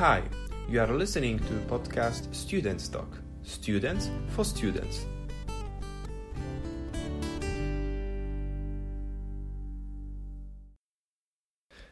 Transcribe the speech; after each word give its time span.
Hi, 0.00 0.22
you 0.66 0.80
are 0.80 0.86
listening 0.86 1.38
to 1.40 1.52
podcast 1.68 2.34
Students 2.34 2.88
Talk. 2.88 3.18
Students 3.42 4.08
for 4.28 4.46
students. 4.46 5.04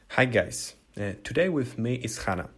Hi 0.08 0.24
guys, 0.24 0.74
uh, 0.98 1.12
today 1.22 1.50
with 1.50 1.76
me 1.76 1.96
is 1.96 2.16
Hanna. 2.24 2.48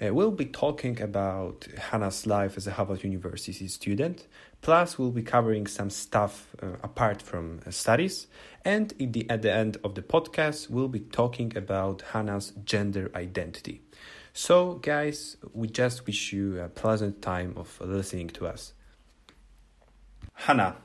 Uh, 0.00 0.14
we'll 0.14 0.30
be 0.30 0.46
talking 0.46 1.02
about 1.02 1.66
Hanna's 1.76 2.24
life 2.24 2.56
as 2.56 2.68
a 2.68 2.70
Harvard 2.70 3.02
University 3.02 3.66
student, 3.66 4.28
plus 4.60 5.00
we'll 5.00 5.10
be 5.10 5.22
covering 5.22 5.66
some 5.66 5.90
stuff 5.90 6.54
uh, 6.62 6.76
apart 6.84 7.20
from 7.20 7.58
uh, 7.66 7.72
studies, 7.72 8.28
and 8.64 8.94
the, 9.00 9.28
at 9.28 9.42
the 9.42 9.52
end 9.52 9.78
of 9.82 9.96
the 9.96 10.02
podcast, 10.02 10.70
we'll 10.70 10.86
be 10.86 11.00
talking 11.00 11.56
about 11.56 12.02
Hanna's 12.12 12.52
gender 12.64 13.10
identity. 13.16 13.82
So, 14.34 14.74
guys, 14.74 15.36
we 15.52 15.68
just 15.68 16.06
wish 16.06 16.32
you 16.32 16.58
a 16.60 16.68
pleasant 16.68 17.20
time 17.20 17.52
of 17.56 17.78
listening 17.80 18.30
to 18.30 18.46
us. 18.46 18.72
Hanna, 20.32 20.76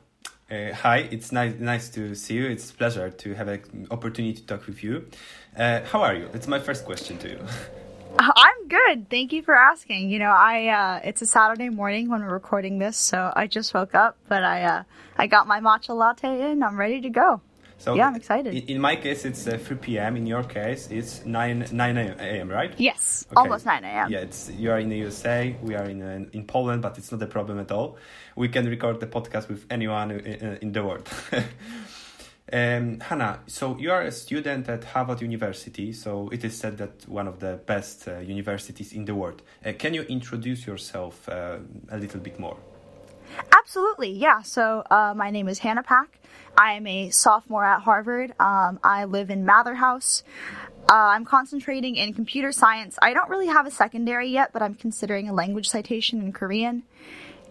uh, 0.52 0.74
hi, 0.74 1.08
it's 1.12 1.32
nice 1.32 1.56
nice 1.58 1.90
to 1.90 2.14
see 2.14 2.36
you. 2.36 2.48
It's 2.48 2.70
a 2.72 2.74
pleasure 2.74 3.10
to 3.10 3.34
have 3.36 3.48
an 3.48 3.88
opportunity 3.90 4.34
to 4.34 4.46
talk 4.46 4.68
with 4.68 4.84
you. 4.84 5.08
Uh, 5.58 5.82
how 5.86 6.02
are 6.02 6.14
you? 6.14 6.30
It's 6.34 6.48
my 6.48 6.60
first 6.60 6.84
question 6.84 7.18
to 7.20 7.30
you. 7.30 7.40
I'm 8.20 8.68
good. 8.68 9.10
Thank 9.10 9.32
you 9.32 9.42
for 9.42 9.56
asking. 9.56 10.10
You 10.10 10.20
know, 10.20 10.32
I 10.32 10.68
uh, 10.68 11.00
it's 11.06 11.22
a 11.22 11.26
Saturday 11.26 11.70
morning 11.70 12.10
when 12.10 12.22
we're 12.22 12.34
recording 12.34 12.80
this, 12.80 12.98
so 12.98 13.32
I 13.34 13.48
just 13.48 13.74
woke 13.74 13.96
up, 13.96 14.18
but 14.28 14.44
I 14.44 14.64
uh, 14.64 14.84
I 15.18 15.28
got 15.28 15.48
my 15.48 15.62
matcha 15.62 15.96
latte 15.96 16.52
in. 16.52 16.64
I'm 16.64 16.78
ready 16.78 17.00
to 17.02 17.10
go. 17.10 17.42
So 17.80 17.96
yeah, 17.96 18.08
I'm 18.08 18.16
excited. 18.16 18.54
In 18.70 18.82
my 18.82 18.96
case, 18.96 19.24
it's 19.26 19.48
uh, 19.48 19.58
3 19.58 19.78
p.m. 19.78 20.18
In 20.18 20.26
your 20.26 20.44
case, 20.44 20.90
it's 20.90 21.26
9 21.26 21.68
9 21.72 21.98
a.m. 21.98 22.50
Right? 22.50 22.74
Yes, 22.78 23.26
okay. 23.30 23.36
almost 23.36 23.66
9 23.66 23.84
a.m. 23.84 24.12
Yeah, 24.12 24.20
it's 24.20 24.50
you 24.50 24.72
are 24.72 24.80
in 24.80 24.90
the 24.90 24.98
USA. 24.98 25.56
We 25.62 25.76
are 25.76 25.86
in 25.86 26.02
uh, 26.02 26.26
in 26.34 26.46
Poland, 26.46 26.82
but 26.82 26.98
it's 26.98 27.12
not 27.12 27.22
a 27.22 27.28
problem 27.28 27.60
at 27.60 27.72
all. 27.72 27.98
We 28.36 28.50
can 28.50 28.68
record 28.68 29.00
the 29.00 29.08
podcast 29.08 29.48
with 29.48 29.66
anyone 29.70 30.12
in, 30.12 30.48
uh, 30.48 30.58
in 30.62 30.72
the 30.72 30.84
world. 30.84 31.08
um, 32.52 33.00
Hanna, 33.00 33.42
so 33.46 33.78
you 33.78 33.92
are 33.92 34.02
a 34.02 34.12
student 34.12 34.68
at 34.70 34.84
Harvard 34.84 35.22
University. 35.22 35.94
So 35.94 36.30
it 36.30 36.44
is 36.44 36.58
said 36.58 36.78
that 36.80 37.08
one 37.08 37.28
of 37.28 37.40
the 37.40 37.60
best 37.66 38.08
uh, 38.08 38.20
universities 38.20 38.92
in 38.92 39.06
the 39.06 39.14
world. 39.14 39.44
Uh, 39.64 39.74
can 39.78 39.94
you 39.94 40.02
introduce 40.04 40.66
yourself 40.66 41.30
uh, 41.30 41.60
a 41.90 41.98
little 41.98 42.22
bit 42.22 42.40
more? 42.40 42.58
Absolutely, 43.52 44.12
yeah. 44.12 44.42
So 44.42 44.84
uh, 44.90 45.14
my 45.16 45.30
name 45.30 45.48
is 45.48 45.60
Hanna 45.60 45.84
Pak. 45.84 46.20
I 46.58 46.74
am 46.74 46.88
a 46.88 47.12
sophomore 47.12 47.64
at 47.64 47.82
Harvard. 47.82 48.34
Um, 48.40 48.80
I 48.84 49.06
live 49.06 49.30
in 49.30 49.46
Mather 49.46 49.76
House. 49.76 50.24
Uh, 50.90 50.94
I'm 50.94 51.26
concentrating 51.26 51.96
in 51.96 52.14
computer 52.14 52.52
science. 52.52 52.98
I 53.02 53.14
don't 53.14 53.30
really 53.30 53.48
have 53.48 53.68
a 53.68 53.72
secondary 53.72 54.30
yet, 54.30 54.54
but 54.54 54.62
I'm 54.62 54.74
considering 54.74 55.30
a 55.30 55.34
language 55.34 55.68
citation 55.68 56.22
in 56.22 56.32
Korean. 56.32 56.84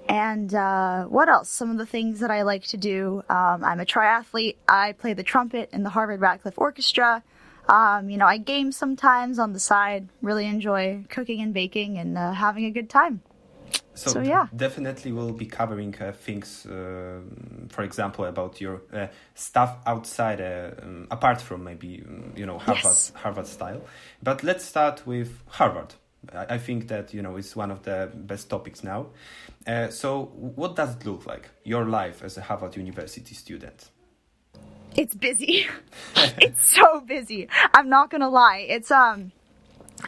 And 0.09 0.55
uh, 0.55 1.05
what 1.05 1.29
else? 1.29 1.51
Some 1.51 1.71
of 1.71 1.79
the 1.79 1.87
things 1.87 2.21
that 2.21 2.31
I 2.31 2.43
like 2.43 2.65
to 2.69 2.77
do. 2.77 3.23
Um, 3.29 3.65
I'm 3.65 3.81
a 3.81 3.85
triathlete. 3.85 4.57
I 4.69 4.93
play 4.93 5.13
the 5.13 5.23
trumpet 5.23 5.71
in 5.73 5.83
the 5.83 5.91
Harvard 5.91 6.21
Radcliffe 6.21 6.59
Orchestra. 6.59 7.23
Um, 7.69 8.09
you 8.09 8.17
know, 8.17 8.27
I 8.27 8.39
game 8.39 8.73
sometimes 8.73 9.39
on 9.39 9.53
the 9.53 9.61
side. 9.61 10.09
Really 10.23 10.47
enjoy 10.47 11.05
cooking 11.09 11.41
and 11.41 11.53
baking 11.53 11.99
and 11.99 12.17
uh, 12.17 12.33
having 12.33 12.65
a 12.65 12.71
good 12.71 12.89
time. 12.89 13.23
So, 13.95 14.11
so, 14.11 14.21
yeah, 14.21 14.47
definitely 14.55 15.11
we'll 15.13 15.33
be 15.33 15.47
covering 15.47 15.95
uh, 15.99 16.13
things, 16.13 16.67
uh, 16.67 17.21
for 17.71 17.83
example, 17.83 18.27
about 18.27 18.61
your 18.61 18.83
uh, 18.93 19.07
stuff 19.35 19.79
outside, 19.87 20.39
uh, 20.39 20.71
um, 20.83 21.07
apart 21.11 21.41
from 21.41 21.65
maybe 21.65 22.05
um, 22.07 22.35
you 22.37 22.45
know 22.45 22.59
Harvard 22.59 22.85
yes. 22.85 23.13
Harvard 23.15 23.47
style. 23.47 23.81
But 24.23 24.43
let's 24.43 24.65
start 24.65 25.07
with 25.07 25.43
Harvard. 25.49 25.95
I, 26.31 26.57
I, 26.57 26.59
think 26.59 26.89
that 26.89 27.15
you 27.15 27.23
know 27.23 27.37
it's 27.37 27.57
one 27.57 27.71
of 27.71 27.85
the 27.85 28.11
best 28.15 28.51
topics 28.51 28.85
now. 28.85 29.07
Uh, 29.67 29.89
so, 29.89 30.27
what 30.35 30.77
does 30.77 30.95
it 30.97 31.07
look 31.07 31.25
like 31.25 31.49
your 31.65 31.87
life 31.87 32.23
as 32.23 32.37
a 32.37 32.43
Harvard 32.43 32.77
University 32.77 33.35
student? 33.35 33.91
It's 34.95 35.15
busy. 35.15 35.67
it's 36.17 36.77
so 36.77 37.01
busy. 37.01 37.49
I'm 37.73 37.89
not 37.89 38.11
gonna 38.11 38.29
lie. 38.29 38.67
It's 38.69 38.91
um 38.91 39.33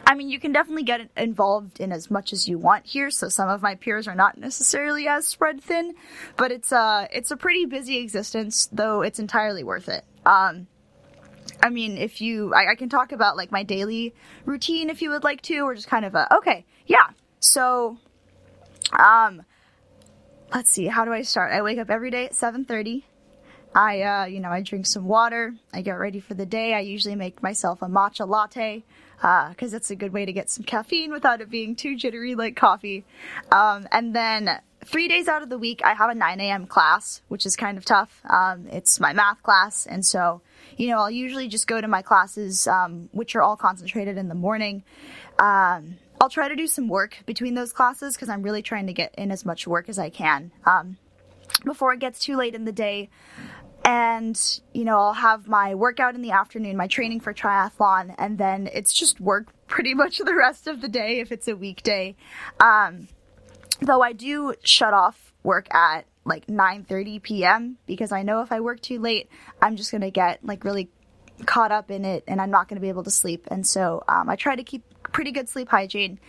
I 0.05 0.15
mean, 0.15 0.29
you 0.29 0.39
can 0.39 0.51
definitely 0.51 0.83
get 0.83 1.09
involved 1.17 1.79
in 1.79 1.91
as 1.91 2.11
much 2.11 2.33
as 2.33 2.47
you 2.47 2.57
want 2.57 2.85
here. 2.85 3.09
So 3.09 3.29
some 3.29 3.49
of 3.49 3.61
my 3.61 3.75
peers 3.75 4.07
are 4.07 4.15
not 4.15 4.37
necessarily 4.37 5.07
as 5.07 5.27
spread 5.27 5.61
thin, 5.61 5.95
but 6.37 6.51
it's 6.51 6.71
a 6.71 7.07
it's 7.11 7.31
a 7.31 7.37
pretty 7.37 7.65
busy 7.65 7.97
existence, 7.97 8.69
though 8.71 9.01
it's 9.01 9.19
entirely 9.19 9.63
worth 9.63 9.89
it. 9.89 10.05
Um, 10.25 10.67
I 11.61 11.69
mean, 11.69 11.97
if 11.97 12.21
you, 12.21 12.53
I, 12.53 12.71
I, 12.71 12.75
can 12.75 12.89
talk 12.89 13.11
about 13.11 13.35
like 13.35 13.51
my 13.51 13.63
daily 13.63 14.13
routine 14.45 14.89
if 14.89 15.01
you 15.01 15.09
would 15.09 15.23
like 15.23 15.41
to, 15.43 15.59
or 15.61 15.73
just 15.73 15.87
kind 15.87 16.05
of 16.05 16.15
a 16.15 16.33
okay, 16.37 16.65
yeah. 16.85 17.09
So, 17.39 17.97
um, 18.91 19.43
let's 20.53 20.69
see, 20.69 20.85
how 20.85 21.05
do 21.05 21.11
I 21.11 21.23
start? 21.23 21.51
I 21.51 21.61
wake 21.61 21.79
up 21.79 21.89
every 21.89 22.11
day 22.11 22.25
at 22.25 22.35
seven 22.35 22.65
thirty. 22.65 23.05
I, 23.73 24.01
uh, 24.01 24.25
you 24.25 24.39
know, 24.39 24.49
I 24.49 24.61
drink 24.61 24.87
some 24.87 25.05
water. 25.05 25.53
I 25.71 25.81
get 25.81 25.93
ready 25.93 26.19
for 26.19 26.33
the 26.33 26.45
day. 26.45 26.73
I 26.73 26.79
usually 26.79 27.15
make 27.15 27.43
myself 27.43 27.83
a 27.83 27.85
matcha 27.85 28.27
latte 28.27 28.83
because 29.19 29.73
uh, 29.73 29.77
it's 29.77 29.91
a 29.91 29.95
good 29.95 30.13
way 30.13 30.25
to 30.25 30.31
get 30.31 30.49
some 30.49 30.63
caffeine 30.63 31.11
without 31.11 31.41
it 31.41 31.49
being 31.49 31.75
too 31.75 31.97
jittery 31.97 32.35
like 32.35 32.55
coffee. 32.55 33.03
Um, 33.51 33.87
and 33.91 34.15
then 34.15 34.61
three 34.85 35.09
days 35.09 35.27
out 35.27 35.41
of 35.41 35.49
the 35.49 35.57
week, 35.57 35.81
I 35.83 35.93
have 35.93 36.09
a 36.09 36.15
9 36.15 36.39
a.m. 36.39 36.65
class, 36.67 37.21
which 37.27 37.45
is 37.45 37.57
kind 37.57 37.77
of 37.77 37.83
tough. 37.83 38.21
Um, 38.29 38.67
it's 38.67 38.99
my 38.99 39.11
math 39.11 39.43
class, 39.43 39.85
and 39.85 40.05
so 40.05 40.41
you 40.77 40.87
know 40.87 40.99
I'll 40.99 41.11
usually 41.11 41.49
just 41.49 41.67
go 41.67 41.81
to 41.81 41.87
my 41.87 42.01
classes, 42.01 42.65
um, 42.67 43.09
which 43.11 43.35
are 43.35 43.41
all 43.41 43.57
concentrated 43.57 44.17
in 44.17 44.29
the 44.29 44.35
morning. 44.35 44.83
Um, 45.37 45.97
I'll 46.21 46.29
try 46.29 46.47
to 46.47 46.55
do 46.55 46.67
some 46.67 46.87
work 46.87 47.17
between 47.25 47.55
those 47.55 47.73
classes 47.73 48.15
because 48.15 48.29
I'm 48.29 48.43
really 48.43 48.61
trying 48.61 48.87
to 48.87 48.93
get 48.93 49.15
in 49.15 49.31
as 49.31 49.45
much 49.45 49.67
work 49.67 49.89
as 49.89 49.99
I 49.99 50.09
can 50.09 50.51
um, 50.65 50.97
before 51.65 51.93
it 51.93 51.99
gets 51.99 52.19
too 52.19 52.35
late 52.35 52.55
in 52.55 52.65
the 52.65 52.71
day 52.71 53.09
and 53.85 54.61
you 54.73 54.83
know 54.83 54.97
i'll 54.97 55.13
have 55.13 55.47
my 55.47 55.75
workout 55.75 56.15
in 56.15 56.21
the 56.21 56.31
afternoon 56.31 56.75
my 56.75 56.87
training 56.87 57.19
for 57.19 57.33
triathlon 57.33 58.13
and 58.17 58.37
then 58.37 58.69
it's 58.73 58.93
just 58.93 59.19
work 59.19 59.47
pretty 59.67 59.93
much 59.93 60.17
the 60.19 60.33
rest 60.33 60.67
of 60.67 60.81
the 60.81 60.87
day 60.87 61.19
if 61.19 61.31
it's 61.31 61.47
a 61.47 61.55
weekday 61.55 62.15
um, 62.59 63.07
though 63.81 64.01
i 64.01 64.13
do 64.13 64.53
shut 64.63 64.93
off 64.93 65.33
work 65.43 65.73
at 65.73 66.05
like 66.25 66.47
9:30 66.47 67.21
p.m. 67.21 67.77
because 67.85 68.11
i 68.11 68.23
know 68.23 68.41
if 68.41 68.51
i 68.51 68.59
work 68.59 68.81
too 68.81 68.99
late 68.99 69.29
i'm 69.61 69.75
just 69.75 69.91
going 69.91 70.01
to 70.01 70.11
get 70.11 70.43
like 70.43 70.63
really 70.63 70.89
caught 71.45 71.71
up 71.71 71.89
in 71.89 72.03
it 72.03 72.23
and 72.27 72.41
i'm 72.41 72.51
not 72.51 72.67
going 72.67 72.75
to 72.75 72.81
be 72.81 72.89
able 72.89 73.03
to 73.03 73.11
sleep 73.11 73.47
and 73.49 73.65
so 73.65 74.03
um, 74.07 74.29
i 74.29 74.35
try 74.35 74.55
to 74.55 74.63
keep 74.63 74.83
pretty 75.03 75.31
good 75.31 75.49
sleep 75.49 75.69
hygiene. 75.69 76.19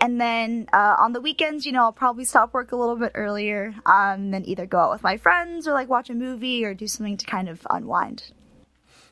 And 0.00 0.20
then 0.20 0.68
uh, 0.72 0.96
on 0.98 1.12
the 1.12 1.20
weekends, 1.20 1.66
you 1.66 1.72
know, 1.72 1.82
I'll 1.82 1.92
probably 1.92 2.24
stop 2.24 2.54
work 2.54 2.72
a 2.72 2.76
little 2.76 2.96
bit 2.96 3.12
earlier, 3.14 3.74
um, 3.86 4.30
then 4.30 4.44
either 4.44 4.66
go 4.66 4.78
out 4.78 4.92
with 4.92 5.02
my 5.02 5.16
friends 5.16 5.66
or 5.66 5.72
like 5.72 5.88
watch 5.88 6.10
a 6.10 6.14
movie 6.14 6.64
or 6.64 6.74
do 6.74 6.86
something 6.86 7.16
to 7.16 7.26
kind 7.26 7.48
of 7.48 7.66
unwind. 7.70 8.32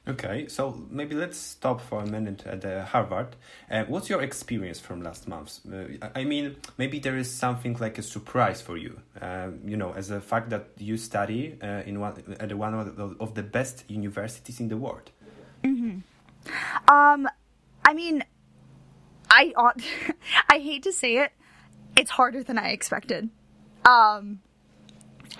Okay, 0.06 0.48
so 0.48 0.86
maybe 0.88 1.14
let's 1.14 1.36
stop 1.36 1.82
for 1.82 2.00
a 2.00 2.06
minute 2.06 2.46
at 2.46 2.64
uh, 2.64 2.82
Harvard. 2.82 3.36
Uh, 3.70 3.84
what's 3.88 4.08
your 4.08 4.22
experience 4.22 4.80
from 4.80 5.02
last 5.02 5.28
month? 5.28 5.60
Uh, 5.70 6.08
I 6.14 6.24
mean, 6.24 6.56
maybe 6.78 6.98
there 6.98 7.18
is 7.18 7.30
something 7.30 7.76
like 7.78 7.98
a 7.98 8.02
surprise 8.02 8.62
for 8.62 8.78
you. 8.78 9.00
Uh, 9.20 9.48
you 9.66 9.76
know, 9.76 9.92
as 9.92 10.10
a 10.10 10.22
fact 10.22 10.48
that 10.48 10.70
you 10.78 10.96
study 10.96 11.58
uh, 11.62 11.82
in 11.84 12.00
one 12.00 12.14
at 12.40 12.54
one 12.54 12.72
of 13.20 13.34
the 13.34 13.42
best 13.42 13.84
universities 13.88 14.60
in 14.60 14.68
the 14.68 14.78
world. 14.78 15.10
Mm-hmm. 15.62 15.98
Um, 16.90 17.28
I 17.84 17.92
mean, 17.92 18.24
I 19.30 19.52
I 20.48 20.58
hate 20.58 20.82
to 20.84 20.92
say 20.92 21.18
it, 21.18 21.32
it's 21.96 22.10
harder 22.10 22.42
than 22.42 22.58
I 22.58 22.70
expected. 22.70 23.30
Um, 23.84 24.40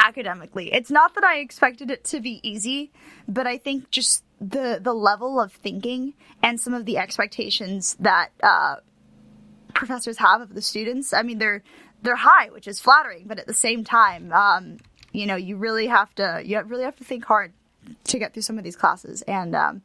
academically, 0.02 0.72
it's 0.72 0.90
not 0.90 1.14
that 1.14 1.24
I 1.24 1.38
expected 1.38 1.90
it 1.90 2.04
to 2.04 2.20
be 2.20 2.40
easy, 2.42 2.92
but 3.26 3.46
I 3.46 3.58
think 3.58 3.90
just 3.90 4.24
the 4.40 4.78
the 4.80 4.94
level 4.94 5.40
of 5.40 5.52
thinking 5.52 6.14
and 6.42 6.60
some 6.60 6.74
of 6.74 6.84
the 6.84 6.98
expectations 6.98 7.96
that 8.00 8.30
uh, 8.42 8.76
professors 9.74 10.18
have 10.18 10.40
of 10.40 10.54
the 10.54 10.62
students. 10.62 11.12
I 11.12 11.22
mean, 11.22 11.38
they're 11.38 11.62
they're 12.02 12.16
high, 12.16 12.50
which 12.50 12.68
is 12.68 12.80
flattering, 12.80 13.24
but 13.26 13.38
at 13.38 13.46
the 13.46 13.54
same 13.54 13.84
time, 13.84 14.32
um, 14.32 14.78
you 15.12 15.26
know, 15.26 15.36
you 15.36 15.56
really 15.56 15.86
have 15.86 16.14
to 16.16 16.42
you 16.44 16.60
really 16.62 16.84
have 16.84 16.96
to 16.96 17.04
think 17.04 17.24
hard 17.24 17.52
to 18.04 18.18
get 18.18 18.34
through 18.34 18.42
some 18.42 18.58
of 18.58 18.64
these 18.64 18.76
classes, 18.76 19.22
and 19.22 19.54
um, 19.54 19.82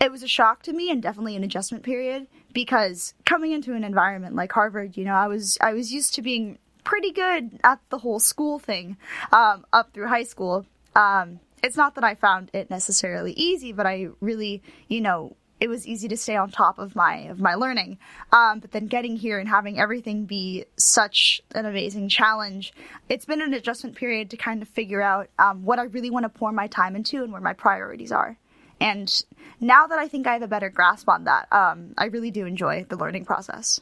it 0.00 0.10
was 0.10 0.22
a 0.22 0.28
shock 0.28 0.62
to 0.62 0.72
me 0.72 0.90
and 0.90 1.02
definitely 1.02 1.36
an 1.36 1.44
adjustment 1.44 1.84
period 1.84 2.26
because 2.52 3.14
coming 3.24 3.52
into 3.52 3.74
an 3.74 3.84
environment 3.84 4.34
like 4.34 4.52
Harvard, 4.52 4.96
you 4.96 5.04
know, 5.04 5.14
I 5.14 5.28
was 5.28 5.58
I 5.60 5.72
was 5.72 5.92
used 5.92 6.14
to 6.14 6.22
being 6.22 6.58
pretty 6.84 7.12
good 7.12 7.58
at 7.64 7.80
the 7.90 7.98
whole 7.98 8.20
school 8.20 8.58
thing 8.58 8.96
um, 9.32 9.64
up 9.72 9.92
through 9.92 10.08
high 10.08 10.24
school. 10.24 10.66
Um, 10.94 11.40
it's 11.62 11.76
not 11.76 11.94
that 11.94 12.04
I 12.04 12.14
found 12.14 12.50
it 12.52 12.70
necessarily 12.70 13.32
easy, 13.32 13.72
but 13.72 13.86
I 13.86 14.08
really, 14.20 14.62
you 14.88 15.00
know, 15.00 15.36
it 15.60 15.68
was 15.68 15.86
easy 15.86 16.08
to 16.08 16.16
stay 16.16 16.34
on 16.34 16.50
top 16.50 16.80
of 16.80 16.96
my 16.96 17.18
of 17.28 17.38
my 17.38 17.54
learning. 17.54 17.98
Um, 18.32 18.58
but 18.58 18.72
then 18.72 18.86
getting 18.88 19.16
here 19.16 19.38
and 19.38 19.48
having 19.48 19.78
everything 19.78 20.24
be 20.26 20.64
such 20.76 21.40
an 21.54 21.66
amazing 21.66 22.08
challenge, 22.08 22.72
it's 23.08 23.24
been 23.24 23.40
an 23.40 23.54
adjustment 23.54 23.94
period 23.94 24.30
to 24.30 24.36
kind 24.36 24.60
of 24.60 24.68
figure 24.68 25.00
out 25.00 25.30
um, 25.38 25.64
what 25.64 25.78
I 25.78 25.84
really 25.84 26.10
want 26.10 26.24
to 26.24 26.28
pour 26.28 26.50
my 26.50 26.66
time 26.66 26.96
into 26.96 27.22
and 27.22 27.32
where 27.32 27.40
my 27.40 27.52
priorities 27.52 28.10
are. 28.10 28.36
And 28.82 29.24
now 29.60 29.86
that 29.86 29.98
I 29.98 30.08
think 30.08 30.26
I 30.26 30.32
have 30.32 30.42
a 30.42 30.48
better 30.48 30.68
grasp 30.68 31.08
on 31.08 31.24
that, 31.24 31.46
um, 31.52 31.94
I 31.96 32.06
really 32.06 32.30
do 32.30 32.46
enjoy 32.46 32.84
the 32.88 32.96
learning 32.96 33.24
process. 33.24 33.80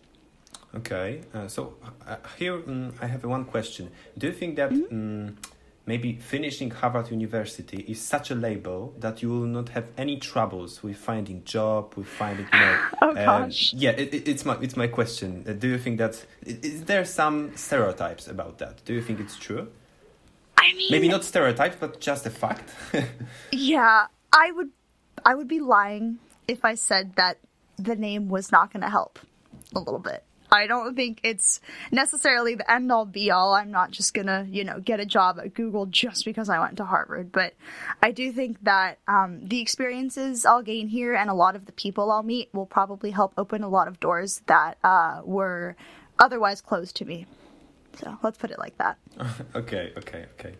Okay, 0.75 1.23
uh, 1.35 1.49
so 1.49 1.75
uh, 2.07 2.17
here 2.39 2.55
um, 2.55 2.95
I 3.01 3.07
have 3.07 3.25
one 3.25 3.45
question. 3.45 3.91
Do 4.17 4.29
you 4.29 4.33
think 4.33 4.57
that 4.57 4.71
mm-hmm. 4.71 4.95
um, 4.95 5.37
maybe 5.85 6.13
finishing 6.15 6.71
Harvard 6.71 7.11
University 7.11 7.79
is 7.89 8.01
such 8.01 8.31
a 8.31 8.37
label 8.37 8.95
that 8.99 9.21
you 9.23 9.31
will 9.31 9.47
not 9.47 9.71
have 9.71 9.89
any 9.99 10.17
troubles 10.19 10.83
with 10.85 10.97
finding 10.97 11.43
job, 11.45 11.95
with 11.97 12.07
finding 12.07 12.47
you 12.53 12.61
know? 12.61 12.79
oh 13.03 13.15
gosh. 13.15 13.73
yeah, 13.75 13.91
it, 13.91 14.15
it, 14.15 14.29
it's 14.29 14.45
my 14.45 14.57
it's 14.61 14.77
my 14.77 14.87
question. 14.87 15.45
Uh, 15.49 15.55
do 15.55 15.67
you 15.67 15.79
think 15.79 15.99
that 15.99 16.25
is 16.47 16.85
there 16.85 17.05
some 17.05 17.57
stereotypes 17.57 18.29
about 18.29 18.59
that? 18.59 18.85
Do 18.85 18.95
you 18.95 19.03
think 19.03 19.19
it's 19.19 19.37
true? 19.37 19.67
I 20.57 20.73
mean, 20.75 20.93
maybe 20.93 21.09
not 21.09 21.25
stereotypes, 21.25 21.77
but 21.81 22.01
just 22.01 22.27
a 22.27 22.31
fact. 22.31 22.69
yeah, 23.51 24.07
I 24.33 24.53
would 24.53 24.71
I 25.25 25.35
would 25.35 25.49
be 25.49 25.61
lying 25.61 26.19
if 26.49 26.65
I 26.65 26.75
said 26.75 27.15
that 27.17 27.39
the 27.77 27.97
name 27.97 28.29
was 28.29 28.53
not 28.53 28.73
going 28.73 28.83
to 28.83 28.91
help 28.91 29.19
a 29.75 29.79
little 29.79 29.99
bit. 30.01 30.25
I 30.53 30.67
don't 30.67 30.95
think 30.97 31.21
it's 31.23 31.61
necessarily 31.91 32.55
the 32.55 32.71
end 32.71 32.91
all 32.91 33.07
be 33.07 33.31
all. 33.31 33.55
I'm 33.55 33.71
not 33.71 33.91
just 33.91 34.15
gonna, 34.15 34.47
you 34.51 34.65
know, 34.65 34.81
get 34.81 35.01
a 35.01 35.07
job 35.07 35.39
at 35.39 35.55
Google 35.55 35.87
just 35.87 36.25
because 36.25 36.49
I 36.49 36.59
went 36.59 36.77
to 36.79 36.85
Harvard. 36.85 37.31
But 37.31 37.55
I 38.03 38.11
do 38.11 38.33
think 38.33 38.63
that 38.65 38.99
um, 39.07 39.47
the 39.47 39.61
experiences 39.61 40.45
I'll 40.45 40.63
gain 40.63 40.89
here 40.89 41.15
and 41.15 41.31
a 41.31 41.35
lot 41.35 41.57
of 41.57 41.67
the 41.67 41.73
people 41.73 42.11
I'll 42.11 42.23
meet 42.23 42.53
will 42.53 42.67
probably 42.67 43.13
help 43.13 43.33
open 43.37 43.63
a 43.63 43.69
lot 43.69 43.89
of 43.89 44.01
doors 44.01 44.43
that 44.47 44.79
uh, 44.83 45.23
were 45.25 45.77
otherwise 46.19 46.61
closed 46.61 46.97
to 46.97 47.05
me. 47.05 47.27
So 47.97 48.19
let's 48.23 48.39
put 48.39 48.51
it 48.51 48.59
like 48.59 48.77
that. 48.79 48.99
okay, 49.55 49.93
okay, 49.97 50.27
okay. 50.39 50.55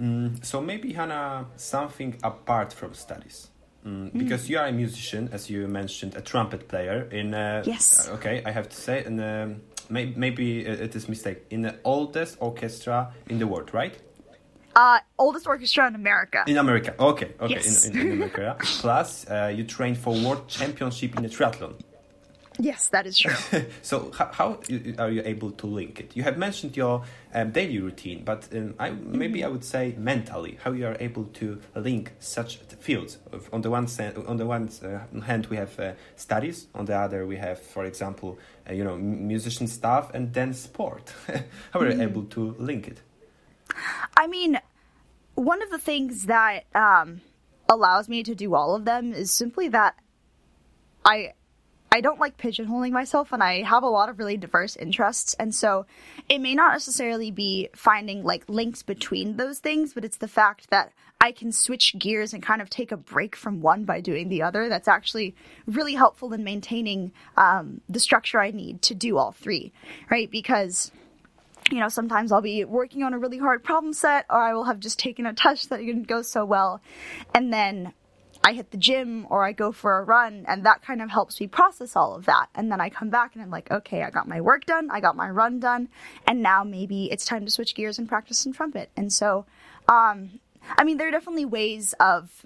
Mm, 0.00 0.44
so 0.44 0.60
maybe 0.60 0.92
Hanna, 0.92 1.46
something 1.56 2.16
apart 2.22 2.72
from 2.72 2.94
studies. 2.94 3.48
Mm, 3.86 4.12
because 4.12 4.44
mm. 4.44 4.50
you 4.50 4.58
are 4.58 4.66
a 4.66 4.72
musician, 4.72 5.30
as 5.32 5.48
you 5.48 5.66
mentioned, 5.66 6.14
a 6.14 6.20
trumpet 6.20 6.68
player 6.68 7.08
in. 7.10 7.34
Uh, 7.34 7.62
yes. 7.64 8.08
Okay, 8.08 8.42
I 8.44 8.50
have 8.50 8.68
to 8.68 8.76
say, 8.76 9.04
and 9.04 9.20
um, 9.20 9.62
may, 9.88 10.12
maybe 10.16 10.60
it 10.66 10.94
is 10.94 11.08
mistake 11.08 11.44
in 11.50 11.62
the 11.62 11.76
oldest 11.84 12.36
orchestra 12.40 13.12
in 13.28 13.38
the 13.38 13.46
world, 13.46 13.72
right? 13.72 13.96
Uh, 14.76 14.98
oldest 15.18 15.46
orchestra 15.46 15.88
in 15.88 15.94
America. 15.94 16.44
In 16.46 16.58
America, 16.58 16.94
okay, 16.98 17.32
okay, 17.40 17.54
yes. 17.54 17.86
in, 17.86 17.98
in, 17.98 18.06
in 18.06 18.12
America. 18.12 18.56
Plus, 18.60 19.28
uh, 19.28 19.52
you 19.54 19.64
trained 19.64 19.98
for 19.98 20.14
world 20.14 20.46
championship 20.46 21.16
in 21.16 21.22
the 21.22 21.28
triathlon. 21.28 21.74
Yes, 22.62 22.88
that 22.88 23.06
is 23.06 23.18
true. 23.18 23.32
so 23.82 24.12
how, 24.12 24.30
how, 24.32 24.60
are 24.98 25.10
you 25.10 25.22
able 25.24 25.50
to 25.52 25.66
link 25.66 25.98
it? 25.98 26.14
You 26.14 26.24
have 26.24 26.36
mentioned 26.36 26.76
your 26.76 27.02
um, 27.32 27.52
daily 27.52 27.78
routine, 27.78 28.22
but 28.22 28.48
um, 28.54 28.74
I, 28.78 28.90
maybe 28.90 29.42
I 29.42 29.48
would 29.48 29.64
say 29.64 29.94
mentally, 29.96 30.58
how 30.62 30.72
you 30.72 30.86
are 30.86 30.96
able 31.00 31.24
to 31.24 31.58
link 31.74 32.12
such 32.18 32.58
fields. 32.58 33.16
On 33.50 33.62
the 33.62 33.70
one 33.70 33.88
on 34.26 34.36
the 34.36 34.44
one 34.44 34.68
uh, 34.84 35.20
hand, 35.22 35.46
we 35.46 35.56
have 35.56 35.80
uh, 35.80 35.92
studies. 36.16 36.66
On 36.74 36.84
the 36.84 36.94
other, 36.94 37.26
we 37.26 37.36
have, 37.36 37.58
for 37.58 37.86
example, 37.86 38.38
uh, 38.68 38.74
you 38.74 38.84
know, 38.84 38.98
musician 38.98 39.66
stuff, 39.66 40.12
and 40.12 40.34
then 40.34 40.52
sport. 40.52 41.14
how 41.72 41.80
are 41.80 41.88
you 41.88 41.96
mm. 41.96 42.02
able 42.02 42.24
to 42.24 42.54
link 42.58 42.88
it? 42.88 43.00
I 44.18 44.26
mean, 44.26 44.60
one 45.34 45.62
of 45.62 45.70
the 45.70 45.78
things 45.78 46.26
that 46.26 46.64
um, 46.74 47.22
allows 47.70 48.06
me 48.10 48.22
to 48.22 48.34
do 48.34 48.54
all 48.54 48.74
of 48.74 48.84
them 48.84 49.14
is 49.14 49.32
simply 49.32 49.68
that 49.68 49.94
I 51.06 51.32
I 51.92 52.00
don't 52.00 52.20
like 52.20 52.36
pigeonholing 52.36 52.92
myself 52.92 53.32
and 53.32 53.42
I 53.42 53.62
have 53.62 53.82
a 53.82 53.88
lot 53.88 54.08
of 54.08 54.18
really 54.18 54.36
diverse 54.36 54.76
interests. 54.76 55.34
And 55.34 55.52
so 55.52 55.86
it 56.28 56.38
may 56.38 56.54
not 56.54 56.72
necessarily 56.72 57.32
be 57.32 57.68
finding 57.74 58.22
like 58.22 58.48
links 58.48 58.82
between 58.84 59.36
those 59.36 59.58
things, 59.58 59.92
but 59.92 60.04
it's 60.04 60.18
the 60.18 60.28
fact 60.28 60.70
that 60.70 60.92
I 61.20 61.32
can 61.32 61.50
switch 61.50 61.98
gears 61.98 62.32
and 62.32 62.42
kind 62.42 62.62
of 62.62 62.70
take 62.70 62.92
a 62.92 62.96
break 62.96 63.34
from 63.34 63.60
one 63.60 63.84
by 63.84 64.00
doing 64.00 64.28
the 64.28 64.42
other. 64.42 64.68
That's 64.68 64.88
actually 64.88 65.34
really 65.66 65.94
helpful 65.94 66.32
in 66.32 66.44
maintaining 66.44 67.12
um, 67.36 67.80
the 67.88 68.00
structure 68.00 68.40
I 68.40 68.52
need 68.52 68.82
to 68.82 68.94
do 68.94 69.18
all 69.18 69.32
three, 69.32 69.72
right? 70.10 70.30
Because 70.30 70.92
you 71.70 71.78
know, 71.78 71.88
sometimes 71.88 72.32
I'll 72.32 72.40
be 72.40 72.64
working 72.64 73.02
on 73.02 73.14
a 73.14 73.18
really 73.18 73.38
hard 73.38 73.62
problem 73.62 73.92
set, 73.92 74.26
or 74.28 74.38
I 74.38 74.54
will 74.54 74.64
have 74.64 74.80
just 74.80 74.98
taken 74.98 75.26
a 75.26 75.32
touch 75.32 75.68
that 75.68 75.78
didn't 75.78 76.08
go 76.08 76.22
so 76.22 76.44
well. 76.44 76.80
And 77.34 77.52
then 77.52 77.92
I 78.42 78.54
hit 78.54 78.70
the 78.70 78.78
gym 78.78 79.26
or 79.28 79.44
I 79.44 79.52
go 79.52 79.70
for 79.70 79.98
a 79.98 80.04
run 80.04 80.44
and 80.48 80.64
that 80.64 80.82
kind 80.82 81.02
of 81.02 81.10
helps 81.10 81.40
me 81.40 81.46
process 81.46 81.94
all 81.94 82.14
of 82.14 82.24
that. 82.24 82.46
And 82.54 82.72
then 82.72 82.80
I 82.80 82.88
come 82.88 83.10
back 83.10 83.34
and 83.34 83.42
I'm 83.42 83.50
like, 83.50 83.70
okay, 83.70 84.02
I 84.02 84.10
got 84.10 84.26
my 84.26 84.40
work 84.40 84.64
done, 84.64 84.90
I 84.90 85.00
got 85.00 85.14
my 85.14 85.28
run 85.28 85.60
done, 85.60 85.88
and 86.26 86.42
now 86.42 86.64
maybe 86.64 87.10
it's 87.10 87.24
time 87.24 87.44
to 87.44 87.50
switch 87.50 87.74
gears 87.74 87.98
and 87.98 88.08
practice 88.08 88.38
some 88.38 88.52
trumpet. 88.52 88.90
And 88.96 89.12
so, 89.12 89.44
um, 89.88 90.40
I 90.78 90.84
mean, 90.84 90.96
there 90.96 91.08
are 91.08 91.12
definitely 91.12 91.44
ways 91.44 91.94
of, 92.00 92.44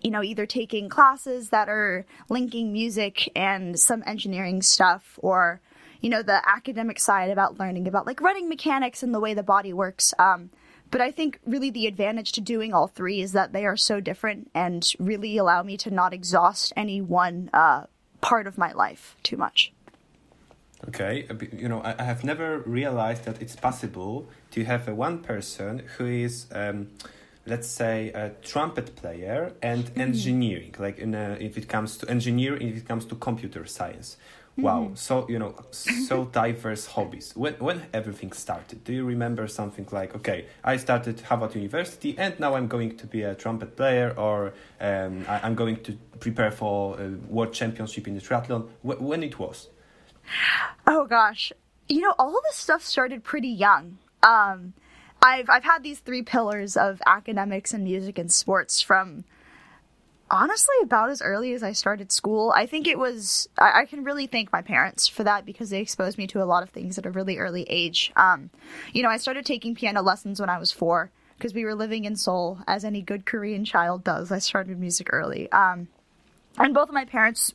you 0.00 0.10
know, 0.10 0.22
either 0.22 0.46
taking 0.46 0.88
classes 0.88 1.50
that 1.50 1.68
are 1.68 2.06
linking 2.28 2.72
music 2.72 3.30
and 3.34 3.78
some 3.78 4.04
engineering 4.06 4.62
stuff 4.62 5.18
or, 5.20 5.60
you 6.00 6.10
know, 6.10 6.22
the 6.22 6.48
academic 6.48 7.00
side 7.00 7.30
about 7.30 7.58
learning 7.58 7.88
about 7.88 8.06
like 8.06 8.20
running 8.20 8.48
mechanics 8.48 9.02
and 9.02 9.12
the 9.12 9.20
way 9.20 9.34
the 9.34 9.42
body 9.42 9.72
works. 9.72 10.14
Um, 10.18 10.50
but 10.90 11.00
I 11.00 11.10
think 11.10 11.40
really 11.46 11.70
the 11.70 11.86
advantage 11.86 12.32
to 12.32 12.40
doing 12.40 12.72
all 12.72 12.86
three 12.86 13.20
is 13.20 13.32
that 13.32 13.52
they 13.52 13.66
are 13.66 13.76
so 13.76 14.00
different 14.00 14.50
and 14.54 14.92
really 14.98 15.36
allow 15.36 15.62
me 15.62 15.76
to 15.78 15.90
not 15.90 16.12
exhaust 16.12 16.72
any 16.76 17.00
one 17.00 17.50
uh, 17.52 17.86
part 18.20 18.46
of 18.46 18.56
my 18.56 18.72
life 18.72 19.16
too 19.22 19.36
much. 19.36 19.72
Okay, 20.88 21.26
you 21.52 21.68
know, 21.68 21.82
I 21.82 22.02
have 22.02 22.22
never 22.22 22.58
realized 22.58 23.24
that 23.24 23.40
it's 23.40 23.56
possible 23.56 24.28
to 24.50 24.64
have 24.64 24.86
a 24.86 24.94
one 24.94 25.18
person 25.20 25.82
who 25.96 26.06
is, 26.06 26.46
um, 26.52 26.88
let's 27.46 27.66
say, 27.66 28.10
a 28.10 28.30
trumpet 28.42 28.94
player 28.94 29.52
and 29.62 29.86
mm-hmm. 29.86 30.00
engineering. 30.00 30.74
Like, 30.78 30.98
in 30.98 31.14
a, 31.14 31.38
if 31.40 31.56
it 31.56 31.68
comes 31.68 31.96
to 31.98 32.10
engineering, 32.10 32.68
if 32.68 32.76
it 32.76 32.86
comes 32.86 33.06
to 33.06 33.14
computer 33.16 33.64
science, 33.64 34.16
Wow, 34.58 34.84
mm-hmm. 34.84 34.94
so 34.94 35.28
you 35.28 35.38
know, 35.38 35.54
so 35.70 36.24
diverse 36.32 36.86
hobbies. 36.86 37.32
When 37.36 37.54
when 37.54 37.82
everything 37.92 38.32
started, 38.32 38.84
do 38.84 38.92
you 38.92 39.04
remember 39.04 39.46
something 39.48 39.86
like, 39.92 40.14
okay, 40.16 40.46
I 40.64 40.78
started 40.78 41.20
Harvard 41.20 41.54
University, 41.54 42.16
and 42.16 42.38
now 42.40 42.54
I'm 42.54 42.66
going 42.66 42.96
to 42.96 43.06
be 43.06 43.22
a 43.22 43.34
trumpet 43.34 43.76
player, 43.76 44.14
or 44.16 44.54
um, 44.80 45.26
I, 45.28 45.46
am 45.46 45.54
going 45.54 45.82
to 45.82 45.98
prepare 46.20 46.50
for 46.50 46.98
a 46.98 47.08
world 47.28 47.52
championship 47.52 48.08
in 48.08 48.14
the 48.14 48.20
triathlon. 48.20 48.68
Wh- 48.82 49.00
when 49.02 49.22
it 49.22 49.38
was? 49.38 49.68
Oh 50.86 51.04
gosh, 51.04 51.52
you 51.88 52.00
know, 52.00 52.14
all 52.18 52.36
of 52.36 52.42
this 52.44 52.56
stuff 52.56 52.82
started 52.82 53.24
pretty 53.24 53.48
young. 53.48 53.98
Um, 54.22 54.72
I've 55.22 55.50
I've 55.50 55.64
had 55.64 55.82
these 55.82 55.98
three 55.98 56.22
pillars 56.22 56.78
of 56.78 57.02
academics 57.04 57.74
and 57.74 57.84
music 57.84 58.18
and 58.18 58.32
sports 58.32 58.80
from 58.80 59.24
honestly 60.30 60.74
about 60.82 61.10
as 61.10 61.22
early 61.22 61.52
as 61.52 61.62
I 61.62 61.72
started 61.72 62.10
school. 62.12 62.52
I 62.54 62.66
think 62.66 62.86
it 62.86 62.98
was, 62.98 63.48
I, 63.58 63.82
I, 63.82 63.84
can 63.86 64.04
really 64.04 64.26
thank 64.26 64.52
my 64.52 64.62
parents 64.62 65.06
for 65.06 65.24
that 65.24 65.46
because 65.46 65.70
they 65.70 65.80
exposed 65.80 66.18
me 66.18 66.26
to 66.28 66.42
a 66.42 66.44
lot 66.44 66.62
of 66.62 66.70
things 66.70 66.98
at 66.98 67.06
a 67.06 67.10
really 67.10 67.38
early 67.38 67.64
age. 67.68 68.12
Um, 68.16 68.50
you 68.92 69.02
know, 69.02 69.08
I 69.08 69.18
started 69.18 69.46
taking 69.46 69.74
piano 69.74 70.02
lessons 70.02 70.40
when 70.40 70.50
I 70.50 70.58
was 70.58 70.72
four 70.72 71.10
because 71.36 71.54
we 71.54 71.64
were 71.64 71.74
living 71.74 72.04
in 72.04 72.16
Seoul, 72.16 72.58
as 72.66 72.84
any 72.84 73.02
good 73.02 73.26
Korean 73.26 73.64
child 73.64 74.02
does. 74.02 74.32
I 74.32 74.38
started 74.38 74.78
music 74.78 75.08
early. 75.12 75.50
Um, 75.52 75.88
and 76.58 76.72
both 76.72 76.88
of 76.88 76.94
my 76.94 77.04
parents 77.04 77.52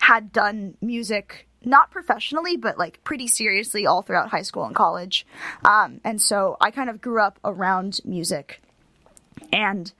had 0.00 0.32
done 0.32 0.76
music 0.80 1.46
not 1.64 1.92
professionally, 1.92 2.56
but 2.56 2.76
like 2.76 3.02
pretty 3.04 3.28
seriously 3.28 3.86
all 3.86 4.02
throughout 4.02 4.30
high 4.30 4.42
school 4.42 4.64
and 4.64 4.74
college. 4.74 5.24
Um, 5.64 6.00
and 6.04 6.20
so 6.20 6.56
I 6.60 6.72
kind 6.72 6.90
of 6.90 7.00
grew 7.00 7.20
up 7.20 7.38
around 7.44 8.00
music. 8.04 8.60
And 9.52 9.92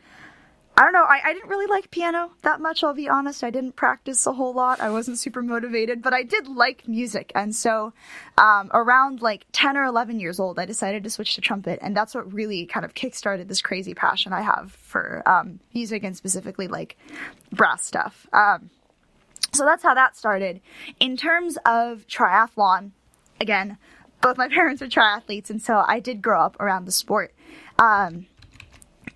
I 0.74 0.84
don't 0.84 0.94
know. 0.94 1.04
I, 1.04 1.20
I 1.22 1.34
didn't 1.34 1.50
really 1.50 1.66
like 1.66 1.90
piano 1.90 2.30
that 2.42 2.60
much, 2.60 2.82
I'll 2.82 2.94
be 2.94 3.08
honest. 3.08 3.44
I 3.44 3.50
didn't 3.50 3.76
practice 3.76 4.26
a 4.26 4.32
whole 4.32 4.54
lot. 4.54 4.80
I 4.80 4.90
wasn't 4.90 5.18
super 5.18 5.42
motivated, 5.42 6.00
but 6.00 6.14
I 6.14 6.22
did 6.22 6.48
like 6.48 6.88
music. 6.88 7.30
And 7.34 7.54
so, 7.54 7.92
um, 8.38 8.70
around 8.72 9.20
like 9.20 9.44
10 9.52 9.76
or 9.76 9.84
11 9.84 10.18
years 10.18 10.40
old, 10.40 10.58
I 10.58 10.64
decided 10.64 11.04
to 11.04 11.10
switch 11.10 11.34
to 11.34 11.42
trumpet. 11.42 11.78
And 11.82 11.94
that's 11.94 12.14
what 12.14 12.32
really 12.32 12.64
kind 12.64 12.86
of 12.86 12.94
kickstarted 12.94 13.48
this 13.48 13.60
crazy 13.60 13.92
passion 13.92 14.32
I 14.32 14.40
have 14.40 14.72
for 14.72 15.22
um, 15.26 15.60
music 15.74 16.04
and 16.04 16.16
specifically 16.16 16.68
like 16.68 16.96
brass 17.52 17.84
stuff. 17.84 18.26
Um, 18.32 18.70
so 19.52 19.66
that's 19.66 19.82
how 19.82 19.92
that 19.92 20.16
started. 20.16 20.62
In 20.98 21.18
terms 21.18 21.58
of 21.66 22.06
triathlon, 22.06 22.92
again, 23.38 23.76
both 24.22 24.38
my 24.38 24.48
parents 24.48 24.80
are 24.80 24.86
triathletes, 24.86 25.50
and 25.50 25.60
so 25.60 25.84
I 25.86 26.00
did 26.00 26.22
grow 26.22 26.40
up 26.40 26.58
around 26.58 26.86
the 26.86 26.92
sport. 26.92 27.34
Um, 27.78 28.26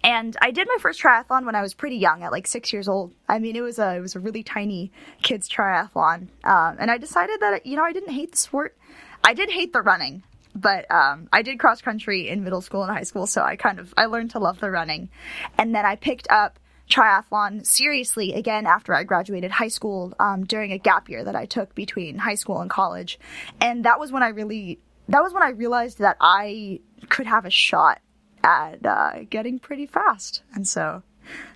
and 0.07 0.37
I 0.41 0.53
did 0.53 0.69
my 0.69 0.77
first 0.79 1.03
triathlon 1.03 1.45
when 1.45 1.57
I 1.57 1.63
was 1.63 1.75
pretty 1.75 1.97
young, 1.97 2.23
at 2.23 2.31
like 2.31 2.47
six 2.47 2.73
years 2.73 2.87
old. 2.87 3.13
I 3.29 3.41
mean, 3.41 3.57
it 3.57 3.61
was 3.61 3.81
a 3.81 3.97
it 3.97 4.01
was 4.01 4.15
a 4.15 4.21
really 4.21 4.45
tiny 4.45 4.93
kids 5.21 5.49
triathlon, 5.49 6.29
um, 6.45 6.77
and 6.79 6.91
I 6.93 6.97
decided 6.97 7.41
that 7.41 7.67
you 7.67 7.77
know 7.77 7.83
I 7.83 7.93
didn't 7.93 8.13
hate 8.15 8.31
the 8.31 8.39
sport. 8.39 8.79
I 9.25 9.35
did 9.35 9.51
hate 9.51 9.73
the 9.73 9.83
running, 9.83 10.23
but 10.55 10.89
um, 10.93 11.29
I 11.33 11.43
did 11.43 11.59
cross 11.59 11.83
country 11.83 12.29
in 12.29 12.45
middle 12.45 12.61
school 12.61 12.85
and 12.85 12.97
high 12.97 13.03
school, 13.03 13.27
so 13.27 13.43
I 13.43 13.57
kind 13.57 13.81
of 13.81 13.93
I 13.97 14.07
learned 14.07 14.31
to 14.31 14.39
love 14.39 14.61
the 14.61 14.71
running, 14.71 15.11
and 15.59 15.75
then 15.75 15.85
I 15.85 15.97
picked 15.97 16.29
up 16.31 16.61
triathlon 16.89 17.67
seriously 17.67 18.33
again 18.33 18.65
after 18.65 18.95
I 18.95 19.03
graduated 19.03 19.51
high 19.51 19.67
school 19.67 20.15
um, 20.21 20.45
during 20.45 20.71
a 20.71 20.79
gap 20.79 21.09
year 21.09 21.25
that 21.25 21.35
I 21.35 21.47
took 21.47 21.75
between 21.75 22.17
high 22.19 22.37
school 22.37 22.61
and 22.61 22.71
college, 22.71 23.19
and 23.61 23.85
that 23.85 23.99
was 23.99 24.13
when 24.13 24.23
I 24.23 24.29
really 24.29 24.79
that 25.09 25.21
was 25.25 25.33
when 25.33 25.43
I 25.43 25.51
realized 25.51 25.99
that 25.99 26.17
I 26.21 26.79
could 27.09 27.27
have 27.27 27.45
a 27.45 27.51
shot 27.51 28.01
at 28.47 28.87
uh, 28.87 29.25
getting 29.29 29.59
pretty 29.59 29.87
fast. 29.87 30.43
And 30.55 30.67
so 30.67 31.03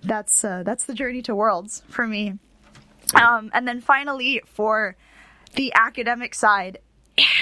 that's 0.02 0.44
uh, 0.44 0.64
that's 0.64 0.84
the 0.84 0.94
journey 0.94 1.22
to 1.22 1.34
worlds 1.34 1.82
for 1.88 2.06
me. 2.06 2.34
Um, 3.14 3.50
and 3.54 3.66
then 3.66 3.80
finally 3.80 4.42
for 4.44 4.96
the 5.54 5.72
academic 5.74 6.34
side, 6.34 6.78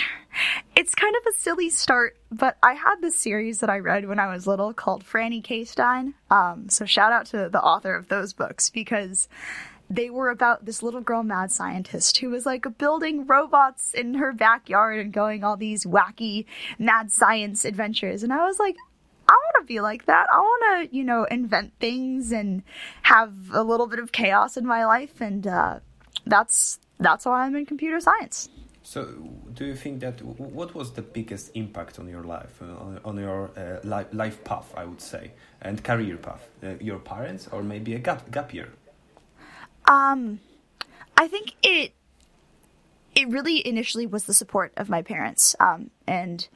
it's 0.76 0.95
kind 0.95 1.14
of 1.17 1.35
a 1.35 1.38
silly 1.38 1.71
start, 1.71 2.17
but 2.31 2.57
I 2.62 2.75
had 2.75 2.97
this 3.00 3.19
series 3.19 3.61
that 3.61 3.71
I 3.71 3.78
read 3.78 4.07
when 4.07 4.19
I 4.19 4.33
was 4.33 4.47
little 4.47 4.73
called 4.73 5.05
Franny. 5.05 5.67
Stein. 5.67 6.14
Um, 6.31 6.69
so 6.69 6.85
shout 6.85 7.12
out 7.12 7.26
to 7.26 7.49
the 7.49 7.61
author 7.61 7.95
of 7.95 8.09
those 8.09 8.33
books 8.33 8.71
because 8.71 9.28
they 9.90 10.11
were 10.11 10.28
about 10.28 10.67
this 10.67 10.83
little 10.83 11.00
girl 11.00 11.23
mad 11.23 11.50
scientist 11.50 12.19
who 12.19 12.28
was 12.28 12.45
like 12.45 12.67
building 12.76 13.26
robots 13.26 13.95
in 13.95 14.14
her 14.14 14.33
backyard 14.33 14.99
and 14.99 15.12
going 15.12 15.43
all 15.43 15.57
these 15.57 15.87
wacky 15.87 16.45
mad 16.78 17.11
science 17.11 17.64
adventures. 17.64 18.23
And 18.23 18.33
I 18.33 18.45
was 18.45 18.59
like, 18.59 18.76
I 19.28 19.32
want 19.32 19.56
to 19.61 19.66
be 19.66 19.80
like 19.80 20.06
that. 20.06 20.26
I 20.32 20.38
want 20.38 20.90
to, 20.90 20.97
you 20.97 21.04
know, 21.04 21.25
invent 21.25 21.73
things 21.78 22.32
and 22.32 22.62
have 23.02 23.32
a 23.52 23.62
little 23.62 23.87
bit 23.87 23.99
of 23.99 24.11
chaos 24.11 24.56
in 24.56 24.66
my 24.66 24.87
life. 24.87 25.20
And 25.20 25.47
uh, 25.47 25.80
that's 26.26 26.78
that's 26.99 27.26
why 27.26 27.44
I'm 27.44 27.54
in 27.54 27.66
computer 27.66 28.00
science. 28.00 28.49
So, 28.82 29.04
do 29.52 29.66
you 29.66 29.76
think 29.76 30.00
that 30.00 30.23
what 30.23 30.75
was 30.75 30.92
the 30.92 31.02
biggest 31.02 31.50
impact 31.54 31.99
on 31.99 32.08
your 32.08 32.25
life, 32.25 32.62
uh, 32.62 33.06
on, 33.06 33.18
your 33.18 33.50
uh, 33.54 33.87
life, 33.87 34.06
life 34.12 34.42
path, 34.44 34.73
I 34.75 34.87
would 34.87 35.02
say, 35.02 35.32
and 35.61 35.85
career 35.85 36.16
path? 36.16 36.49
Uh, 36.62 36.76
your 36.80 36.99
parents, 36.99 37.49
or 37.52 37.62
maybe 37.62 37.94
a 37.94 37.99
gap 37.99 38.30
gap 38.30 38.54
year? 38.54 38.73
Um, 39.85 40.40
I 41.18 41.28
think 41.28 41.54
it 41.62 41.92
it 43.14 43.28
really 43.28 43.66
initially 43.66 44.06
was 44.06 44.25
the 44.25 44.32
support 44.32 44.73
of 44.78 44.88
my 44.88 45.02
parents. 45.02 45.54
Um, 45.61 45.90
and 46.06 46.49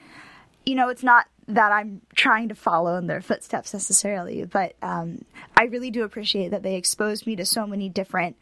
you 0.64 0.75
know, 0.75 0.88
it's 0.88 1.02
not 1.02 1.26
that 1.49 1.73
I'm 1.73 2.03
trying 2.15 2.49
to 2.51 2.55
follow 2.55 2.97
in 2.97 3.07
their 3.07 3.21
footsteps 3.21 3.73
necessarily, 3.73 4.45
but 4.45 4.75
um, 4.83 5.25
I 5.57 5.65
really 5.65 5.91
do 5.91 6.05
appreciate 6.05 6.51
that 6.51 6.63
they 6.63 6.77
exposed 6.77 7.27
me 7.27 7.37
to 7.37 7.45
so 7.45 7.67
many 7.67 7.89
different 7.89 8.37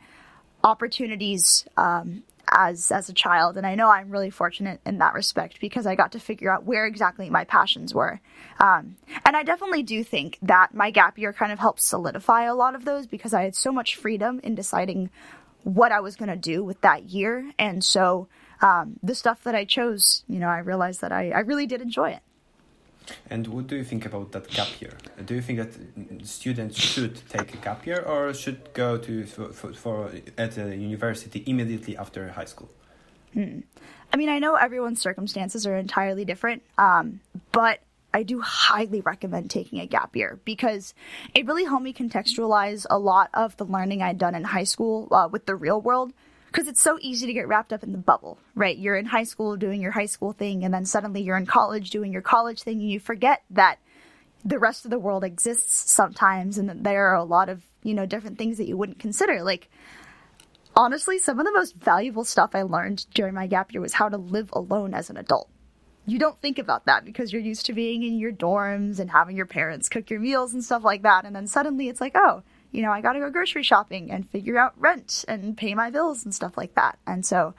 opportunities 0.63 1.67
um, 1.77 2.23
as 2.51 2.91
as 2.91 3.09
a 3.09 3.13
child. 3.13 3.57
And 3.57 3.67
i 3.67 3.75
know 3.75 3.89
i'm 3.89 4.11
really 4.11 4.31
fortunate 4.31 4.81
in 4.85 4.99
that 4.99 5.15
respect 5.15 5.61
because 5.61 5.87
i 5.87 5.95
got 5.95 6.13
to 6.13 6.21
figure 6.21 6.53
out 6.53 6.65
where 6.65 6.87
exactly 6.87 7.31
my 7.31 7.45
passions 7.45 7.95
were. 7.95 8.21
Um, 8.59 8.97
and 9.25 9.37
i 9.37 9.43
definitely 9.43 9.83
do 9.83 10.03
think 10.05 10.39
that 10.43 10.75
my 10.75 10.91
gap 10.91 11.19
year 11.19 11.33
kind 11.33 11.53
of 11.53 11.59
helped 11.59 11.81
solidify 11.81 12.45
a 12.45 12.55
lot 12.55 12.75
of 12.75 12.85
those 12.85 13.07
because 13.07 13.33
i 13.33 13.43
had 13.43 13.55
so 13.55 13.73
much 13.73 13.97
freedom 13.97 14.41
in 14.43 14.55
deciding 14.55 15.11
what 15.63 15.93
i 15.93 16.01
was 16.01 16.17
going 16.17 16.31
to 16.31 16.37
do 16.37 16.65
with 16.65 16.81
that 16.81 17.05
year. 17.05 17.53
And 17.59 17.85
so 17.85 18.29
um, 18.63 18.99
the 19.03 19.15
stuff 19.15 19.45
that 19.45 19.55
i 19.55 19.65
chose 19.65 20.25
you 20.29 20.39
know 20.39 20.49
i 20.49 20.59
realized 20.59 21.01
that 21.01 21.13
I, 21.13 21.31
I 21.31 21.41
really 21.41 21.67
did 21.67 21.81
enjoy 21.81 22.11
it 22.11 22.23
and 23.29 23.47
what 23.47 23.67
do 23.67 23.77
you 23.77 23.85
think 23.85 24.07
about 24.07 24.33
that 24.33 24.49
gap 24.49 24.69
year? 24.81 24.93
Do 25.25 25.35
you 25.35 25.43
think 25.43 25.59
that 25.59 26.27
students 26.27 26.79
should 26.79 27.29
take 27.29 27.55
a 27.55 27.57
gap 27.59 27.87
year 27.87 28.01
or 28.01 28.33
should 28.35 28.73
go 28.75 28.99
to 28.99 29.27
for, 29.27 29.53
for, 29.53 29.73
for 29.73 30.11
at 30.39 30.57
a 30.59 30.77
university 30.77 31.43
immediately 31.47 31.97
after 31.97 32.29
high 32.29 32.45
school? 32.45 32.71
Hmm. 33.33 33.61
I 34.13 34.17
mean, 34.17 34.29
I 34.29 34.39
know 34.39 34.57
everyone's 34.57 35.01
circumstances 35.01 35.67
are 35.67 35.77
entirely 35.77 36.25
different, 36.25 36.63
um, 36.79 37.21
but 37.53 37.81
I 38.13 38.25
do 38.25 38.41
highly 38.41 39.01
recommend 39.01 39.51
taking 39.51 39.79
a 39.79 39.87
gap 39.87 40.17
year 40.17 40.41
because 40.45 40.95
it 41.35 41.47
really 41.47 41.65
helped 41.65 41.85
me 41.85 41.93
contextualize 41.93 42.87
a 42.91 42.99
lot 42.99 43.31
of 43.35 43.57
the 43.57 43.65
learning 43.65 44.03
I'd 44.03 44.19
done 44.19 44.35
in 44.35 44.43
high 44.43 44.65
school 44.65 45.09
uh, 45.13 45.29
with 45.31 45.47
the 45.47 45.55
real 45.55 45.81
world 45.81 46.13
because 46.51 46.67
it's 46.67 46.81
so 46.81 46.99
easy 47.01 47.27
to 47.27 47.33
get 47.33 47.47
wrapped 47.47 47.73
up 47.73 47.85
in 47.85 47.93
the 47.93 47.99
bubble, 47.99 48.39
right? 48.57 48.77
You're 48.77 48.97
in 48.97 49.07
high 49.07 49.23
school 49.23 49.57
doing 49.57 49.81
your 49.81 49.93
high 49.93 50.07
school 50.07 50.33
thing, 50.33 50.65
and 50.65 50.75
then 50.75 50.85
suddenly 50.85 51.23
you're 51.23 51.37
in 51.37 51.47
college 51.47 51.91
doing 51.91 52.13
your 52.13 52.23
college 52.23 52.63
thing, 52.63 52.81
and 52.81 52.91
you 52.91 52.99
forget 52.99 53.43
that 53.51 53.79
the 54.45 54.59
rest 54.59 54.85
of 54.85 54.91
the 54.91 54.99
world 54.99 55.23
exists 55.23 55.91
sometimes, 55.91 56.59
and 56.59 56.69
that 56.69 56.83
there 56.83 57.07
are 57.09 57.17
a 57.17 57.25
lot 57.25 57.49
of, 57.49 57.63
you 57.85 57.95
know, 57.95 58.05
different 58.05 58.37
things 58.37 58.59
that 58.59 58.67
you 58.67 58.77
wouldn't 58.77 58.99
consider. 58.99 59.43
Like, 59.45 59.71
honestly, 60.75 61.19
some 61.19 61.39
of 61.39 61.47
the 61.47 61.53
most 61.53 61.77
valuable 61.77 62.25
stuff 62.25 62.51
I 62.55 62.63
learned 62.63 63.07
during 63.15 63.35
my 63.35 63.47
gap 63.47 63.73
year 63.73 63.81
was 63.81 63.95
how 63.95 64.09
to 64.09 64.17
live 64.17 64.51
alone 64.53 64.93
as 64.93 65.09
an 65.09 65.17
adult. 65.17 65.49
You 66.07 66.19
don't 66.19 66.41
think 66.41 66.59
about 66.59 66.87
that 66.87 67.05
because 67.05 67.33
you're 67.33 67.43
used 67.43 67.67
to 67.67 67.73
being 67.73 68.03
in 68.03 68.19
your 68.19 68.33
dorms 68.33 68.99
and 68.99 69.11
having 69.11 69.37
your 69.37 69.47
parents 69.47 69.89
cook 69.89 70.11
your 70.11 70.19
meals 70.19 70.53
and 70.53 70.65
stuff 70.65 70.83
like 70.83 71.03
that. 71.03 71.25
And 71.25 71.37
then 71.37 71.47
suddenly 71.47 71.89
it's 71.89 72.01
like, 72.01 72.17
oh, 72.17 72.43
you 72.73 72.83
know, 72.83 72.93
I 72.93 73.01
got 73.01 73.15
to 73.15 73.21
go 73.21 73.31
grocery 73.31 73.63
shopping 73.63 74.11
and 74.11 74.29
figure 74.31 74.57
out 74.57 74.75
rent 74.77 75.25
and 75.27 75.57
pay 75.57 75.75
my 75.75 75.91
bills 75.91 76.25
and 76.25 76.35
stuff 76.35 76.57
like 76.57 76.75
that. 76.75 76.99
And 77.07 77.27
so 77.27 77.55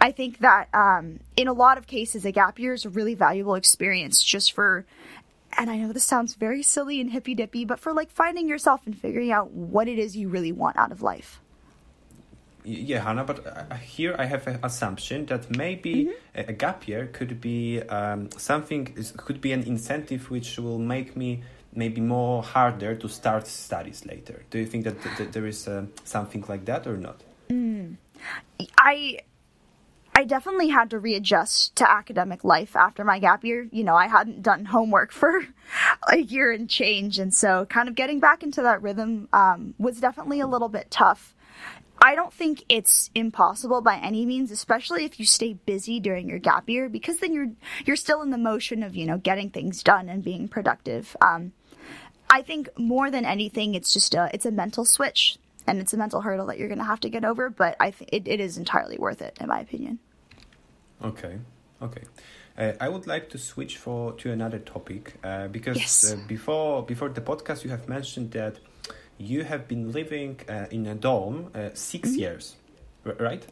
I 0.00 0.12
think 0.12 0.38
that 0.38 0.68
um, 0.72 1.20
in 1.36 1.48
a 1.48 1.52
lot 1.52 1.78
of 1.78 1.86
cases, 1.86 2.24
a 2.24 2.32
gap 2.32 2.58
year 2.58 2.72
is 2.72 2.84
a 2.84 2.90
really 2.90 3.14
valuable 3.14 3.54
experience 3.54 4.22
just 4.22 4.52
for, 4.52 4.86
and 5.58 5.68
I 5.68 5.78
know 5.78 5.92
this 5.92 6.04
sounds 6.04 6.34
very 6.34 6.62
silly 6.62 7.00
and 7.00 7.10
hippy 7.10 7.34
dippy, 7.34 7.64
but 7.64 7.80
for 7.80 7.92
like 7.92 8.10
finding 8.10 8.48
yourself 8.48 8.82
and 8.86 8.96
figuring 8.96 9.32
out 9.32 9.50
what 9.50 9.88
it 9.88 9.98
is 9.98 10.16
you 10.16 10.28
really 10.28 10.52
want 10.52 10.76
out 10.76 10.92
of 10.92 11.02
life. 11.02 11.40
Yeah, 12.64 13.00
Hanna, 13.00 13.24
but 13.24 13.44
uh, 13.44 13.74
here 13.74 14.14
I 14.16 14.26
have 14.26 14.46
an 14.46 14.60
assumption 14.62 15.26
that 15.26 15.50
maybe 15.56 16.04
mm-hmm. 16.04 16.50
a 16.50 16.52
gap 16.52 16.86
year 16.86 17.08
could 17.12 17.40
be 17.40 17.82
um, 17.82 18.30
something, 18.36 18.96
could 19.16 19.40
be 19.40 19.50
an 19.50 19.64
incentive 19.64 20.30
which 20.30 20.58
will 20.60 20.78
make 20.78 21.16
me 21.16 21.42
maybe 21.74 22.00
more 22.00 22.42
harder 22.42 22.94
to 22.94 23.08
start 23.08 23.46
studies 23.46 24.04
later. 24.06 24.44
Do 24.50 24.58
you 24.58 24.66
think 24.66 24.84
that, 24.84 25.02
th- 25.02 25.16
that 25.18 25.32
there 25.32 25.46
is 25.46 25.66
uh, 25.68 25.86
something 26.04 26.44
like 26.48 26.64
that 26.66 26.86
or 26.86 26.96
not? 26.96 27.22
Mm. 27.50 27.96
I 28.78 29.18
I 30.14 30.24
definitely 30.24 30.68
had 30.68 30.90
to 30.90 30.98
readjust 30.98 31.74
to 31.76 31.90
academic 31.90 32.44
life 32.44 32.76
after 32.76 33.02
my 33.02 33.18
gap 33.18 33.44
year. 33.44 33.66
You 33.72 33.82
know, 33.82 33.94
I 33.94 34.08
hadn't 34.08 34.42
done 34.42 34.66
homework 34.66 35.10
for 35.20 35.46
a 36.08 36.18
year 36.18 36.52
and 36.52 36.68
change, 36.68 37.18
and 37.18 37.32
so 37.32 37.66
kind 37.66 37.88
of 37.88 37.94
getting 37.94 38.20
back 38.20 38.42
into 38.42 38.62
that 38.62 38.82
rhythm 38.82 39.28
um, 39.32 39.74
was 39.78 40.00
definitely 40.00 40.40
a 40.40 40.46
little 40.46 40.68
bit 40.68 40.90
tough. 40.90 41.34
I 42.04 42.16
don't 42.16 42.32
think 42.32 42.64
it's 42.68 43.10
impossible 43.14 43.80
by 43.80 43.96
any 43.96 44.26
means, 44.26 44.50
especially 44.50 45.04
if 45.04 45.20
you 45.20 45.24
stay 45.24 45.52
busy 45.52 46.00
during 46.00 46.28
your 46.28 46.40
gap 46.40 46.68
year, 46.68 46.88
because 46.88 47.18
then 47.18 47.32
you're 47.32 47.52
you're 47.86 47.96
still 47.96 48.22
in 48.22 48.30
the 48.30 48.38
motion 48.38 48.82
of 48.82 48.96
you 48.96 49.06
know 49.06 49.18
getting 49.18 49.50
things 49.50 49.82
done 49.82 50.08
and 50.08 50.22
being 50.22 50.48
productive. 50.48 51.16
Um, 51.20 51.52
I 52.32 52.40
think 52.40 52.70
more 52.78 53.10
than 53.10 53.26
anything, 53.26 53.74
it's 53.74 53.92
just 53.92 54.14
a 54.14 54.30
it's 54.32 54.46
a 54.46 54.50
mental 54.50 54.86
switch 54.86 55.38
and 55.66 55.78
it's 55.78 55.92
a 55.92 55.98
mental 55.98 56.22
hurdle 56.22 56.46
that 56.46 56.58
you're 56.58 56.68
going 56.68 56.78
to 56.78 56.90
have 56.92 57.00
to 57.00 57.10
get 57.10 57.26
over. 57.26 57.50
But 57.50 57.76
I 57.78 57.90
think 57.90 58.08
it, 58.10 58.26
it 58.26 58.40
is 58.40 58.56
entirely 58.56 58.96
worth 58.96 59.20
it, 59.20 59.36
in 59.38 59.48
my 59.48 59.60
opinion. 59.60 59.98
Okay, 61.04 61.38
okay. 61.82 62.04
Uh, 62.56 62.72
I 62.80 62.88
would 62.88 63.06
like 63.06 63.28
to 63.30 63.38
switch 63.38 63.76
for 63.76 64.12
to 64.12 64.32
another 64.32 64.58
topic 64.58 65.14
uh, 65.22 65.48
because 65.48 65.76
yes. 65.76 66.12
uh, 66.12 66.16
before 66.26 66.82
before 66.82 67.10
the 67.10 67.20
podcast 67.20 67.64
you 67.64 67.70
have 67.70 67.86
mentioned 67.86 68.30
that 68.30 68.58
you 69.18 69.44
have 69.44 69.68
been 69.68 69.92
living 69.92 70.40
uh, 70.48 70.66
in 70.70 70.86
a 70.86 70.94
dorm 70.94 71.50
uh, 71.54 71.68
6 71.74 72.08
mm-hmm. 72.08 72.18
years, 72.18 72.56
right? 73.04 73.46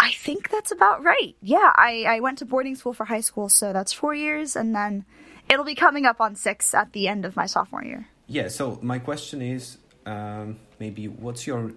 I 0.00 0.10
think 0.12 0.48
that's 0.48 0.72
about 0.72 1.04
right. 1.04 1.36
Yeah, 1.42 1.70
I, 1.76 2.04
I 2.08 2.20
went 2.20 2.38
to 2.38 2.46
boarding 2.46 2.76
school 2.76 2.94
for 2.94 3.04
high 3.04 3.20
school, 3.20 3.48
so 3.48 3.72
that's 3.72 3.92
four 3.92 4.14
years, 4.14 4.56
and 4.56 4.74
then 4.74 5.04
it'll 5.50 5.64
be 5.64 5.74
coming 5.74 6.06
up 6.06 6.20
on 6.20 6.34
six 6.34 6.74
at 6.74 6.92
the 6.92 7.08
end 7.08 7.24
of 7.24 7.36
my 7.36 7.46
sophomore 7.46 7.84
year. 7.84 8.08
Yeah. 8.26 8.48
So 8.48 8.78
my 8.82 8.98
question 8.98 9.42
is, 9.42 9.78
um, 10.06 10.58
maybe 10.80 11.06
what's 11.06 11.46
your 11.46 11.70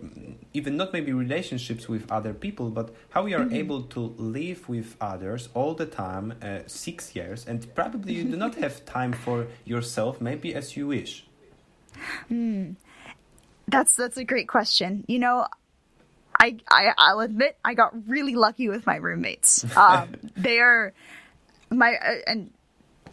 even 0.54 0.78
not 0.78 0.94
maybe 0.94 1.14
relationships 1.14 1.88
with 1.88 2.12
other 2.12 2.34
people, 2.34 2.70
but 2.70 2.96
how 3.10 3.26
you 3.26 3.36
are 3.38 3.42
mm-hmm. 3.42 3.64
able 3.64 3.84
to 3.84 4.16
live 4.18 4.68
with 4.68 4.96
others 5.00 5.50
all 5.54 5.74
the 5.76 5.86
time, 5.86 6.34
uh, 6.42 6.60
six 6.66 7.16
years, 7.16 7.46
and 7.46 7.74
probably 7.76 8.14
you 8.14 8.24
do 8.24 8.38
not 8.38 8.56
have 8.64 8.86
time 8.86 9.14
for 9.14 9.48
yourself, 9.64 10.22
maybe 10.22 10.56
as 10.56 10.76
you 10.76 10.88
wish. 10.88 11.26
Hmm. 12.28 12.72
That's 13.68 13.96
that's 13.96 14.18
a 14.18 14.24
great 14.24 14.48
question. 14.48 15.06
You 15.08 15.20
know, 15.20 15.48
I, 16.40 16.58
I 16.70 16.94
I'll 16.98 17.22
admit 17.22 17.58
I 17.64 17.74
got 17.74 17.94
really 18.08 18.36
lucky 18.36 18.70
with 18.70 18.86
my 18.86 18.98
roommates. 18.98 19.66
Um, 19.78 20.16
they 20.36 20.60
are 20.60 20.94
my 21.70 21.96
uh, 21.96 22.16
and 22.28 22.52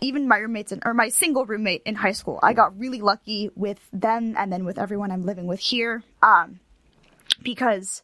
even 0.02 0.28
my 0.28 0.38
roommates 0.38 0.72
in, 0.72 0.80
or 0.84 0.92
my 0.92 1.08
single 1.08 1.46
roommate 1.46 1.82
in 1.86 1.94
high 1.94 2.12
school, 2.12 2.38
I 2.42 2.52
got 2.52 2.78
really 2.78 3.00
lucky 3.00 3.50
with 3.54 3.78
them 3.92 4.34
and 4.36 4.52
then 4.52 4.64
with 4.64 4.78
everyone 4.78 5.10
I'm 5.10 5.24
living 5.24 5.46
with 5.46 5.60
here. 5.60 6.02
Um, 6.22 6.60
because 7.42 8.02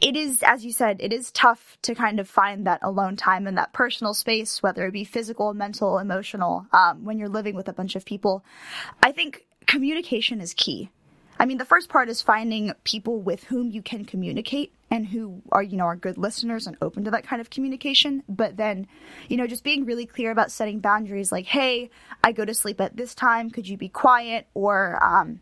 it 0.00 0.16
is, 0.16 0.42
as 0.42 0.64
you 0.64 0.72
said, 0.72 0.98
it 1.00 1.12
is 1.12 1.30
tough 1.30 1.78
to 1.82 1.94
kind 1.94 2.20
of 2.20 2.28
find 2.28 2.66
that 2.66 2.80
alone 2.82 3.16
time 3.16 3.46
and 3.46 3.56
that 3.56 3.72
personal 3.72 4.14
space, 4.14 4.62
whether 4.62 4.86
it 4.86 4.92
be 4.92 5.04
physical, 5.04 5.54
mental, 5.54 5.98
emotional, 5.98 6.66
um, 6.72 7.04
when 7.04 7.18
you're 7.18 7.28
living 7.28 7.54
with 7.54 7.68
a 7.68 7.72
bunch 7.72 7.96
of 7.96 8.04
people. 8.04 8.44
I 9.02 9.12
think 9.12 9.46
communication 9.66 10.40
is 10.40 10.54
key. 10.54 10.90
I 11.42 11.44
mean, 11.44 11.58
the 11.58 11.64
first 11.64 11.88
part 11.88 12.08
is 12.08 12.22
finding 12.22 12.72
people 12.84 13.20
with 13.20 13.42
whom 13.42 13.72
you 13.72 13.82
can 13.82 14.04
communicate 14.04 14.72
and 14.92 15.04
who 15.04 15.42
are, 15.50 15.60
you 15.60 15.76
know, 15.76 15.86
are 15.86 15.96
good 15.96 16.16
listeners 16.16 16.68
and 16.68 16.76
open 16.80 17.02
to 17.02 17.10
that 17.10 17.24
kind 17.24 17.40
of 17.40 17.50
communication. 17.50 18.22
But 18.28 18.56
then, 18.56 18.86
you 19.28 19.36
know, 19.36 19.48
just 19.48 19.64
being 19.64 19.84
really 19.84 20.06
clear 20.06 20.30
about 20.30 20.52
setting 20.52 20.78
boundaries 20.78 21.32
like, 21.32 21.46
hey, 21.46 21.90
I 22.22 22.30
go 22.30 22.44
to 22.44 22.54
sleep 22.54 22.80
at 22.80 22.96
this 22.96 23.16
time. 23.16 23.50
Could 23.50 23.66
you 23.66 23.76
be 23.76 23.88
quiet? 23.88 24.46
Or, 24.54 25.02
um, 25.02 25.40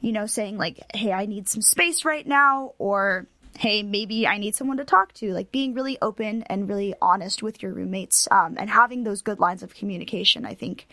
you 0.00 0.12
know, 0.12 0.26
saying 0.26 0.58
like, 0.58 0.78
hey, 0.94 1.10
I 1.10 1.26
need 1.26 1.48
some 1.48 1.60
space 1.60 2.04
right 2.04 2.24
now. 2.24 2.74
Or, 2.78 3.26
hey, 3.58 3.82
maybe 3.82 4.28
I 4.28 4.38
need 4.38 4.54
someone 4.54 4.76
to 4.76 4.84
talk 4.84 5.12
to. 5.14 5.32
Like 5.32 5.50
being 5.50 5.74
really 5.74 5.98
open 6.00 6.44
and 6.44 6.68
really 6.68 6.94
honest 7.02 7.42
with 7.42 7.64
your 7.64 7.72
roommates 7.72 8.28
um, 8.30 8.54
and 8.60 8.70
having 8.70 9.02
those 9.02 9.22
good 9.22 9.40
lines 9.40 9.64
of 9.64 9.74
communication, 9.74 10.46
I 10.46 10.54
think 10.54 10.86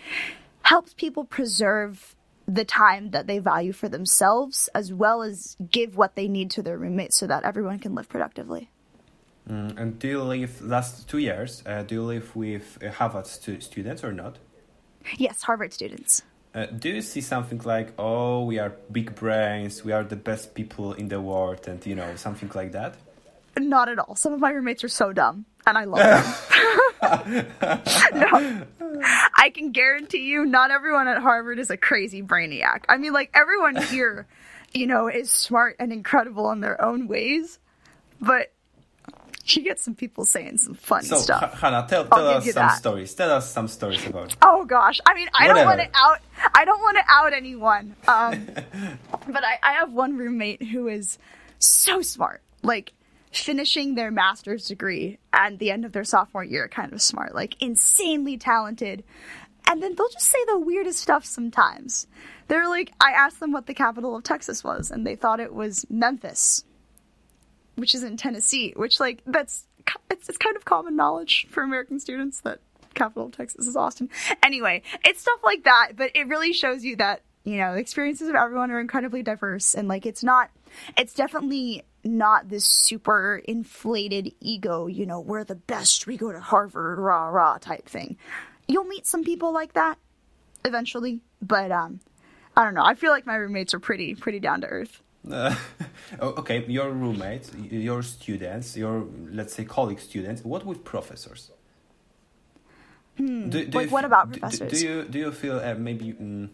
helps 0.63 0.96
people 0.96 1.24
preserve 1.24 2.15
the 2.50 2.65
time 2.65 3.12
that 3.12 3.27
they 3.27 3.39
value 3.39 3.72
for 3.72 3.88
themselves 3.88 4.70
as 4.74 4.91
well 4.91 5.22
as 5.22 5.56
give 5.72 5.96
what 5.96 6.15
they 6.15 6.27
need 6.27 6.50
to 6.51 6.63
their 6.63 6.77
roommates 6.77 7.18
so 7.18 7.27
that 7.27 7.44
everyone 7.44 7.79
can 7.79 7.94
live 7.94 8.10
productively. 8.10 8.70
Mm, 9.48 9.77
and 9.79 10.00
do 10.00 10.08
you 10.08 10.24
live 10.24 10.62
last 10.62 11.08
two 11.08 11.20
years? 11.20 11.63
Uh, 11.65 11.84
do 11.84 11.96
you 11.96 12.03
live 12.03 12.36
with 12.36 12.77
uh, 12.84 12.91
Harvard 12.91 13.27
stu- 13.27 13.62
students 13.62 14.03
or 14.03 14.12
not? 14.12 14.38
Yes, 15.18 15.44
Harvard 15.44 15.74
students. 15.74 16.24
Uh, 16.53 16.65
do 16.65 16.89
you 16.89 17.01
see 17.01 17.22
something 17.22 17.62
like, 17.63 17.94
oh, 18.00 18.44
we 18.44 18.58
are 18.58 18.74
big 18.91 19.13
brains, 19.15 19.84
we 19.84 19.91
are 19.91 20.03
the 20.03 20.15
best 20.15 20.56
people 20.56 20.94
in 20.94 21.08
the 21.08 21.22
world, 21.22 21.68
and 21.68 21.86
you 21.86 21.96
know, 21.96 22.15
something 22.15 22.50
like 22.56 22.72
that? 22.72 22.96
Not 23.58 23.89
at 23.89 24.00
all. 24.00 24.15
Some 24.15 24.34
of 24.34 24.39
my 24.39 24.50
roommates 24.51 24.84
are 24.84 24.89
so 24.89 25.13
dumb, 25.13 25.46
and 25.68 25.77
I 25.77 25.84
love 25.84 26.00
them. 26.00 26.25
no. 28.13 28.63
I 29.39 29.50
can 29.50 29.72
guarantee 29.72 30.25
you, 30.29 30.46
not 30.46 30.69
everyone 30.69 31.08
at 31.08 31.22
Harvard 31.22 31.60
is 31.60 31.69
a 31.69 31.77
crazy 31.77 32.22
brainiac. 32.22 32.84
I 32.89 32.98
mean, 32.98 33.13
like, 33.13 33.31
everyone 33.34 33.81
here, 33.84 34.27
you 34.74 34.86
know, 34.86 35.08
is 35.08 35.31
smart 35.31 35.77
and 35.79 35.93
incredible 35.93 36.51
in 36.51 36.60
their 36.60 36.79
own 36.84 37.08
ways, 37.08 37.58
but 38.19 38.51
you 39.46 39.63
get 39.63 39.79
some 39.79 39.96
people 39.96 40.25
saying 40.25 40.58
some 40.58 40.75
funny 40.75 41.08
so, 41.08 41.17
stuff. 41.17 41.60
Hanna, 41.60 41.86
tell, 41.89 42.05
tell 42.05 42.27
us 42.27 42.46
some 42.46 42.53
that. 42.53 42.77
stories. 42.77 43.13
Tell 43.13 43.31
us 43.31 43.50
some 43.50 43.67
stories 43.67 44.05
about 44.05 44.31
it. 44.31 44.38
Oh 44.41 44.65
gosh, 44.65 45.00
I 45.05 45.13
mean, 45.13 45.29
I 45.34 45.48
Whatever. 45.48 45.72
don't 45.72 45.77
want 45.77 45.93
to 45.93 46.00
out. 46.00 46.19
I 46.53 46.65
don't 46.65 46.81
want 46.81 46.98
to 46.98 47.03
out 47.10 47.34
anyone. 47.34 47.96
Um, 48.08 48.48
but 49.27 49.43
I, 49.43 49.58
I 49.63 49.74
have 49.74 49.91
one 49.91 50.17
roommate 50.17 50.62
who 50.62 50.88
is 50.88 51.17
so 51.58 52.01
smart, 52.01 52.41
like 52.62 52.93
finishing 53.32 53.96
their 53.96 54.12
master's 54.12 54.68
degree 54.68 55.20
at 55.34 55.60
the 55.60 55.72
end 55.72 55.86
of 55.86 55.92
their 55.92 56.04
sophomore 56.04 56.44
year, 56.44 56.68
kind 56.68 56.94
of 56.94 57.02
smart, 57.02 57.36
like 57.36 57.62
insanely 57.62 58.38
talented. 58.38 59.04
And 59.68 59.84
then 59.84 59.94
they'll 59.96 60.10
just 60.10 60.26
say 60.26 60.40
the 60.48 60.58
weirdest 60.58 61.00
stuff 61.00 61.26
sometimes. 61.26 62.08
They're 62.48 62.68
like, 62.68 62.92
I 63.00 63.12
asked 63.12 63.40
them 63.40 63.52
what 63.52 63.68
the 63.68 63.74
capital 63.74 64.16
of 64.16 64.24
Texas 64.24 64.64
was, 64.64 64.90
and 64.90 65.06
they 65.06 65.16
thought 65.16 65.40
it 65.40 65.54
was 65.54 65.86
Memphis 65.90 66.64
which 67.80 67.96
is 67.96 68.04
in 68.04 68.18
Tennessee, 68.18 68.74
which 68.76 69.00
like 69.00 69.22
that's 69.26 69.66
it's, 70.12 70.30
it's 70.30 70.38
kind 70.38 70.56
of 70.56 70.66
common 70.66 70.96
knowledge 70.96 71.48
for 71.50 71.64
American 71.64 72.00
students 72.00 72.42
that 72.42 72.60
capital 72.94 73.28
of 73.28 73.32
Texas 73.32 73.68
is 73.68 73.76
Austin. 73.76 74.10
Anyway, 74.44 74.84
it's 75.06 75.22
stuff 75.22 75.40
like 75.44 75.64
that, 75.64 75.94
but 75.96 76.12
it 76.14 76.28
really 76.28 76.54
shows 76.54 76.84
you 76.84 76.96
that 76.98 77.22
you 77.44 77.58
know 77.58 77.74
the 77.74 77.80
experiences 77.80 78.28
of 78.28 78.36
everyone 78.36 78.72
are 78.72 78.80
incredibly 78.80 79.24
diverse, 79.24 79.74
and 79.74 79.88
like 79.88 80.06
it's 80.06 80.24
not, 80.24 80.52
it's 80.98 81.14
definitely 81.14 81.84
not 82.18 82.50
this 82.50 82.66
super 82.66 83.42
inflated 83.46 84.34
ego. 84.39 84.88
You 84.88 85.06
know, 85.06 85.20
we're 85.20 85.44
the 85.44 85.56
best. 85.56 86.08
We 86.08 86.18
go 86.18 86.32
to 86.32 86.39
Harvard, 86.39 87.00
rah 87.00 87.28
rah 87.28 87.58
type 87.58 87.88
thing. 87.88 88.18
You'll 88.68 88.86
meet 88.86 89.08
some 89.08 89.24
people 89.24 89.54
like 89.54 89.74
that 89.74 89.98
eventually, 90.66 91.22
but 91.42 91.72
um, 91.72 92.00
I 92.56 92.63
don't 92.63 92.74
know. 92.74 92.84
I 92.84 92.96
feel 92.96 93.12
like 93.12 93.25
my 93.25 93.36
roommates 93.36 93.74
are 93.74 93.80
pretty 93.80 94.16
pretty 94.16 94.39
down 94.39 94.62
to 94.62 94.68
earth. 94.68 95.01
Uh, 95.30 95.56
okay, 96.22 96.66
your 96.68 96.89
roommates, 96.92 97.51
your 97.56 98.04
students, 98.04 98.78
your 98.78 99.06
let's 99.32 99.54
say 99.54 99.66
colleague 99.66 100.00
students. 100.00 100.44
What 100.44 100.66
with 100.66 100.84
professors? 100.84 101.51
Hmm. 103.18 103.50
Do, 103.50 103.66
do 103.66 103.78
like 103.78 103.92
what 103.92 104.06
about 104.06 104.32
professors? 104.32 104.72
Do, 104.72 104.78
do, 104.78 104.88
you 104.88 105.04
do 105.04 105.20
you 105.20 105.32
feel 105.32 105.60
uh, 105.60 105.75
maybe? 105.75 106.16
Um, 106.20 106.51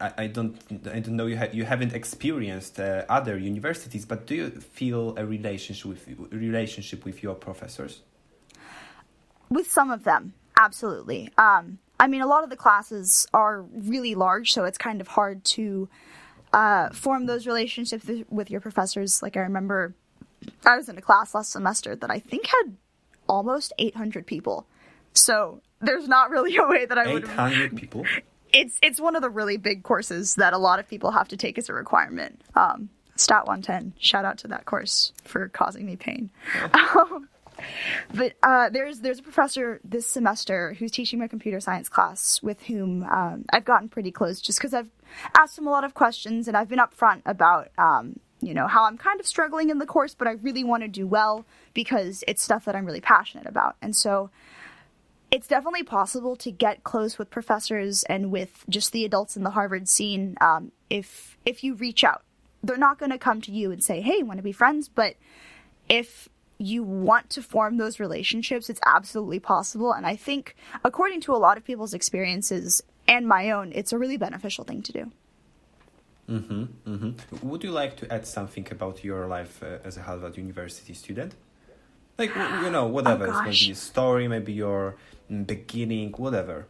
I, 0.00 0.12
I 0.18 0.26
don't 0.26 0.56
I 0.92 1.00
don't 1.00 1.16
know 1.16 1.26
you 1.26 1.38
ha- 1.38 1.52
you 1.52 1.64
haven't 1.64 1.94
experienced 1.94 2.78
uh, 2.78 3.04
other 3.08 3.38
universities, 3.38 4.04
but 4.04 4.26
do 4.26 4.34
you 4.34 4.50
feel 4.50 5.14
a 5.16 5.24
relationship 5.24 5.86
with 5.86 6.08
relationship 6.30 7.04
with 7.04 7.22
your 7.22 7.34
professors? 7.34 8.02
With 9.50 9.70
some 9.70 9.90
of 9.90 10.04
them, 10.04 10.34
absolutely. 10.58 11.30
Um, 11.38 11.78
I 11.98 12.06
mean, 12.06 12.20
a 12.20 12.26
lot 12.26 12.44
of 12.44 12.50
the 12.50 12.56
classes 12.56 13.26
are 13.32 13.62
really 13.62 14.14
large, 14.14 14.52
so 14.52 14.64
it's 14.64 14.78
kind 14.78 15.00
of 15.00 15.08
hard 15.08 15.44
to 15.56 15.88
uh, 16.52 16.90
form 16.90 17.26
those 17.26 17.46
relationships 17.46 18.08
with 18.28 18.50
your 18.50 18.60
professors. 18.60 19.22
Like 19.22 19.36
I 19.36 19.40
remember, 19.40 19.94
I 20.64 20.76
was 20.76 20.88
in 20.88 20.98
a 20.98 21.02
class 21.02 21.34
last 21.34 21.52
semester 21.52 21.96
that 21.96 22.10
I 22.10 22.18
think 22.18 22.46
had 22.46 22.76
almost 23.26 23.72
800 23.78 24.26
people. 24.26 24.66
So 25.14 25.62
there's 25.80 26.08
not 26.08 26.30
really 26.30 26.56
a 26.56 26.66
way 26.66 26.86
that 26.86 26.98
I 26.98 27.12
would. 27.12 27.24
800 27.24 27.76
people. 27.76 28.04
It's 28.52 28.78
it's 28.82 29.00
one 29.00 29.16
of 29.16 29.22
the 29.22 29.30
really 29.30 29.56
big 29.56 29.82
courses 29.82 30.36
that 30.36 30.52
a 30.52 30.58
lot 30.58 30.78
of 30.78 30.88
people 30.88 31.10
have 31.10 31.28
to 31.28 31.36
take 31.36 31.58
as 31.58 31.68
a 31.68 31.74
requirement. 31.74 32.40
Um, 32.54 32.90
Stat 33.16 33.46
110. 33.46 33.94
Shout 33.98 34.24
out 34.24 34.38
to 34.38 34.48
that 34.48 34.64
course 34.64 35.12
for 35.24 35.48
causing 35.48 35.84
me 35.84 35.96
pain. 35.96 36.30
um, 36.72 37.28
but 38.14 38.34
uh, 38.42 38.68
there's 38.70 39.00
there's 39.00 39.18
a 39.18 39.22
professor 39.22 39.80
this 39.84 40.06
semester 40.06 40.74
who's 40.78 40.90
teaching 40.90 41.18
my 41.18 41.26
computer 41.26 41.60
science 41.60 41.88
class 41.88 42.40
with 42.42 42.62
whom 42.62 43.02
um, 43.04 43.44
I've 43.52 43.64
gotten 43.64 43.88
pretty 43.88 44.12
close 44.12 44.40
just 44.40 44.58
because 44.58 44.74
I've 44.74 44.90
asked 45.36 45.58
him 45.58 45.66
a 45.66 45.70
lot 45.70 45.84
of 45.84 45.94
questions 45.94 46.48
and 46.48 46.56
I've 46.56 46.68
been 46.68 46.78
upfront 46.78 47.22
about 47.26 47.70
um, 47.76 48.20
you 48.40 48.54
know 48.54 48.68
how 48.68 48.84
I'm 48.84 48.96
kind 48.96 49.18
of 49.18 49.26
struggling 49.26 49.70
in 49.70 49.78
the 49.78 49.86
course, 49.86 50.14
but 50.14 50.28
I 50.28 50.32
really 50.32 50.64
want 50.64 50.82
to 50.84 50.88
do 50.88 51.06
well 51.06 51.44
because 51.74 52.22
it's 52.28 52.42
stuff 52.42 52.64
that 52.66 52.76
I'm 52.76 52.86
really 52.86 53.00
passionate 53.00 53.46
about, 53.46 53.76
and 53.82 53.94
so 53.96 54.30
it's 55.30 55.46
definitely 55.46 55.82
possible 55.82 56.36
to 56.36 56.50
get 56.50 56.84
close 56.84 57.18
with 57.18 57.30
professors 57.30 58.02
and 58.04 58.30
with 58.30 58.64
just 58.68 58.92
the 58.92 59.04
adults 59.04 59.36
in 59.36 59.42
the 59.42 59.50
Harvard 59.50 59.88
scene 59.88 60.36
um, 60.40 60.72
if 60.88 61.36
if 61.44 61.62
you 61.62 61.74
reach 61.74 62.04
out. 62.04 62.22
They're 62.62 62.76
not 62.76 62.98
going 62.98 63.12
to 63.12 63.18
come 63.18 63.40
to 63.42 63.52
you 63.52 63.70
and 63.70 63.82
say, 63.82 64.00
"Hey, 64.00 64.22
want 64.22 64.38
to 64.38 64.42
be 64.42 64.52
friends?" 64.52 64.88
But 64.88 65.16
if 65.88 66.28
you 66.58 66.82
want 66.82 67.30
to 67.30 67.42
form 67.42 67.76
those 67.76 68.00
relationships, 68.00 68.68
it's 68.68 68.80
absolutely 68.84 69.38
possible. 69.38 69.92
And 69.92 70.04
I 70.04 70.16
think, 70.16 70.56
according 70.82 71.20
to 71.22 71.32
a 71.32 71.38
lot 71.38 71.56
of 71.56 71.64
people's 71.64 71.94
experiences 71.94 72.82
and 73.06 73.28
my 73.28 73.50
own, 73.50 73.72
it's 73.74 73.92
a 73.92 73.98
really 73.98 74.16
beneficial 74.16 74.64
thing 74.64 74.82
to 74.82 74.92
do. 74.92 75.12
Mm-hmm, 76.28 76.64
mm-hmm. 76.86 77.48
Would 77.48 77.64
you 77.64 77.70
like 77.70 77.96
to 77.98 78.12
add 78.12 78.26
something 78.26 78.66
about 78.70 79.02
your 79.02 79.26
life 79.26 79.62
uh, 79.62 79.78
as 79.84 79.96
a 79.96 80.02
Harvard 80.02 80.36
University 80.36 80.92
student? 80.94 81.34
Like, 82.18 82.34
you 82.34 82.70
know, 82.70 82.86
whatever. 82.86 83.28
Oh, 83.28 83.42
maybe 83.42 83.56
your 83.56 83.76
story, 83.76 84.26
maybe 84.26 84.52
your 84.52 84.96
beginning, 85.28 86.12
whatever. 86.12 86.66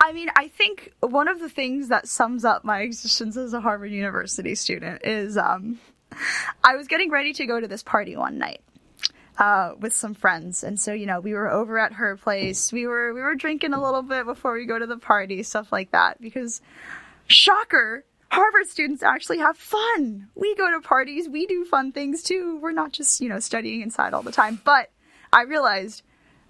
I 0.00 0.12
mean, 0.12 0.28
I 0.36 0.48
think 0.48 0.92
one 1.00 1.28
of 1.28 1.40
the 1.40 1.48
things 1.48 1.88
that 1.88 2.06
sums 2.06 2.44
up 2.44 2.62
my 2.62 2.80
existence 2.80 3.38
as 3.38 3.54
a 3.54 3.60
Harvard 3.60 3.90
University 3.90 4.54
student 4.54 5.02
is 5.04 5.38
um, 5.38 5.80
I 6.62 6.76
was 6.76 6.88
getting 6.88 7.10
ready 7.10 7.32
to 7.32 7.46
go 7.46 7.58
to 7.58 7.66
this 7.66 7.82
party 7.82 8.16
one 8.16 8.36
night 8.38 8.60
uh, 9.38 9.72
with 9.78 9.94
some 9.94 10.14
friends, 10.14 10.62
and 10.62 10.78
so 10.78 10.92
you 10.92 11.06
know 11.06 11.20
we 11.20 11.32
were 11.34 11.50
over 11.50 11.78
at 11.78 11.94
her 11.94 12.16
place. 12.16 12.72
We 12.72 12.86
were 12.86 13.12
we 13.14 13.20
were 13.20 13.34
drinking 13.34 13.72
a 13.72 13.82
little 13.82 14.02
bit 14.02 14.26
before 14.26 14.52
we 14.52 14.66
go 14.66 14.78
to 14.78 14.86
the 14.86 14.98
party, 14.98 15.42
stuff 15.42 15.72
like 15.72 15.90
that. 15.92 16.20
Because, 16.20 16.60
shocker, 17.26 18.04
Harvard 18.34 18.66
students 18.66 19.04
actually 19.04 19.38
have 19.38 19.56
fun. 19.56 20.26
We 20.34 20.56
go 20.56 20.68
to 20.72 20.80
parties, 20.80 21.28
we 21.28 21.46
do 21.46 21.64
fun 21.64 21.92
things 21.92 22.20
too. 22.20 22.58
We're 22.60 22.72
not 22.72 22.90
just 22.90 23.20
you 23.20 23.28
know 23.28 23.38
studying 23.38 23.80
inside 23.80 24.12
all 24.12 24.22
the 24.22 24.32
time. 24.32 24.60
But 24.64 24.90
I 25.32 25.42
realized, 25.42 26.02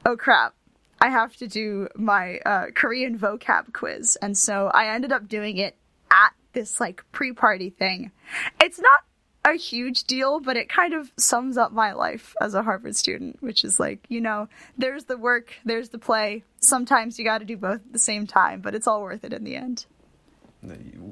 oh 0.06 0.16
crap, 0.16 0.54
I 0.98 1.10
have 1.10 1.36
to 1.36 1.46
do 1.46 1.88
my 1.94 2.38
uh, 2.38 2.66
Korean 2.74 3.18
vocab 3.18 3.74
quiz, 3.74 4.16
and 4.22 4.34
so 4.36 4.70
I 4.72 4.94
ended 4.94 5.12
up 5.12 5.28
doing 5.28 5.58
it 5.58 5.76
at 6.10 6.32
this 6.54 6.80
like 6.80 7.04
pre-party 7.12 7.68
thing. 7.68 8.12
It's 8.58 8.78
not 8.78 9.00
a 9.44 9.58
huge 9.58 10.04
deal, 10.04 10.40
but 10.40 10.56
it 10.56 10.70
kind 10.70 10.94
of 10.94 11.12
sums 11.18 11.58
up 11.58 11.70
my 11.70 11.92
life 11.92 12.34
as 12.40 12.54
a 12.54 12.62
Harvard 12.62 12.96
student, 12.96 13.42
which 13.42 13.62
is 13.62 13.78
like, 13.78 14.06
you 14.08 14.22
know, 14.22 14.48
there's 14.78 15.04
the 15.04 15.18
work, 15.18 15.52
there's 15.66 15.90
the 15.90 15.98
play. 15.98 16.44
Sometimes 16.60 17.18
you 17.18 17.26
got 17.26 17.38
to 17.38 17.44
do 17.44 17.58
both 17.58 17.82
at 17.82 17.92
the 17.92 17.98
same 17.98 18.26
time, 18.26 18.62
but 18.62 18.74
it's 18.74 18.86
all 18.86 19.02
worth 19.02 19.22
it 19.22 19.34
in 19.34 19.44
the 19.44 19.56
end. 19.56 19.84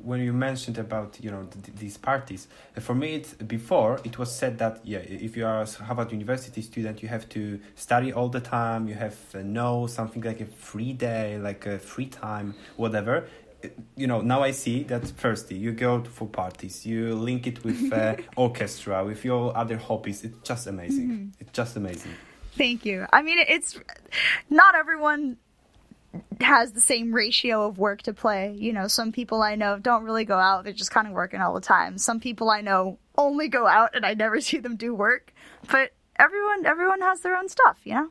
When 0.04 0.20
you 0.20 0.32
mentioned 0.32 0.78
about 0.78 1.18
you 1.20 1.30
know 1.30 1.48
th- 1.64 1.76
these 1.76 1.98
parties, 1.98 2.48
for 2.80 2.94
me, 2.94 3.14
it, 3.16 3.46
before 3.46 4.00
it 4.04 4.18
was 4.18 4.34
said 4.34 4.58
that 4.58 4.80
yeah, 4.84 4.98
if 4.98 5.36
you 5.36 5.46
are 5.46 5.62
a 5.62 5.84
Harvard 5.84 6.12
University 6.12 6.62
student, 6.62 7.02
you 7.02 7.08
have 7.08 7.28
to 7.30 7.60
study 7.74 8.12
all 8.12 8.28
the 8.28 8.40
time. 8.40 8.88
You 8.88 8.94
have 8.94 9.16
uh, 9.34 9.42
no 9.42 9.86
something 9.86 10.22
like 10.22 10.40
a 10.40 10.46
free 10.46 10.92
day, 10.92 11.38
like 11.38 11.66
a 11.66 11.78
free 11.78 12.06
time, 12.06 12.54
whatever 12.76 13.26
you 13.96 14.06
know 14.06 14.20
now 14.20 14.42
i 14.42 14.50
see 14.50 14.82
that 14.84 15.06
firstly 15.16 15.56
you 15.56 15.72
go 15.72 16.02
for 16.02 16.26
parties 16.26 16.84
you 16.84 17.14
link 17.14 17.46
it 17.46 17.62
with 17.64 17.92
uh, 17.92 18.16
orchestra 18.36 19.04
with 19.04 19.24
your 19.24 19.56
other 19.56 19.76
hobbies 19.76 20.24
it's 20.24 20.38
just 20.42 20.66
amazing 20.66 21.08
mm-hmm. 21.08 21.28
it's 21.40 21.52
just 21.52 21.76
amazing 21.76 22.12
thank 22.56 22.84
you 22.84 23.06
i 23.12 23.22
mean 23.22 23.38
it's 23.38 23.78
not 24.50 24.74
everyone 24.74 25.36
has 26.40 26.72
the 26.72 26.80
same 26.80 27.14
ratio 27.14 27.66
of 27.66 27.78
work 27.78 28.02
to 28.02 28.12
play. 28.12 28.54
You 28.58 28.72
know 28.72 28.88
some 28.88 29.12
people 29.12 29.42
i 29.42 29.54
know 29.54 29.78
don't 29.78 30.04
really 30.04 30.24
go 30.24 30.38
out. 30.38 30.64
They're 30.64 30.72
just 30.72 30.90
kind 30.90 31.06
of 31.06 31.12
working 31.12 31.40
all 31.40 31.54
the 31.54 31.60
time. 31.60 31.98
Some 31.98 32.20
people 32.20 32.50
i 32.50 32.60
know 32.60 32.98
only 33.16 33.48
go 33.48 33.66
out 33.66 33.94
and 33.94 34.04
i 34.04 34.14
never 34.14 34.40
see 34.42 34.58
them 34.58 34.76
do 34.76 34.94
work. 34.94 35.32
But 35.70 35.92
everyone 36.18 36.66
everyone 36.66 37.00
has 37.00 37.20
their 37.20 37.36
own 37.36 37.48
stuff 37.48 37.78
you 37.84 37.94
know 37.94 38.10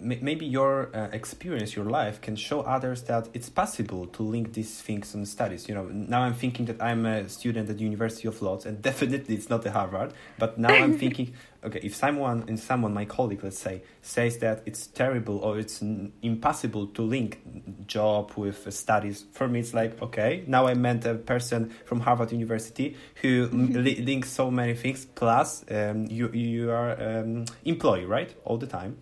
maybe 0.00 0.46
your 0.46 0.94
uh, 0.94 1.08
experience, 1.12 1.76
your 1.76 1.84
life 1.84 2.20
can 2.20 2.36
show 2.36 2.60
others 2.62 3.02
that 3.02 3.28
it's 3.34 3.48
possible 3.48 4.06
to 4.06 4.22
link 4.22 4.54
these 4.54 4.80
things 4.80 5.14
and 5.14 5.26
studies. 5.28 5.68
You 5.68 5.74
know, 5.74 5.88
now 5.88 6.22
I'm 6.22 6.34
thinking 6.34 6.66
that 6.66 6.80
I'm 6.80 7.04
a 7.06 7.28
student 7.28 7.68
at 7.68 7.78
the 7.78 7.84
University 7.84 8.28
of 8.28 8.40
Lodz, 8.40 8.66
and 8.66 8.80
definitely 8.90 9.34
it's 9.34 9.50
not 9.50 9.64
a 9.66 9.70
Harvard. 9.70 10.12
But 10.38 10.58
now 10.58 10.74
I'm 10.74 10.98
thinking, 11.02 11.34
okay, 11.64 11.80
if 11.82 11.94
someone 11.94 12.44
and 12.48 12.58
someone, 12.58 12.94
my 12.94 13.04
colleague, 13.04 13.42
let's 13.42 13.58
say, 13.58 13.82
says 14.02 14.38
that 14.38 14.62
it's 14.66 14.86
terrible 14.86 15.38
or 15.38 15.58
it's 15.58 15.82
impossible 16.22 16.86
to 16.88 17.02
link 17.02 17.40
job 17.86 18.32
with 18.36 18.72
studies, 18.72 19.24
for 19.32 19.48
me 19.48 19.60
it's 19.60 19.74
like, 19.74 20.00
okay, 20.00 20.44
now 20.46 20.66
I 20.66 20.74
met 20.74 21.04
a 21.04 21.14
person 21.14 21.74
from 21.84 22.00
Harvard 22.00 22.32
University 22.32 22.96
who 23.22 23.48
li 23.52 23.96
links 23.96 24.30
so 24.30 24.50
many 24.50 24.74
things. 24.74 25.04
Plus, 25.04 25.64
um, 25.70 26.06
you 26.06 26.30
you 26.32 26.70
are 26.70 26.92
um, 27.00 27.44
employee, 27.64 28.06
right, 28.06 28.34
all 28.44 28.56
the 28.56 28.66
time. 28.66 28.96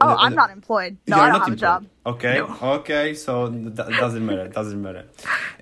Oh, 0.00 0.16
I'm 0.16 0.34
not 0.34 0.50
employed. 0.50 0.96
No, 1.06 1.16
I 1.16 1.30
don't 1.30 1.40
have 1.40 1.48
employed. 1.48 1.52
a 1.52 1.60
job. 1.60 1.86
Okay, 2.06 2.38
no. 2.38 2.58
okay, 2.78 3.14
so 3.14 3.48
that 3.48 3.88
doesn't 3.90 4.24
matter. 4.24 4.48
Doesn't 4.48 4.80
matter. 4.80 5.04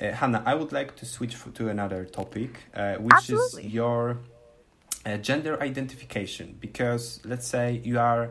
Uh, 0.01 0.12
Hanna, 0.12 0.42
I 0.44 0.55
would 0.55 0.72
like 0.72 0.96
to 0.96 1.07
switch 1.07 1.37
to 1.55 1.68
another 1.68 2.05
topic, 2.05 2.51
uh, 2.75 2.96
which 2.96 3.14
Absolutely. 3.14 3.66
is 3.66 3.72
your 3.72 4.18
uh, 5.05 5.16
gender 5.16 5.61
identification. 5.62 6.57
Because 6.61 7.20
let's 7.25 7.46
say 7.46 7.81
you 7.85 7.99
are 7.99 8.31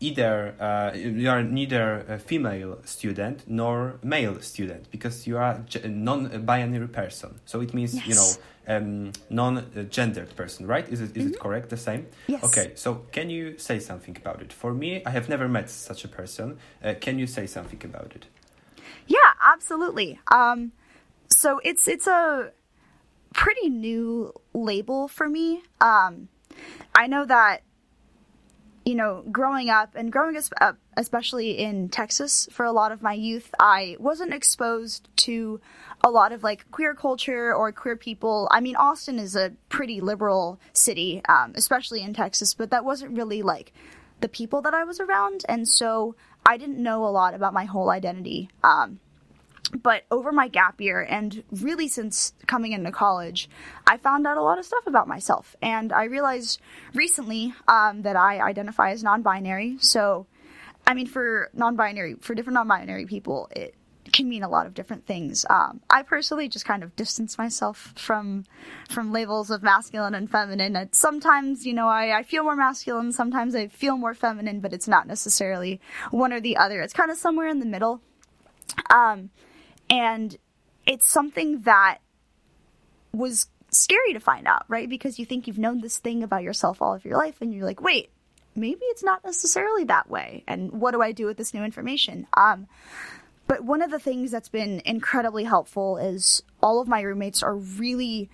either 0.00 0.54
uh, 0.60 0.96
you 0.96 1.28
are 1.28 1.42
neither 1.42 2.04
a 2.08 2.18
female 2.18 2.78
student 2.84 3.44
nor 3.46 3.98
male 4.02 4.40
student 4.40 4.90
because 4.90 5.26
you 5.26 5.36
are 5.36 5.64
a 5.82 5.88
non-binary 5.88 6.88
person. 6.88 7.40
So 7.46 7.60
it 7.60 7.74
means 7.74 7.94
yes. 7.94 8.06
you 8.06 8.14
know 8.14 8.30
um, 8.68 9.12
non-gendered 9.30 10.36
person, 10.36 10.66
right? 10.66 10.88
Is 10.88 11.00
it 11.00 11.16
is 11.16 11.24
mm-hmm. 11.24 11.34
it 11.34 11.40
correct? 11.40 11.70
The 11.70 11.76
same. 11.76 12.06
Yes. 12.26 12.44
Okay. 12.44 12.72
So 12.74 13.06
can 13.10 13.30
you 13.30 13.58
say 13.58 13.78
something 13.78 14.16
about 14.16 14.42
it? 14.42 14.52
For 14.52 14.72
me, 14.74 15.02
I 15.04 15.10
have 15.10 15.28
never 15.28 15.48
met 15.48 15.70
such 15.70 16.04
a 16.04 16.08
person. 16.08 16.58
Uh, 16.84 16.94
can 17.00 17.18
you 17.18 17.26
say 17.26 17.46
something 17.46 17.80
about 17.82 18.12
it? 18.14 18.26
Yeah, 19.06 19.32
absolutely. 19.42 20.20
Um, 20.30 20.72
so 21.28 21.60
it's 21.64 21.88
it's 21.88 22.06
a 22.06 22.52
pretty 23.32 23.70
new 23.70 24.34
label 24.52 25.08
for 25.08 25.28
me. 25.28 25.62
Um, 25.80 26.28
I 26.94 27.06
know 27.06 27.24
that 27.24 27.62
you 28.88 28.94
know, 28.94 29.22
growing 29.30 29.68
up 29.68 29.94
and 29.96 30.10
growing 30.10 30.40
up, 30.62 30.78
especially 30.96 31.58
in 31.58 31.90
Texas 31.90 32.48
for 32.50 32.64
a 32.64 32.72
lot 32.72 32.90
of 32.90 33.02
my 33.02 33.12
youth, 33.12 33.54
I 33.60 33.96
wasn't 33.98 34.32
exposed 34.32 35.10
to 35.26 35.60
a 36.02 36.10
lot 36.10 36.32
of 36.32 36.42
like 36.42 36.70
queer 36.70 36.94
culture 36.94 37.54
or 37.54 37.72
queer 37.72 37.96
people. 37.96 38.48
I 38.50 38.60
mean, 38.60 38.76
Austin 38.76 39.18
is 39.18 39.36
a 39.36 39.52
pretty 39.68 40.00
liberal 40.00 40.60
city, 40.72 41.22
um, 41.28 41.52
especially 41.56 42.02
in 42.02 42.14
Texas, 42.14 42.54
but 42.54 42.70
that 42.70 42.84
wasn't 42.84 43.16
really 43.16 43.42
like 43.42 43.72
the 44.20 44.28
people 44.28 44.62
that 44.62 44.74
I 44.74 44.84
was 44.84 45.00
around. 45.00 45.44
And 45.48 45.68
so 45.68 46.14
I 46.46 46.56
didn't 46.56 46.82
know 46.82 47.04
a 47.04 47.10
lot 47.10 47.34
about 47.34 47.52
my 47.52 47.64
whole 47.64 47.90
identity. 47.90 48.50
Um, 48.62 49.00
but 49.82 50.04
over 50.10 50.32
my 50.32 50.48
gap 50.48 50.80
year 50.80 51.02
and 51.02 51.44
really 51.50 51.88
since 51.88 52.32
coming 52.46 52.72
into 52.72 52.90
college, 52.90 53.50
I 53.86 53.98
found 53.98 54.26
out 54.26 54.38
a 54.38 54.42
lot 54.42 54.58
of 54.58 54.64
stuff 54.64 54.86
about 54.86 55.08
myself. 55.08 55.56
And 55.60 55.92
I 55.92 56.04
realized 56.04 56.60
recently 56.94 57.54
um, 57.66 58.02
that 58.02 58.16
I 58.16 58.40
identify 58.40 58.92
as 58.92 59.02
non 59.02 59.22
binary. 59.22 59.76
So, 59.80 60.26
I 60.86 60.94
mean, 60.94 61.06
for 61.06 61.50
non 61.52 61.76
binary, 61.76 62.14
for 62.20 62.34
different 62.34 62.54
non 62.54 62.68
binary 62.68 63.04
people, 63.06 63.50
it 63.54 63.74
can 64.18 64.28
mean 64.28 64.42
a 64.42 64.48
lot 64.48 64.66
of 64.66 64.74
different 64.74 65.06
things. 65.06 65.46
Um, 65.48 65.80
I 65.88 66.02
personally 66.02 66.48
just 66.48 66.66
kind 66.66 66.82
of 66.82 66.94
distance 66.96 67.38
myself 67.38 67.94
from 67.96 68.44
from 68.90 69.12
labels 69.12 69.50
of 69.50 69.62
masculine 69.62 70.14
and 70.14 70.30
feminine. 70.30 70.76
And 70.76 70.94
sometimes, 70.94 71.64
you 71.64 71.72
know, 71.72 71.88
I, 71.88 72.18
I 72.18 72.22
feel 72.24 72.42
more 72.42 72.56
masculine, 72.56 73.12
sometimes 73.12 73.54
I 73.54 73.68
feel 73.68 73.96
more 73.96 74.14
feminine, 74.14 74.60
but 74.60 74.72
it's 74.72 74.88
not 74.88 75.06
necessarily 75.06 75.80
one 76.10 76.32
or 76.32 76.40
the 76.40 76.56
other. 76.56 76.82
It's 76.82 76.92
kind 76.92 77.10
of 77.10 77.16
somewhere 77.16 77.48
in 77.48 77.60
the 77.60 77.66
middle. 77.66 78.02
Um, 78.90 79.30
and 79.88 80.36
it's 80.84 81.06
something 81.06 81.62
that 81.62 81.98
was 83.12 83.46
scary 83.70 84.12
to 84.14 84.20
find 84.20 84.46
out, 84.46 84.64
right? 84.68 84.88
Because 84.88 85.18
you 85.18 85.26
think 85.26 85.46
you've 85.46 85.58
known 85.58 85.80
this 85.80 85.98
thing 85.98 86.22
about 86.22 86.42
yourself 86.42 86.82
all 86.82 86.94
of 86.94 87.04
your 87.04 87.16
life, 87.16 87.36
and 87.40 87.54
you're 87.54 87.64
like, 87.64 87.80
wait, 87.80 88.10
maybe 88.54 88.80
it's 88.82 89.04
not 89.04 89.24
necessarily 89.24 89.84
that 89.84 90.10
way. 90.10 90.44
And 90.46 90.72
what 90.72 90.92
do 90.92 91.02
I 91.02 91.12
do 91.12 91.26
with 91.26 91.36
this 91.36 91.54
new 91.54 91.62
information? 91.62 92.26
Um, 92.34 92.66
but 93.48 93.64
one 93.64 93.82
of 93.82 93.90
the 93.90 93.98
things 93.98 94.30
that's 94.30 94.50
been 94.50 94.82
incredibly 94.84 95.44
helpful 95.44 95.96
is 95.96 96.42
all 96.62 96.80
of 96.80 96.86
my 96.86 97.00
roommates 97.00 97.42
are 97.42 97.56
really 97.56 98.28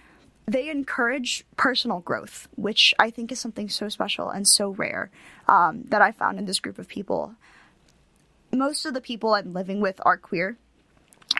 they 0.46 0.68
encourage 0.68 1.46
personal 1.56 2.00
growth, 2.00 2.48
which 2.54 2.94
I 2.98 3.08
think 3.08 3.32
is 3.32 3.40
something 3.40 3.70
so 3.70 3.88
special 3.88 4.28
and 4.28 4.46
so 4.46 4.70
rare 4.70 5.10
um, 5.48 5.84
that 5.84 6.02
I 6.02 6.12
found 6.12 6.38
in 6.38 6.44
this 6.44 6.60
group 6.60 6.78
of 6.78 6.86
people. 6.86 7.34
Most 8.52 8.84
of 8.84 8.92
the 8.92 9.00
people 9.00 9.32
I'm 9.32 9.54
living 9.54 9.80
with 9.80 10.00
are 10.04 10.18
queer, 10.18 10.58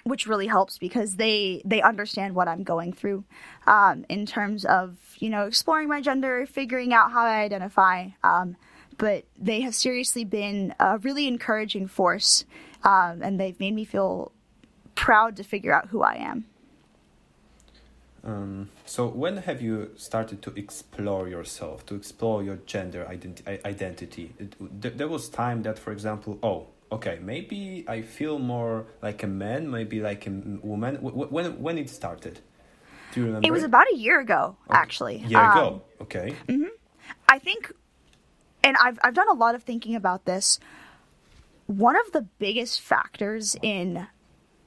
which 0.04 0.26
really 0.26 0.46
helps 0.46 0.78
because 0.78 1.16
they 1.16 1.60
they 1.64 1.82
understand 1.82 2.34
what 2.34 2.48
I'm 2.48 2.62
going 2.62 2.92
through 2.92 3.24
um, 3.66 4.06
in 4.08 4.24
terms 4.24 4.64
of 4.64 4.96
you 5.18 5.30
know 5.30 5.46
exploring 5.46 5.88
my 5.88 6.00
gender, 6.00 6.46
figuring 6.46 6.94
out 6.94 7.10
how 7.10 7.24
I 7.24 7.40
identify. 7.40 8.08
Um, 8.22 8.56
but 8.98 9.24
they 9.38 9.61
have 9.62 9.74
seriously 9.74 10.24
been 10.24 10.74
a 10.78 10.98
really 10.98 11.26
encouraging 11.26 11.88
force, 11.88 12.44
um, 12.83 13.22
and 13.22 13.38
they've 13.40 13.59
made 13.61 13.74
me 13.74 13.85
feel 13.85 14.33
proud 14.94 15.37
to 15.37 15.44
figure 15.44 15.72
out 15.72 15.88
who 15.88 16.02
I 16.02 16.14
am. 16.14 16.46
Um, 18.24 18.70
so 18.87 19.07
when 19.07 19.37
have 19.37 19.61
you 19.61 19.90
started 19.96 20.40
to 20.42 20.52
explore 20.57 21.28
yourself, 21.28 21.85
to 21.87 21.94
explore 21.94 22.42
your 22.42 22.57
gender 22.64 23.07
identi- 23.11 23.64
identity? 23.64 24.33
It, 24.38 24.98
there 24.98 25.09
was 25.09 25.28
time 25.28 25.62
that, 25.64 25.78
for 25.78 25.92
example, 25.92 26.38
oh, 26.42 26.68
okay, 26.90 27.18
maybe 27.20 27.85
I 27.87 28.00
feel 28.00 28.38
more 28.38 28.87
like 29.02 29.22
a 29.22 29.26
man, 29.26 29.70
maybe 29.70 30.00
like 30.00 30.26
a 30.26 30.30
woman. 30.62 30.96
When 31.02 31.61
when 31.61 31.76
it 31.76 31.90
started? 31.90 32.40
Do 33.12 33.20
you 33.20 33.26
remember? 33.26 33.46
It 33.46 33.50
was 33.50 33.62
about 33.62 33.87
a 33.92 33.96
year 33.96 34.20
ago, 34.20 34.57
okay. 34.70 34.78
actually. 34.78 35.16
A 35.16 35.28
year 35.28 35.40
um, 35.40 35.50
ago. 35.50 35.83
Okay. 36.00 36.35
Mm-hmm. 36.48 36.72
I 37.28 37.38
think, 37.38 37.72
and 38.64 38.77
I've 38.83 38.98
I've 39.05 39.14
done 39.14 39.29
a 39.29 39.35
lot 39.35 39.55
of 39.55 39.62
thinking 39.62 39.94
about 39.94 40.24
this. 40.24 40.59
One 41.66 41.96
of 41.96 42.11
the 42.12 42.22
biggest 42.38 42.81
factors 42.81 43.55
in 43.62 44.09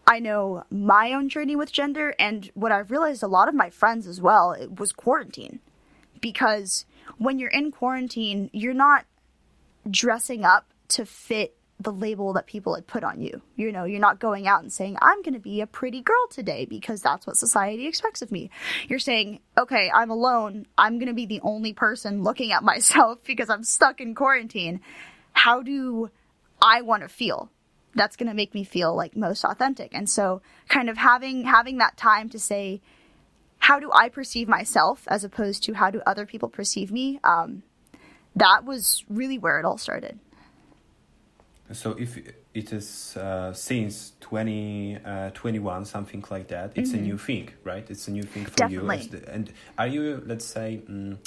I 0.06 0.20
know 0.20 0.64
my 0.72 1.12
own 1.12 1.28
journey 1.28 1.58
with 1.58 1.72
gender 1.74 2.16
and 2.18 2.50
what 2.54 2.72
I've 2.72 2.92
realized 2.92 3.24
a 3.24 3.28
lot 3.28 3.50
of 3.50 3.56
my 3.56 3.70
friends 3.70 4.08
as 4.08 4.22
well 4.22 4.54
it 4.54 4.80
was 4.80 4.94
quarantine. 4.94 5.60
Because 6.22 6.86
when 7.18 7.40
you're 7.40 7.50
in 7.50 7.72
quarantine, 7.72 8.50
you're 8.54 8.74
not 8.74 9.06
dressing 9.90 10.46
up 10.46 10.72
to 10.90 11.06
fit 11.06 11.57
the 11.80 11.92
label 11.92 12.34
that 12.34 12.48
people 12.48 12.74
had 12.74 12.88
put 12.88 13.04
on 13.04 13.22
you. 13.22 13.42
You 13.56 13.72
know, 13.72 13.84
you're 13.84 14.00
not 14.00 14.20
going 14.20 14.48
out 14.48 14.64
and 14.64 14.74
saying, 14.74 14.98
I'm 15.02 15.22
going 15.22 15.36
to 15.36 15.40
be 15.40 15.62
a 15.62 15.68
pretty 15.68 16.02
girl 16.02 16.28
today 16.32 16.66
because 16.66 17.02
that's 17.02 17.28
what 17.28 17.38
society 17.38 17.86
expects 17.86 18.22
of 18.22 18.32
me. 18.32 18.50
You're 18.88 18.98
saying, 19.00 19.42
okay, 19.58 19.92
I'm 19.94 20.10
alone. 20.10 20.66
I'm 20.78 20.98
going 20.98 21.08
to 21.08 21.14
be 21.14 21.28
the 21.28 21.42
only 21.42 21.74
person 21.74 22.24
looking 22.24 22.52
at 22.52 22.64
myself 22.64 23.20
because 23.24 23.50
I'm 23.50 23.64
stuck 23.64 24.02
in 24.02 24.16
quarantine. 24.16 24.82
How 25.34 25.62
do 25.62 26.10
I 26.62 26.82
want 26.82 27.04
to 27.04 27.10
feel? 27.10 27.52
That's 27.94 28.16
going 28.16 28.28
to 28.28 28.36
make 28.36 28.54
me 28.54 28.64
feel 28.64 28.96
like 28.96 29.16
most 29.16 29.44
authentic. 29.44 29.94
And 29.94 30.10
so 30.10 30.42
kind 30.68 30.90
of 30.90 30.98
having, 30.98 31.46
having 31.46 31.78
that 31.78 31.96
time 31.96 32.30
to 32.30 32.40
say, 32.40 32.82
how 33.60 33.80
do 33.80 33.92
I 33.92 34.10
perceive 34.10 34.48
myself 34.48 35.04
as 35.08 35.24
opposed 35.24 35.64
to 35.64 35.74
how 35.74 35.92
do 35.92 36.02
other 36.06 36.26
people 36.26 36.50
perceive 36.50 36.92
me? 36.92 37.20
Um, 37.24 37.64
that 38.36 38.66
was 38.66 39.04
really 39.10 39.38
where 39.38 39.60
it 39.60 39.66
all 39.66 39.78
started. 39.78 40.20
So 41.74 41.92
if 41.92 42.18
it 42.54 42.72
is 42.72 43.18
uh, 43.18 43.52
since 43.52 44.14
2021, 44.22 45.82
uh, 45.82 45.86
something 45.86 46.24
like 46.30 46.48
that, 46.48 46.72
it's 46.76 46.92
mm-hmm. 46.92 47.00
a 47.00 47.02
new 47.02 47.18
thing, 47.18 47.50
right? 47.64 47.86
It's 47.90 48.08
a 48.08 48.12
new 48.12 48.24
thing 48.24 48.46
for 48.46 48.56
definitely. 48.56 48.98
you. 49.00 49.10
The, 49.10 49.34
and 49.34 49.52
are 49.78 49.88
you, 49.88 50.24
let's 50.26 50.46
say, 50.46 50.82
um, 50.88 51.20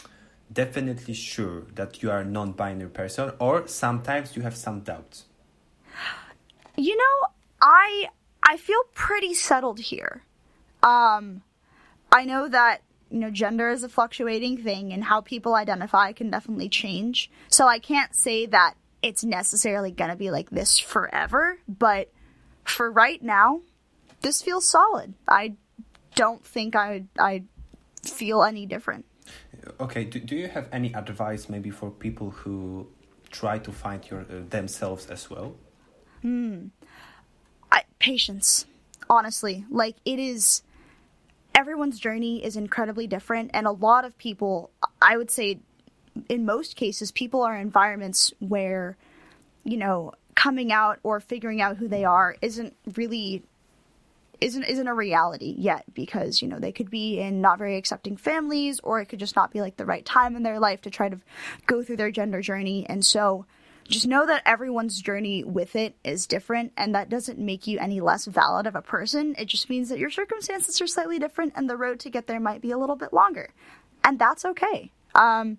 definitely 0.50 1.14
sure 1.14 1.64
that 1.74 2.02
you 2.02 2.10
are 2.10 2.20
a 2.20 2.24
non-binary 2.24 2.90
person, 2.90 3.32
or 3.38 3.68
sometimes 3.68 4.34
you 4.34 4.42
have 4.42 4.56
some 4.56 4.80
doubts? 4.80 5.26
You 6.76 6.96
know, 6.96 7.28
I 7.60 8.08
I 8.42 8.56
feel 8.56 8.80
pretty 8.94 9.34
settled 9.34 9.78
here. 9.78 10.22
Um, 10.82 11.42
I 12.10 12.24
know 12.24 12.48
that 12.48 12.80
you 13.10 13.18
know 13.18 13.30
gender 13.30 13.70
is 13.70 13.84
a 13.84 13.90
fluctuating 13.90 14.62
thing, 14.62 14.92
and 14.94 15.04
how 15.04 15.20
people 15.20 15.54
identify 15.54 16.12
can 16.12 16.30
definitely 16.30 16.70
change. 16.70 17.30
So 17.48 17.68
I 17.68 17.78
can't 17.78 18.14
say 18.14 18.46
that 18.46 18.74
it's 19.02 19.24
necessarily 19.24 19.90
going 19.90 20.10
to 20.10 20.16
be 20.16 20.30
like 20.30 20.50
this 20.50 20.78
forever, 20.78 21.58
but 21.68 22.12
for 22.64 22.90
right 22.90 23.22
now, 23.22 23.60
this 24.20 24.42
feels 24.42 24.66
solid. 24.66 25.14
I 25.26 25.54
don't 26.14 26.44
think 26.44 26.76
I 26.76 27.04
I 27.18 27.44
feel 28.02 28.42
any 28.42 28.66
different. 28.66 29.06
Okay, 29.78 30.04
do, 30.04 30.20
do 30.20 30.36
you 30.36 30.48
have 30.48 30.68
any 30.72 30.92
advice 30.94 31.48
maybe 31.48 31.70
for 31.70 31.90
people 31.90 32.30
who 32.30 32.86
try 33.30 33.58
to 33.58 33.72
find 33.72 34.08
your 34.10 34.20
uh, 34.22 34.42
themselves 34.48 35.06
as 35.06 35.30
well? 35.30 35.54
Hmm. 36.22 36.66
I, 37.70 37.84
patience. 37.98 38.66
Honestly, 39.08 39.64
like 39.70 39.96
it 40.04 40.18
is 40.18 40.62
everyone's 41.54 41.98
journey 41.98 42.44
is 42.44 42.56
incredibly 42.56 43.06
different 43.06 43.50
and 43.52 43.66
a 43.66 43.72
lot 43.72 44.04
of 44.04 44.16
people 44.18 44.70
I 45.02 45.16
would 45.16 45.30
say 45.30 45.58
in 46.28 46.44
most 46.44 46.76
cases, 46.76 47.12
people 47.12 47.42
are 47.42 47.54
in 47.54 47.62
environments 47.62 48.32
where 48.40 48.96
you 49.64 49.76
know, 49.76 50.12
coming 50.34 50.72
out 50.72 50.98
or 51.02 51.20
figuring 51.20 51.60
out 51.60 51.76
who 51.76 51.88
they 51.88 52.04
are 52.04 52.36
isn't 52.40 52.74
really 52.94 53.42
isn't 54.40 54.64
isn't 54.64 54.88
a 54.88 54.94
reality 54.94 55.54
yet 55.58 55.84
because 55.92 56.40
you 56.40 56.48
know 56.48 56.58
they 56.58 56.72
could 56.72 56.88
be 56.88 57.20
in 57.20 57.42
not 57.42 57.58
very 57.58 57.76
accepting 57.76 58.16
families 58.16 58.80
or 58.80 59.00
it 59.00 59.06
could 59.06 59.18
just 59.18 59.36
not 59.36 59.52
be 59.52 59.60
like 59.60 59.76
the 59.76 59.84
right 59.84 60.06
time 60.06 60.34
in 60.34 60.42
their 60.42 60.58
life 60.58 60.80
to 60.80 60.88
try 60.88 61.10
to 61.10 61.20
go 61.66 61.82
through 61.82 61.98
their 61.98 62.10
gender 62.10 62.40
journey. 62.40 62.86
And 62.88 63.04
so 63.04 63.44
just 63.86 64.06
know 64.06 64.24
that 64.24 64.42
everyone's 64.46 65.02
journey 65.02 65.44
with 65.44 65.76
it 65.76 65.94
is 66.04 66.26
different 66.26 66.72
and 66.76 66.94
that 66.94 67.10
doesn't 67.10 67.38
make 67.38 67.66
you 67.66 67.78
any 67.78 68.00
less 68.00 68.24
valid 68.24 68.66
of 68.66 68.76
a 68.76 68.82
person. 68.82 69.34
It 69.36 69.46
just 69.46 69.68
means 69.68 69.88
that 69.90 69.98
your 69.98 70.10
circumstances 70.10 70.80
are 70.80 70.86
slightly 70.86 71.18
different 71.18 71.52
and 71.56 71.68
the 71.68 71.76
road 71.76 72.00
to 72.00 72.10
get 72.10 72.26
there 72.26 72.40
might 72.40 72.62
be 72.62 72.70
a 72.70 72.78
little 72.78 72.96
bit 72.96 73.12
longer. 73.12 73.52
And 74.04 74.18
that's 74.18 74.44
okay. 74.44 74.90
Um, 75.14 75.58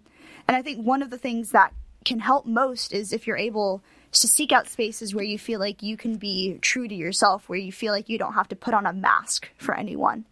and 0.51 0.57
i 0.57 0.61
think 0.61 0.85
one 0.85 1.01
of 1.01 1.09
the 1.09 1.17
things 1.17 1.51
that 1.51 1.73
can 2.03 2.19
help 2.19 2.45
most 2.45 2.93
is 2.93 3.13
if 3.13 3.25
you're 3.25 3.37
able 3.37 3.81
to 4.11 4.27
seek 4.27 4.51
out 4.51 4.67
spaces 4.67 5.15
where 5.15 5.23
you 5.23 5.39
feel 5.39 5.59
like 5.59 5.81
you 5.81 5.95
can 5.95 6.17
be 6.17 6.57
true 6.61 6.87
to 6.87 6.95
yourself, 6.95 7.47
where 7.47 7.59
you 7.59 7.71
feel 7.71 7.93
like 7.93 8.09
you 8.09 8.17
don't 8.17 8.33
have 8.33 8.47
to 8.49 8.55
put 8.55 8.73
on 8.73 8.85
a 8.85 8.93
mask 8.93 9.49
for 9.57 9.73
anyone. 9.75 10.25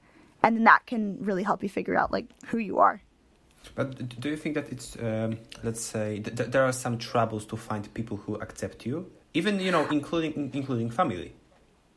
And 0.44 0.58
then 0.58 0.64
that 0.66 0.86
can 0.86 1.18
really 1.24 1.44
help 1.44 1.64
you 1.64 1.70
figure 1.70 1.98
out 1.98 2.12
like 2.12 2.26
who 2.48 2.58
you 2.58 2.80
are. 2.80 3.02
But 3.76 4.20
do 4.20 4.30
you 4.30 4.38
think 4.38 4.56
that 4.56 4.70
it's, 4.72 4.98
um, 5.02 5.38
let's 5.64 5.82
say, 5.82 6.20
th- 6.20 6.36
th- 6.36 6.50
there 6.50 6.64
are 6.64 6.72
some 6.72 6.98
troubles 6.98 7.46
to 7.48 7.56
find 7.56 7.94
people 7.94 8.18
who 8.18 8.36
accept 8.36 8.86
you, 8.86 9.12
even 9.34 9.60
you 9.60 9.72
know, 9.72 9.86
including 9.88 10.52
including 10.54 10.90
family? 10.90 11.34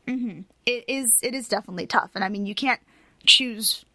Mm-hmm. 0.07 0.41
It 0.65 0.83
is. 0.87 1.19
It 1.23 1.33
is 1.33 1.47
definitely 1.47 1.87
tough, 1.87 2.11
and 2.15 2.23
I 2.23 2.29
mean, 2.29 2.45
you 2.45 2.53
can't 2.53 2.81
choose 3.25 3.85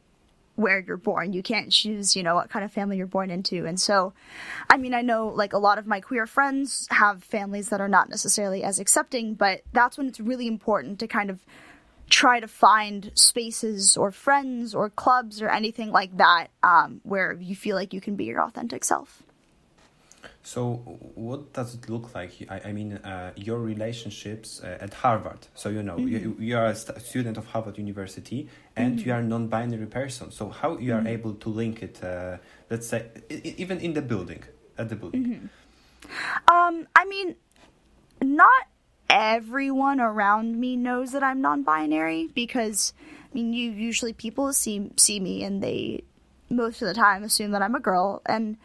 where 0.59 0.81
you're 0.81 0.97
born. 0.97 1.33
You 1.33 1.43
can't 1.43 1.71
choose, 1.71 2.17
you 2.17 2.25
know, 2.25 2.35
what 2.35 2.51
kind 2.51 2.65
of 2.65 2.73
family 2.73 2.97
you're 2.97 3.07
born 3.07 3.31
into. 3.31 3.65
And 3.65 3.81
so, 3.81 4.13
I 4.69 4.77
mean, 4.77 4.93
I 4.93 5.03
know 5.03 5.29
like 5.29 5.53
a 5.53 5.59
lot 5.59 5.79
of 5.79 5.87
my 5.87 6.01
queer 6.01 6.27
friends 6.27 6.89
have 6.91 7.23
families 7.23 7.69
that 7.69 7.81
are 7.81 7.89
not 7.89 8.11
necessarily 8.11 8.65
as 8.65 8.81
accepting, 8.81 9.35
but 9.35 9.63
that's 9.73 9.97
when 9.97 10.09
it's 10.09 10.19
really 10.19 10.49
important 10.49 10.99
to 10.99 11.07
kind 11.07 11.31
of 11.31 11.39
try 12.11 12.41
to 12.41 12.49
find 12.49 13.13
spaces 13.15 13.97
or 13.97 14.11
friends 14.11 14.75
or 14.75 14.91
clubs 14.91 15.41
or 15.41 15.49
anything 15.49 15.93
like 15.93 16.17
that 16.17 16.49
um, 16.65 17.01
where 17.05 17.35
you 17.35 17.55
feel 17.55 17.77
like 17.77 17.95
you 17.95 18.01
can 18.01 18.17
be 18.17 18.25
your 18.25 18.43
authentic 18.43 18.83
self. 18.83 19.23
So, 20.49 20.77
what 21.15 21.53
does 21.53 21.75
it 21.75 21.91
look 21.91 22.15
like? 22.15 22.33
I, 22.49 22.71
I 22.71 22.73
mean, 22.73 22.95
uh, 22.95 23.33
your 23.37 23.59
relationships 23.59 24.63
uh, 24.65 24.79
at 24.81 24.95
Harvard. 24.95 25.47
So, 25.55 25.69
you 25.69 25.83
know, 25.83 25.97
mm-hmm. 25.97 26.09
you, 26.09 26.37
you, 26.41 26.57
are 26.57 26.69
a 26.69 26.75
st- 26.75 27.03
student 27.03 27.37
of 27.37 27.45
Harvard 27.49 27.77
University 27.77 28.49
and 28.75 28.97
mm-hmm. 28.97 29.07
you 29.07 29.15
are 29.15 29.19
a 29.19 29.23
non 29.23 29.49
binary 29.49 29.85
person. 29.85 30.31
So, 30.31 30.49
how 30.49 30.79
you 30.79 30.95
are 30.95 31.01
mm-hmm. 31.01 31.19
able 31.19 31.35
to 31.35 31.51
link 31.51 31.83
it, 31.83 32.03
uh, 32.03 32.39
let's 32.71 32.87
say, 32.87 33.11
even 33.29 33.79
in 33.81 33.93
the 33.93 34.01
building, 34.01 34.43
at 34.79 34.89
the 34.89 34.97
building? 34.97 35.23
Mm-hmm. 35.23 36.55
Um, 36.57 36.89
I 36.97 37.05
mean, 37.05 37.37
not 38.23 38.69
everyone 39.11 40.01
around 40.01 40.59
me 40.59 40.77
knows 40.77 41.13
that 41.13 41.23
I'm 41.23 41.43
non 41.43 41.63
binary 41.63 42.31
because, 42.35 42.95
I 43.31 43.35
mean, 43.35 43.53
you 43.53 43.71
usually 43.71 44.15
people 44.15 44.55
see, 44.55 44.93
see 44.97 45.21
me 45.21 45.45
and 45.45 45.63
they 45.63 46.05
most 46.51 46.81
of 46.81 46.89
the 46.89 46.95
time 46.95 47.23
assume 47.23 47.51
that 47.51 47.61
I'm 47.61 47.75
a 47.75 47.81
girl. 47.81 48.23
And 48.25 48.57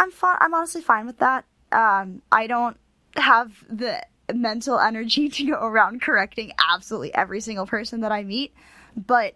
I'm 0.00 0.10
fine. 0.10 0.38
I'm 0.40 0.54
honestly 0.54 0.80
fine 0.80 1.06
with 1.06 1.18
that. 1.18 1.44
Um, 1.70 2.22
I 2.32 2.46
don't 2.46 2.78
have 3.16 3.52
the 3.68 4.02
mental 4.32 4.78
energy 4.78 5.28
to 5.36 5.44
go 5.44 5.60
around 5.60 6.00
correcting 6.00 6.52
absolutely 6.72 7.14
every 7.14 7.40
single 7.40 7.66
person 7.66 8.00
that 8.00 8.10
I 8.10 8.24
meet, 8.24 8.54
but 8.96 9.34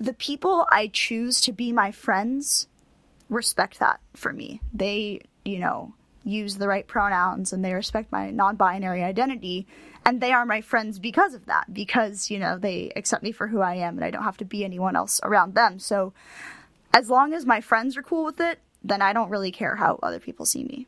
the 0.00 0.12
people 0.12 0.66
I 0.70 0.88
choose 0.88 1.40
to 1.42 1.52
be 1.52 1.70
my 1.70 1.92
friends 1.92 2.66
respect 3.30 3.78
that 3.78 4.00
for 4.14 4.32
me. 4.32 4.60
They, 4.72 5.20
you 5.44 5.60
know, 5.60 5.94
use 6.24 6.56
the 6.56 6.66
right 6.66 6.86
pronouns 6.86 7.52
and 7.52 7.64
they 7.64 7.72
respect 7.72 8.10
my 8.10 8.30
non-binary 8.30 9.04
identity 9.04 9.66
and 10.04 10.20
they 10.20 10.32
are 10.32 10.44
my 10.44 10.60
friends 10.60 10.98
because 10.98 11.34
of 11.34 11.46
that 11.46 11.72
because 11.72 12.30
you 12.30 12.38
know 12.38 12.58
they 12.58 12.90
accept 12.96 13.22
me 13.22 13.30
for 13.30 13.46
who 13.46 13.60
I 13.60 13.74
am 13.76 13.96
and 13.96 14.04
I 14.04 14.10
don't 14.10 14.24
have 14.24 14.38
to 14.38 14.44
be 14.44 14.64
anyone 14.64 14.96
else 14.96 15.20
around 15.22 15.54
them. 15.54 15.78
So 15.78 16.12
as 16.92 17.08
long 17.08 17.32
as 17.32 17.46
my 17.46 17.60
friends 17.60 17.96
are 17.96 18.02
cool 18.02 18.24
with 18.24 18.40
it, 18.40 18.58
then 18.84 19.02
I 19.02 19.12
don't 19.12 19.30
really 19.30 19.50
care 19.50 19.74
how 19.74 19.98
other 20.02 20.20
people 20.20 20.46
see 20.46 20.64
me. 20.64 20.86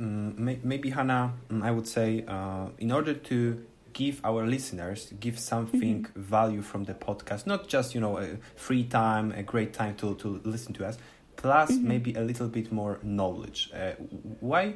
Mm, 0.00 0.64
maybe 0.64 0.90
Hanna, 0.90 1.32
mm, 1.48 1.62
I 1.62 1.70
would 1.70 1.86
say, 1.86 2.24
uh, 2.26 2.66
in 2.78 2.90
order 2.90 3.14
to 3.14 3.64
give 3.92 4.20
our 4.24 4.44
listeners 4.44 5.12
give 5.20 5.38
something 5.38 6.02
mm-hmm. 6.02 6.20
value 6.20 6.62
from 6.62 6.82
the 6.84 6.94
podcast, 6.94 7.46
not 7.46 7.68
just 7.68 7.94
you 7.94 8.00
know 8.00 8.18
a 8.18 8.36
free 8.56 8.84
time, 8.84 9.30
a 9.32 9.42
great 9.42 9.72
time 9.72 9.94
to 9.96 10.16
to 10.16 10.40
listen 10.44 10.74
to 10.74 10.84
us, 10.84 10.98
plus 11.36 11.70
mm-hmm. 11.70 11.88
maybe 11.88 12.14
a 12.14 12.20
little 12.20 12.48
bit 12.48 12.72
more 12.72 12.98
knowledge. 13.02 13.70
Uh, 13.72 13.92
why? 14.40 14.74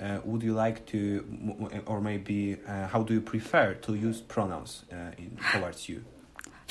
Uh, 0.00 0.18
would 0.24 0.42
you 0.42 0.52
like 0.52 0.84
to, 0.84 1.24
or 1.86 2.00
maybe 2.00 2.56
uh, 2.66 2.88
how 2.88 3.04
do 3.04 3.14
you 3.14 3.20
prefer 3.20 3.74
to 3.74 3.94
use 3.94 4.20
pronouns 4.20 4.84
uh, 4.92 4.96
in, 5.16 5.38
towards 5.52 5.88
you? 5.88 6.02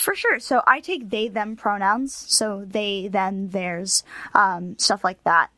For 0.01 0.15
sure. 0.15 0.39
So 0.39 0.63
I 0.65 0.79
take 0.79 1.09
they 1.09 1.27
them 1.27 1.55
pronouns. 1.55 2.15
So 2.15 2.65
they, 2.67 3.07
them, 3.07 3.49
theirs, 3.49 4.03
um, 4.33 4.77
stuff 4.79 5.03
like 5.03 5.23
that. 5.25 5.51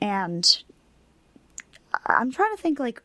And 0.00 0.62
I'm 2.06 2.30
trying 2.30 2.54
to 2.54 2.62
think 2.62 2.78
like 2.78 3.00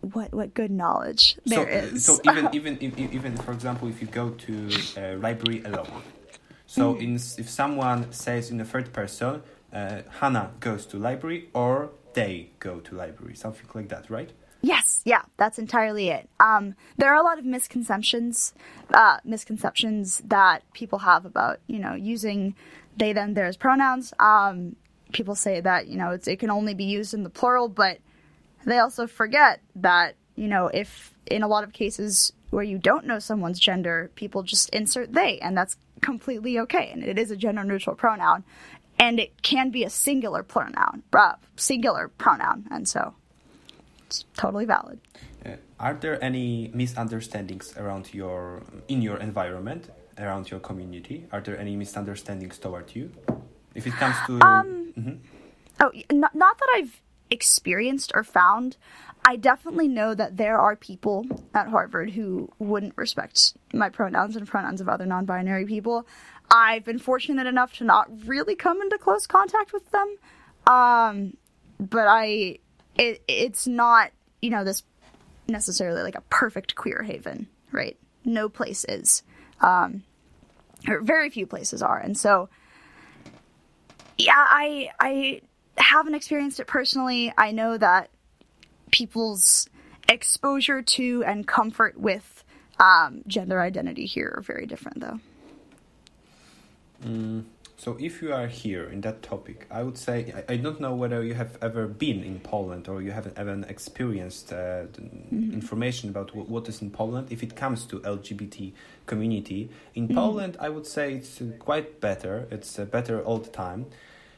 what 0.00 0.32
what 0.32 0.54
good 0.54 0.70
knowledge 0.70 1.36
there 1.44 1.64
so, 1.64 1.94
is. 1.94 2.04
So 2.04 2.20
even 2.24 2.48
even 2.52 2.78
even 3.12 3.36
for 3.38 3.52
example, 3.52 3.88
if 3.88 4.00
you 4.00 4.06
go 4.06 4.30
to 4.30 4.70
a 4.96 5.16
library 5.16 5.62
alone, 5.64 6.02
so 6.66 6.94
mm. 6.94 7.02
in, 7.02 7.14
if 7.16 7.50
someone 7.50 8.12
says 8.12 8.50
in 8.50 8.58
the 8.58 8.64
third 8.64 8.92
person, 8.92 9.42
uh, 9.72 10.02
Hanna 10.20 10.52
goes 10.60 10.86
to 10.86 10.96
library 10.96 11.48
or 11.52 11.90
they 12.14 12.50
go 12.60 12.80
to 12.80 12.94
library, 12.94 13.34
something 13.34 13.66
like 13.74 13.88
that, 13.88 14.08
right? 14.08 14.30
Yes, 14.62 15.00
yeah, 15.04 15.22
that's 15.38 15.58
entirely 15.58 16.08
it. 16.10 16.28
Um, 16.38 16.74
there 16.98 17.10
are 17.10 17.20
a 17.20 17.22
lot 17.22 17.38
of 17.38 17.44
misconceptions, 17.44 18.52
uh, 18.92 19.18
misconceptions 19.24 20.22
that 20.26 20.62
people 20.74 21.00
have 21.00 21.24
about 21.24 21.60
you 21.66 21.78
know 21.78 21.94
using 21.94 22.54
they 22.96 23.12
them 23.12 23.34
theirs 23.34 23.56
pronouns. 23.56 24.12
Um, 24.18 24.76
people 25.12 25.34
say 25.34 25.60
that 25.60 25.88
you 25.88 25.96
know 25.96 26.10
it 26.10 26.38
can 26.38 26.50
only 26.50 26.74
be 26.74 26.84
used 26.84 27.14
in 27.14 27.22
the 27.22 27.30
plural, 27.30 27.68
but 27.68 27.98
they 28.66 28.78
also 28.78 29.06
forget 29.06 29.60
that 29.76 30.16
you 30.36 30.48
know 30.48 30.66
if 30.68 31.14
in 31.26 31.42
a 31.42 31.48
lot 31.48 31.64
of 31.64 31.72
cases 31.72 32.32
where 32.50 32.64
you 32.64 32.78
don't 32.78 33.06
know 33.06 33.18
someone's 33.18 33.60
gender, 33.60 34.10
people 34.14 34.42
just 34.42 34.68
insert 34.70 35.12
they, 35.12 35.38
and 35.38 35.56
that's 35.56 35.76
completely 36.02 36.58
okay, 36.58 36.90
and 36.92 37.02
it 37.02 37.18
is 37.18 37.30
a 37.30 37.36
gender 37.36 37.64
neutral 37.64 37.96
pronoun, 37.96 38.44
and 38.98 39.18
it 39.18 39.40
can 39.40 39.70
be 39.70 39.84
a 39.84 39.90
singular 39.90 40.42
pronoun, 40.42 41.02
uh, 41.14 41.32
singular 41.56 42.08
pronoun, 42.08 42.66
and 42.70 42.86
so 42.86 43.14
it's 44.10 44.24
totally 44.36 44.64
valid. 44.64 44.98
Uh, 45.46 45.50
are 45.78 45.94
there 45.94 46.22
any 46.22 46.70
misunderstandings 46.74 47.76
around 47.76 48.12
your 48.12 48.62
in 48.88 49.02
your 49.02 49.18
environment 49.18 49.88
around 50.18 50.50
your 50.50 50.60
community? 50.60 51.26
Are 51.32 51.40
there 51.40 51.56
any 51.58 51.76
misunderstandings 51.76 52.58
toward 52.58 52.94
you? 52.96 53.12
If 53.74 53.86
it 53.86 53.92
comes 53.92 54.16
to 54.26 54.32
um, 54.42 54.92
mm-hmm. 54.98 55.16
oh, 55.80 55.92
not, 56.10 56.34
not 56.34 56.58
that 56.58 56.70
I've 56.76 57.00
experienced 57.30 58.10
or 58.14 58.24
found. 58.24 58.76
I 59.24 59.36
definitely 59.36 59.86
know 59.86 60.14
that 60.14 60.38
there 60.38 60.58
are 60.58 60.74
people 60.74 61.26
at 61.54 61.68
Harvard 61.68 62.10
who 62.10 62.50
wouldn't 62.58 62.94
respect 62.96 63.52
my 63.72 63.90
pronouns 63.90 64.34
and 64.34 64.48
pronouns 64.48 64.80
of 64.80 64.88
other 64.88 65.06
non-binary 65.06 65.66
people. 65.66 66.06
I've 66.50 66.84
been 66.84 66.98
fortunate 66.98 67.46
enough 67.46 67.74
to 67.74 67.84
not 67.84 68.08
really 68.26 68.56
come 68.56 68.80
into 68.82 68.98
close 68.98 69.26
contact 69.26 69.72
with 69.72 69.88
them. 69.92 70.16
Um, 70.66 71.36
but 71.78 72.06
I 72.08 72.58
it 73.00 73.22
it's 73.26 73.66
not 73.66 74.10
you 74.42 74.50
know 74.50 74.62
this 74.62 74.82
necessarily 75.48 76.02
like 76.02 76.14
a 76.14 76.20
perfect 76.22 76.74
queer 76.76 77.02
haven, 77.02 77.48
right? 77.72 77.96
No 78.24 78.48
place 78.48 78.84
is, 78.84 79.22
um, 79.60 80.04
or 80.86 81.00
very 81.00 81.30
few 81.30 81.46
places 81.46 81.82
are, 81.82 81.98
and 81.98 82.16
so 82.16 82.48
yeah, 84.18 84.34
I 84.36 84.90
I 85.00 85.40
haven't 85.78 86.14
experienced 86.14 86.60
it 86.60 86.66
personally. 86.66 87.32
I 87.36 87.52
know 87.52 87.78
that 87.78 88.10
people's 88.90 89.68
exposure 90.08 90.82
to 90.82 91.24
and 91.24 91.46
comfort 91.46 91.98
with 91.98 92.44
um, 92.78 93.22
gender 93.26 93.60
identity 93.60 94.04
here 94.06 94.34
are 94.36 94.42
very 94.42 94.66
different, 94.66 95.00
though. 95.00 95.20
Mm, 97.04 97.44
so 97.80 97.96
if 97.98 98.20
you 98.20 98.30
are 98.34 98.46
here 98.46 98.84
in 98.84 99.00
that 99.00 99.22
topic, 99.22 99.66
I 99.70 99.82
would 99.82 99.96
say 99.96 100.34
I, 100.36 100.52
I 100.52 100.56
don't 100.58 100.82
know 100.82 100.94
whether 100.94 101.24
you 101.24 101.32
have 101.32 101.56
ever 101.62 101.86
been 101.86 102.22
in 102.22 102.38
Poland 102.40 102.88
or 102.88 103.00
you 103.00 103.10
haven't 103.10 103.38
even 103.38 103.64
experienced 103.64 104.52
uh, 104.52 104.84
mm-hmm. 104.84 105.54
information 105.54 106.10
about 106.10 106.36
what 106.36 106.68
is 106.68 106.82
in 106.82 106.90
Poland. 106.90 107.28
If 107.30 107.42
it 107.42 107.56
comes 107.56 107.86
to 107.86 108.00
LGBT 108.00 108.72
community 109.06 109.70
in 109.94 110.08
mm-hmm. 110.08 110.14
Poland, 110.14 110.58
I 110.60 110.68
would 110.68 110.86
say 110.86 111.14
it's 111.14 111.40
quite 111.58 112.02
better. 112.02 112.46
It's 112.50 112.78
uh, 112.78 112.84
better 112.84 113.22
all 113.22 113.38
the 113.38 113.48
time. 113.48 113.86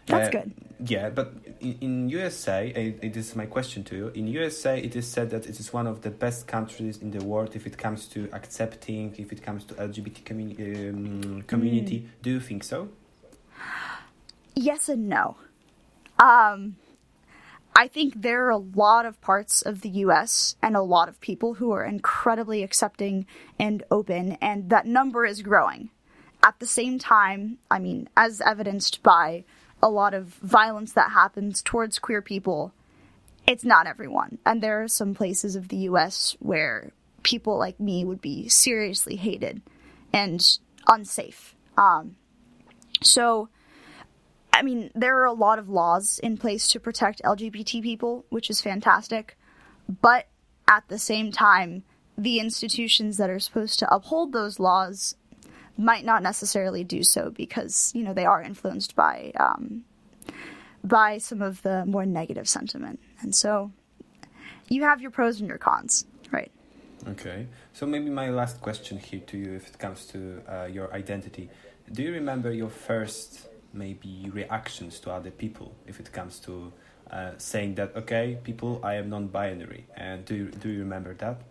That's 0.07 0.29
uh, 0.29 0.31
good. 0.31 0.53
Yeah, 0.87 1.11
but 1.11 1.33
in, 1.59 1.79
in 1.81 2.09
USA, 2.11 2.69
it 2.69 3.17
is 3.17 3.35
my 3.35 3.47
question 3.47 3.83
to 3.85 3.97
you. 3.97 4.09
In 4.15 4.29
USA, 4.29 4.79
it 4.81 4.95
is 4.95 5.09
said 5.09 5.31
that 5.31 5.47
it 5.47 5.59
is 5.59 5.73
one 5.73 5.89
of 5.89 6.03
the 6.03 6.11
best 6.11 6.47
countries 6.47 6.99
in 6.99 7.11
the 7.11 7.25
world 7.25 7.57
if 7.57 7.67
it 7.67 7.77
comes 7.77 8.07
to 8.09 8.29
accepting, 8.33 9.17
if 9.19 9.33
it 9.33 9.43
comes 9.43 9.65
to 9.65 9.75
LGBT 9.75 10.23
commu- 10.23 10.91
um, 10.91 11.43
community. 11.43 12.01
Mm. 12.01 12.23
Do 12.23 12.31
you 12.31 12.39
think 12.39 12.63
so? 12.63 12.89
Yes 14.55 14.89
and 14.89 15.09
no. 15.09 15.37
Um, 16.19 16.77
I 17.75 17.89
think 17.89 18.21
there 18.21 18.47
are 18.47 18.51
a 18.51 18.59
lot 18.59 19.07
of 19.07 19.21
parts 19.21 19.63
of 19.63 19.81
the 19.81 19.89
US 19.89 20.57
and 20.63 20.77
a 20.77 20.83
lot 20.83 21.09
of 21.09 21.21
people 21.21 21.55
who 21.55 21.73
are 21.73 21.85
incredibly 21.85 22.63
accepting 22.63 23.27
and 23.59 23.83
open, 23.91 24.33
and 24.41 24.69
that 24.71 24.87
number 24.87 25.25
is 25.25 25.43
growing. 25.43 25.91
At 26.43 26.59
the 26.59 26.67
same 26.67 26.99
time, 26.99 27.59
I 27.71 27.79
mean, 27.79 28.09
as 28.17 28.41
evidenced 28.41 29.03
by 29.03 29.45
a 29.83 29.89
lot 29.89 30.13
of 30.15 30.27
violence 30.35 30.93
that 30.93 31.13
happens 31.13 31.63
towards 31.63 31.99
queer 31.99 32.21
people, 32.21 32.73
it's 33.47 33.65
not 33.65 33.87
everyone. 33.87 34.39
And 34.45 34.63
there 34.63 34.83
are 34.83 34.89
some 34.89 35.15
places 35.15 35.57
of 35.57 35.69
the 35.69 35.89
US 35.89 36.37
where 36.41 36.93
people 37.23 37.59
like 37.59 37.81
me 37.81 38.05
would 38.05 38.21
be 38.21 38.49
seriously 38.49 39.17
hated 39.17 39.63
and 40.13 40.59
unsafe. 40.89 41.55
Um, 41.77 42.17
so, 43.03 43.49
I 44.53 44.63
mean, 44.63 44.91
there 44.95 45.19
are 45.21 45.25
a 45.25 45.33
lot 45.33 45.59
of 45.59 45.69
laws 45.69 46.21
in 46.23 46.37
place 46.37 46.69
to 46.69 46.81
protect 46.81 47.23
LGBT 47.23 47.83
people, 47.83 48.27
which 48.29 48.51
is 48.51 48.61
fantastic. 48.61 49.37
But 50.01 50.27
at 50.69 50.87
the 50.89 50.99
same 50.99 51.33
time, 51.33 51.85
the 52.17 52.39
institutions 52.39 53.17
that 53.17 53.31
are 53.31 53.41
supposed 53.41 53.79
to 53.79 53.95
uphold 53.95 54.33
those 54.33 54.61
laws 54.61 55.17
might 55.77 56.05
not 56.05 56.23
necessarily 56.23 56.85
do 56.85 57.03
so 57.03 57.31
because 57.31 57.93
you 57.95 58.03
know 58.03 58.13
they 58.13 58.27
are 58.27 58.43
influenced 58.43 58.95
by 58.95 59.33
um, 59.41 59.85
by 60.85 61.19
some 61.19 61.41
of 61.41 61.63
the 61.63 61.87
more 61.87 62.05
negative 62.05 62.49
sentiment, 62.49 63.01
and 63.21 63.35
so 63.35 63.73
you 64.69 64.83
have 64.83 65.01
your 65.01 65.11
pros 65.11 65.41
and 65.41 65.49
your 65.49 65.59
cons, 65.59 66.05
right? 66.31 66.51
Okay, 67.09 67.47
so 67.73 67.87
maybe 67.87 68.11
my 68.11 68.31
last 68.31 68.61
question 68.61 68.99
here 68.99 69.21
to 69.27 69.37
you, 69.37 69.55
if 69.55 69.69
it 69.69 69.79
comes 69.79 70.07
to 70.07 70.41
uh, 70.47 70.65
your 70.67 70.93
identity, 70.93 71.51
do 71.93 72.03
you 72.03 72.13
remember 72.13 72.53
your 72.53 72.71
first 72.71 73.49
maybe 73.75 74.31
reactions 74.33 75.01
to 75.01 75.11
other 75.11 75.31
people 75.31 75.75
if 75.87 76.01
it 76.01 76.13
comes 76.13 76.39
to 76.41 76.73
uh, 77.11 77.33
saying 77.37 77.75
that 77.75 77.95
okay 77.95 78.39
people 78.43 78.81
i 78.83 78.95
am 78.95 79.11
non-binary. 79.11 79.87
And 79.97 80.25
do 80.25 80.35
you, 80.35 80.47
do 80.47 80.69
you 80.71 80.81
remember 80.81 81.15
that? 81.15 81.43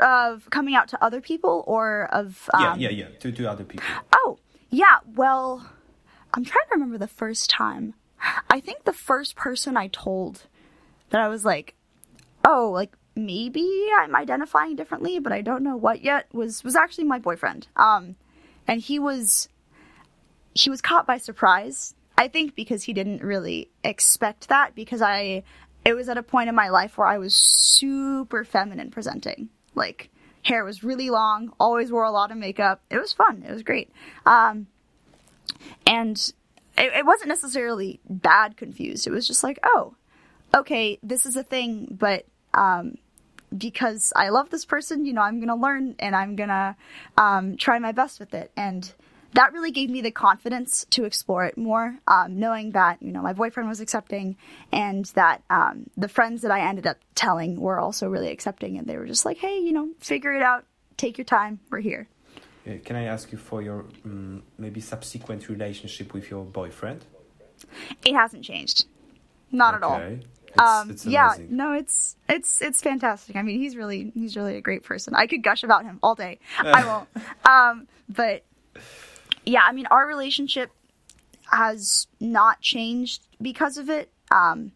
Of 0.00 0.48
coming 0.50 0.74
out 0.74 0.88
to 0.88 1.02
other 1.02 1.20
people 1.20 1.64
or 1.66 2.08
of 2.12 2.48
um... 2.52 2.78
yeah 2.78 2.88
yeah 2.88 2.90
yeah 2.90 3.18
to, 3.20 3.32
to 3.32 3.50
other 3.50 3.64
people. 3.64 3.88
Oh 4.12 4.38
yeah 4.70 4.98
well 5.14 5.66
i'm 6.34 6.44
trying 6.44 6.66
to 6.68 6.74
remember 6.74 6.98
the 6.98 7.08
first 7.08 7.50
time. 7.50 7.94
I 8.50 8.60
think 8.60 8.84
the 8.84 8.92
first 8.92 9.34
person 9.34 9.76
i 9.76 9.88
told 9.88 10.46
that 11.08 11.20
i 11.20 11.28
was 11.28 11.44
like 11.44 11.74
oh 12.44 12.70
like 12.70 12.92
maybe 13.16 13.66
i'm 13.98 14.14
identifying 14.14 14.76
differently 14.76 15.18
but 15.18 15.32
i 15.32 15.40
don't 15.40 15.62
know 15.62 15.76
what 15.76 16.02
yet 16.02 16.32
was 16.32 16.62
was 16.62 16.76
actually 16.76 17.04
my 17.04 17.18
boyfriend. 17.18 17.68
Um 17.76 18.16
and 18.68 18.80
he 18.80 18.98
was 18.98 19.48
he 20.54 20.70
was 20.70 20.80
caught 20.80 21.06
by 21.06 21.18
surprise. 21.18 21.94
I 22.16 22.28
think 22.28 22.54
because 22.54 22.84
he 22.84 22.92
didn't 22.92 23.22
really 23.22 23.70
expect 23.82 24.48
that 24.48 24.74
because 24.74 25.00
I 25.00 25.42
it 25.84 25.94
was 25.94 26.08
at 26.08 26.18
a 26.18 26.22
point 26.22 26.48
in 26.48 26.54
my 26.54 26.68
life 26.68 26.98
where 26.98 27.06
I 27.06 27.18
was 27.18 27.34
super 27.34 28.44
feminine 28.44 28.90
presenting. 28.90 29.48
Like 29.74 30.10
hair 30.42 30.64
was 30.64 30.84
really 30.84 31.10
long, 31.10 31.52
always 31.58 31.90
wore 31.90 32.04
a 32.04 32.10
lot 32.10 32.30
of 32.30 32.36
makeup. 32.36 32.82
It 32.90 32.98
was 32.98 33.12
fun. 33.12 33.44
It 33.46 33.52
was 33.52 33.62
great. 33.62 33.90
Um, 34.26 34.66
and 35.86 36.16
it, 36.76 36.92
it 36.92 37.06
wasn't 37.06 37.28
necessarily 37.28 38.00
bad 38.08 38.56
confused. 38.56 39.06
It 39.06 39.10
was 39.10 39.26
just 39.26 39.42
like, 39.42 39.58
oh, 39.62 39.94
okay, 40.54 40.98
this 41.02 41.26
is 41.26 41.36
a 41.36 41.42
thing, 41.42 41.96
but 41.98 42.26
um, 42.54 42.96
because 43.56 44.12
I 44.16 44.30
love 44.30 44.50
this 44.50 44.64
person, 44.64 45.04
you 45.04 45.12
know, 45.12 45.22
I'm 45.22 45.40
gonna 45.40 45.60
learn 45.60 45.96
and 45.98 46.14
I'm 46.14 46.36
gonna 46.36 46.76
um, 47.16 47.56
try 47.56 47.78
my 47.78 47.92
best 47.92 48.20
with 48.20 48.34
it. 48.34 48.50
And 48.56 48.92
that 49.34 49.52
really 49.52 49.70
gave 49.70 49.90
me 49.90 50.00
the 50.00 50.10
confidence 50.10 50.86
to 50.90 51.04
explore 51.04 51.44
it 51.44 51.56
more, 51.56 51.98
um, 52.06 52.38
knowing 52.38 52.72
that 52.72 53.02
you 53.02 53.12
know 53.12 53.22
my 53.22 53.32
boyfriend 53.32 53.68
was 53.68 53.80
accepting, 53.80 54.36
and 54.72 55.04
that 55.14 55.42
um, 55.50 55.88
the 55.96 56.08
friends 56.08 56.42
that 56.42 56.50
I 56.50 56.60
ended 56.60 56.86
up 56.86 56.98
telling 57.14 57.60
were 57.60 57.78
also 57.78 58.08
really 58.08 58.30
accepting, 58.30 58.78
and 58.78 58.86
they 58.86 58.96
were 58.96 59.06
just 59.06 59.24
like, 59.24 59.38
"Hey, 59.38 59.58
you 59.58 59.72
know, 59.72 59.90
figure 60.00 60.32
it 60.32 60.42
out. 60.42 60.64
Take 60.96 61.18
your 61.18 61.24
time. 61.24 61.60
We're 61.70 61.80
here." 61.80 62.08
can 62.84 62.94
I 62.94 63.04
ask 63.04 63.32
you 63.32 63.38
for 63.38 63.62
your 63.62 63.86
um, 64.04 64.42
maybe 64.58 64.80
subsequent 64.80 65.48
relationship 65.48 66.14
with 66.14 66.30
your 66.30 66.44
boyfriend? 66.44 67.04
It 68.04 68.14
hasn't 68.14 68.44
changed, 68.44 68.86
not 69.50 69.74
okay. 69.74 69.84
at 69.84 69.90
all. 69.90 70.00
It's, 70.46 70.60
um, 70.60 70.90
it's 70.90 71.06
yeah, 71.06 71.36
no, 71.48 71.72
it's 71.72 72.16
it's 72.28 72.60
it's 72.60 72.80
fantastic. 72.80 73.36
I 73.36 73.42
mean, 73.42 73.60
he's 73.60 73.76
really 73.76 74.10
he's 74.14 74.36
really 74.36 74.56
a 74.56 74.60
great 74.60 74.82
person. 74.82 75.14
I 75.14 75.26
could 75.26 75.42
gush 75.42 75.62
about 75.62 75.84
him 75.84 75.98
all 76.02 76.14
day. 76.14 76.38
I 76.58 76.84
won't. 76.86 77.08
Um, 77.44 77.88
but 78.08 78.44
yeah, 79.44 79.62
I 79.64 79.72
mean, 79.72 79.86
our 79.86 80.06
relationship 80.06 80.70
has 81.50 82.06
not 82.20 82.60
changed 82.60 83.22
because 83.40 83.78
of 83.78 83.90
it. 83.90 84.10
Um, 84.30 84.72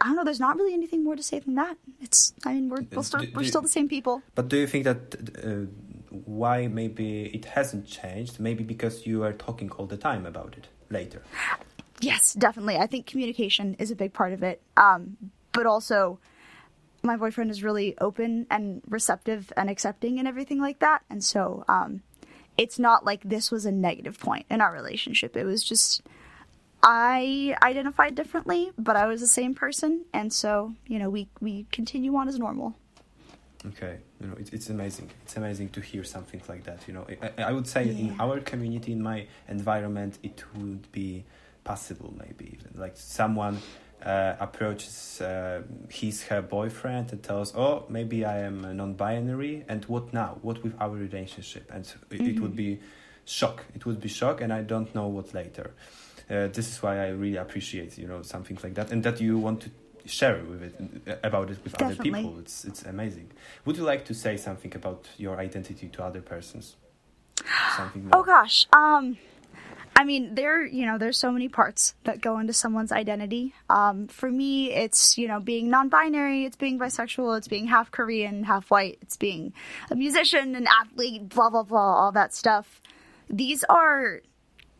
I 0.00 0.06
don't 0.06 0.16
know. 0.16 0.24
There's 0.24 0.40
not 0.40 0.56
really 0.56 0.72
anything 0.72 1.04
more 1.04 1.16
to 1.16 1.22
say 1.22 1.40
than 1.40 1.56
that. 1.56 1.76
It's. 2.00 2.32
I 2.46 2.54
mean, 2.54 2.70
we're 2.70 2.86
we're 2.92 3.02
still, 3.02 3.24
we're 3.34 3.44
still 3.44 3.60
the 3.60 3.68
same 3.68 3.88
people. 3.88 4.22
But 4.34 4.48
do 4.48 4.56
you 4.56 4.66
think 4.66 4.84
that 4.84 5.14
uh, 5.44 5.66
why 6.10 6.68
maybe 6.68 7.24
it 7.26 7.44
hasn't 7.44 7.86
changed? 7.86 8.40
Maybe 8.40 8.64
because 8.64 9.06
you 9.06 9.22
are 9.24 9.32
talking 9.32 9.70
all 9.72 9.86
the 9.86 9.98
time 9.98 10.24
about 10.24 10.56
it 10.56 10.68
later. 10.88 11.22
Yes, 12.00 12.32
definitely. 12.32 12.78
I 12.78 12.86
think 12.86 13.06
communication 13.06 13.76
is 13.78 13.90
a 13.90 13.96
big 13.96 14.14
part 14.14 14.32
of 14.32 14.42
it. 14.42 14.62
Um, 14.76 15.18
but 15.52 15.66
also, 15.66 16.18
my 17.02 17.16
boyfriend 17.16 17.50
is 17.50 17.62
really 17.62 17.94
open 17.98 18.46
and 18.50 18.80
receptive 18.88 19.52
and 19.56 19.68
accepting 19.68 20.18
and 20.18 20.26
everything 20.26 20.60
like 20.60 20.78
that. 20.78 21.02
And 21.10 21.22
so, 21.22 21.64
um, 21.68 22.02
it's 22.60 22.78
not 22.78 23.06
like 23.06 23.22
this 23.24 23.50
was 23.50 23.64
a 23.64 23.72
negative 23.72 24.20
point 24.20 24.44
in 24.50 24.60
our 24.60 24.70
relationship. 24.70 25.34
It 25.34 25.44
was 25.44 25.64
just 25.64 26.02
I 26.82 27.56
identified 27.62 28.14
differently, 28.14 28.70
but 28.76 28.96
I 28.96 29.06
was 29.06 29.22
the 29.22 29.32
same 29.40 29.54
person, 29.54 30.04
and 30.12 30.30
so 30.30 30.74
you 30.86 30.98
know 30.98 31.08
we 31.08 31.22
we 31.40 31.66
continue 31.72 32.14
on 32.16 32.28
as 32.28 32.38
normal. 32.38 32.74
Okay, 33.70 33.96
you 34.20 34.26
know 34.26 34.36
it's 34.38 34.50
it's 34.50 34.68
amazing. 34.68 35.08
It's 35.22 35.36
amazing 35.38 35.70
to 35.70 35.80
hear 35.80 36.04
something 36.04 36.42
like 36.50 36.64
that. 36.64 36.86
You 36.86 36.92
know, 36.94 37.06
I, 37.22 37.44
I 37.50 37.52
would 37.52 37.66
say 37.66 37.84
yeah. 37.84 38.02
in 38.02 38.20
our 38.20 38.40
community, 38.40 38.92
in 38.92 39.02
my 39.02 39.26
environment, 39.48 40.18
it 40.22 40.44
would 40.54 40.92
be 40.92 41.24
possible 41.64 42.12
maybe 42.24 42.58
like 42.74 42.96
someone 42.96 43.56
uh, 44.02 44.34
approaches 44.40 45.20
uh, 45.20 45.62
his 45.88 46.24
her 46.24 46.42
boyfriend 46.42 47.12
and 47.12 47.22
tells, 47.22 47.54
"Oh, 47.54 47.84
maybe 47.88 48.24
I 48.24 48.38
am 48.40 48.62
non-binary, 48.76 49.64
and 49.68 49.84
what 49.84 50.12
now? 50.12 50.38
What 50.42 50.62
with 50.62 50.74
our 50.80 50.90
relationship?" 50.90 51.70
And 51.72 51.84
mm-hmm. 51.84 52.26
it 52.26 52.40
would 52.40 52.56
be 52.56 52.80
shock. 53.24 53.64
It 53.74 53.86
would 53.86 54.00
be 54.00 54.08
shock, 54.08 54.40
and 54.40 54.52
I 54.52 54.62
don't 54.62 54.94
know 54.94 55.06
what 55.06 55.34
later. 55.34 55.72
Uh, 56.28 56.46
this 56.46 56.68
is 56.68 56.82
why 56.82 56.98
I 57.04 57.08
really 57.08 57.36
appreciate 57.36 57.98
you 57.98 58.06
know 58.06 58.22
something 58.22 58.58
like 58.62 58.74
that, 58.74 58.90
and 58.90 59.02
that 59.02 59.20
you 59.20 59.38
want 59.38 59.62
to 59.62 59.70
share 60.06 60.42
with 60.44 60.62
it 60.62 61.18
about 61.22 61.50
it 61.50 61.58
with 61.62 61.76
Definitely. 61.76 62.10
other 62.10 62.22
people. 62.22 62.38
It's 62.40 62.64
it's 62.64 62.82
amazing. 62.82 63.30
Would 63.64 63.76
you 63.76 63.84
like 63.84 64.04
to 64.06 64.14
say 64.14 64.36
something 64.36 64.74
about 64.74 65.08
your 65.18 65.38
identity 65.38 65.88
to 65.88 66.04
other 66.04 66.20
persons? 66.20 66.76
Something. 67.76 68.04
More? 68.04 68.20
Oh 68.20 68.22
gosh. 68.22 68.66
Um 68.72 69.18
I 70.00 70.04
mean, 70.04 70.34
there, 70.34 70.64
you 70.64 70.86
know, 70.86 70.96
there's 70.96 71.18
so 71.18 71.30
many 71.30 71.50
parts 71.50 71.94
that 72.04 72.22
go 72.22 72.38
into 72.38 72.54
someone's 72.54 72.90
identity. 72.90 73.52
Um, 73.68 74.08
for 74.08 74.30
me, 74.30 74.72
it's, 74.72 75.18
you 75.18 75.28
know, 75.28 75.40
being 75.40 75.68
non-binary, 75.68 76.46
it's 76.46 76.56
being 76.56 76.78
bisexual, 76.78 77.36
it's 77.36 77.48
being 77.48 77.66
half 77.66 77.90
Korean, 77.90 78.44
half 78.44 78.70
white, 78.70 78.96
it's 79.02 79.18
being 79.18 79.52
a 79.90 79.94
musician, 79.94 80.54
an 80.54 80.66
athlete, 80.66 81.28
blah, 81.28 81.50
blah, 81.50 81.64
blah, 81.64 81.78
all 81.78 82.12
that 82.12 82.32
stuff. 82.34 82.80
These 83.28 83.62
are 83.64 84.22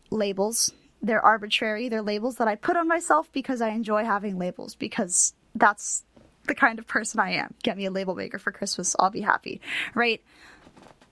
labels. 0.09 0.73
They're 1.03 1.23
arbitrary. 1.23 1.91
They're 1.91 2.01
labels 2.01 2.37
that 2.37 2.49
I 2.49 2.55
put 2.55 2.79
on 2.79 2.89
myself 2.89 3.31
because 3.31 3.61
I 3.61 3.69
enjoy 3.73 4.07
having 4.07 4.39
labels 4.39 4.75
because 4.75 5.35
that's 5.55 6.03
the 6.47 6.55
kind 6.55 6.79
of 6.79 6.87
person 6.87 7.21
I 7.21 7.33
am. 7.33 7.53
Get 7.63 7.77
me 7.77 7.85
a 7.85 7.91
label 7.91 8.15
maker 8.15 8.39
for 8.39 8.53
Christmas. 8.53 8.97
I'll 8.99 9.11
be 9.11 9.21
happy. 9.21 9.61
Right? 9.93 10.23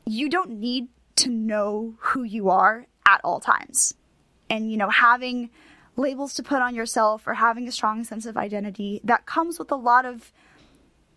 You 0.07 0.31
don't 0.31 0.53
need 0.53 0.88
to 1.16 1.29
know 1.29 1.97
who 1.99 2.23
you 2.23 2.49
are 2.49 2.87
at 3.09 3.21
all 3.25 3.40
times. 3.40 3.94
And, 4.51 4.71
you 4.71 4.77
know, 4.77 4.90
having 4.90 5.51
labels 5.97 6.35
to 6.35 6.42
put 6.42 6.62
on 6.62 6.75
yourself 6.75 7.27
or 7.27 7.35
having 7.35 7.66
a 7.66 7.73
strong 7.73 8.05
sense 8.05 8.27
of 8.27 8.37
identity 8.37 9.01
that 9.05 9.27
comes 9.27 9.59
with 9.59 9.71
a 9.73 9.77
lot 9.77 10.05
of 10.05 10.33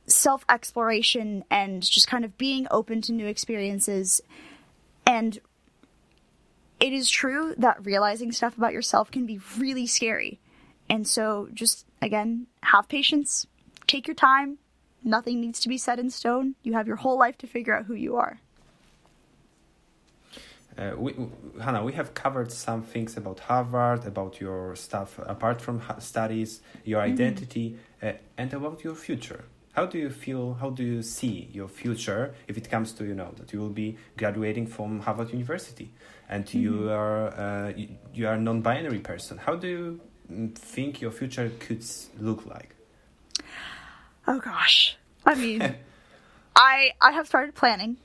self 0.08 0.44
exploration 0.50 1.44
and 1.50 1.84
just 1.84 2.08
kind 2.08 2.26
of 2.26 2.38
being 2.38 2.68
open 2.72 3.02
to 3.02 3.12
new 3.12 3.28
experiences. 3.28 4.22
And 5.06 5.40
it 6.80 6.94
is 6.94 7.10
true 7.10 7.54
that 7.58 7.86
realizing 7.86 8.32
stuff 8.32 8.58
about 8.58 8.74
yourself 8.74 9.12
can 9.12 9.26
be 9.26 9.40
really 9.58 9.86
scary. 9.86 10.40
And 10.90 11.08
so, 11.08 11.48
just 11.54 11.86
again, 12.02 12.48
have 12.64 12.90
patience, 12.90 13.48
take 13.88 14.08
your 14.08 14.16
time. 14.16 14.58
Nothing 15.04 15.42
needs 15.42 15.60
to 15.62 15.70
be 15.70 15.78
set 15.78 16.00
in 16.00 16.10
stone. 16.10 16.56
You 16.64 16.74
have 16.74 16.88
your 16.88 16.98
whole 16.98 17.18
life 17.18 17.38
to 17.40 17.48
figure 17.48 17.76
out 17.76 17.86
who 17.86 17.96
you 17.96 18.18
are. 18.18 18.40
Uh, 20.78 20.92
we, 20.98 21.14
Hanna, 21.62 21.84
we 21.84 21.94
have 21.94 22.14
covered 22.14 22.52
some 22.52 22.82
things 22.82 23.18
about 23.18 23.40
Harvard, 23.42 24.06
about 24.06 24.40
your 24.40 24.76
stuff 24.76 25.20
apart 25.20 25.62
from 25.62 25.82
studies, 26.00 26.62
your 26.86 27.02
mm-hmm. 27.02 27.14
identity, 27.14 27.78
uh, 28.02 28.14
and 28.38 28.54
about 28.54 28.84
your 28.84 28.96
future. 28.96 29.46
How 29.74 29.86
do 29.86 29.98
you 29.98 30.10
feel? 30.10 30.56
How 30.56 30.70
do 30.70 30.84
you 30.84 31.02
see 31.02 31.50
your 31.54 31.70
future 31.70 32.36
if 32.48 32.58
it 32.58 32.70
comes 32.70 32.92
to 32.94 33.06
you 33.06 33.16
know 33.16 33.32
that 33.38 33.54
you 33.54 33.60
will 33.60 33.70
be 33.70 33.98
graduating 34.18 34.68
from 34.68 35.00
Harvard 35.00 35.32
University 35.32 35.94
and 36.30 36.46
mm-hmm. 36.46 36.60
you 36.60 36.90
are 36.90 37.28
uh, 37.28 37.74
you, 37.76 37.88
you, 38.14 38.28
are 38.28 38.34
a 38.34 38.40
non-binary 38.40 39.00
person? 39.00 39.38
How 39.38 39.56
do 39.56 39.68
you 39.68 40.02
mm, 40.30 40.54
think 40.56 41.00
your 41.00 41.12
future 41.12 41.52
could 41.60 41.86
look 42.20 42.46
like? 42.46 42.76
Oh 44.28 44.40
gosh. 44.40 44.98
I 45.26 45.36
mean, 45.36 45.76
I 46.56 46.92
I 47.00 47.12
have 47.12 47.28
started 47.28 47.56
planning 47.56 47.96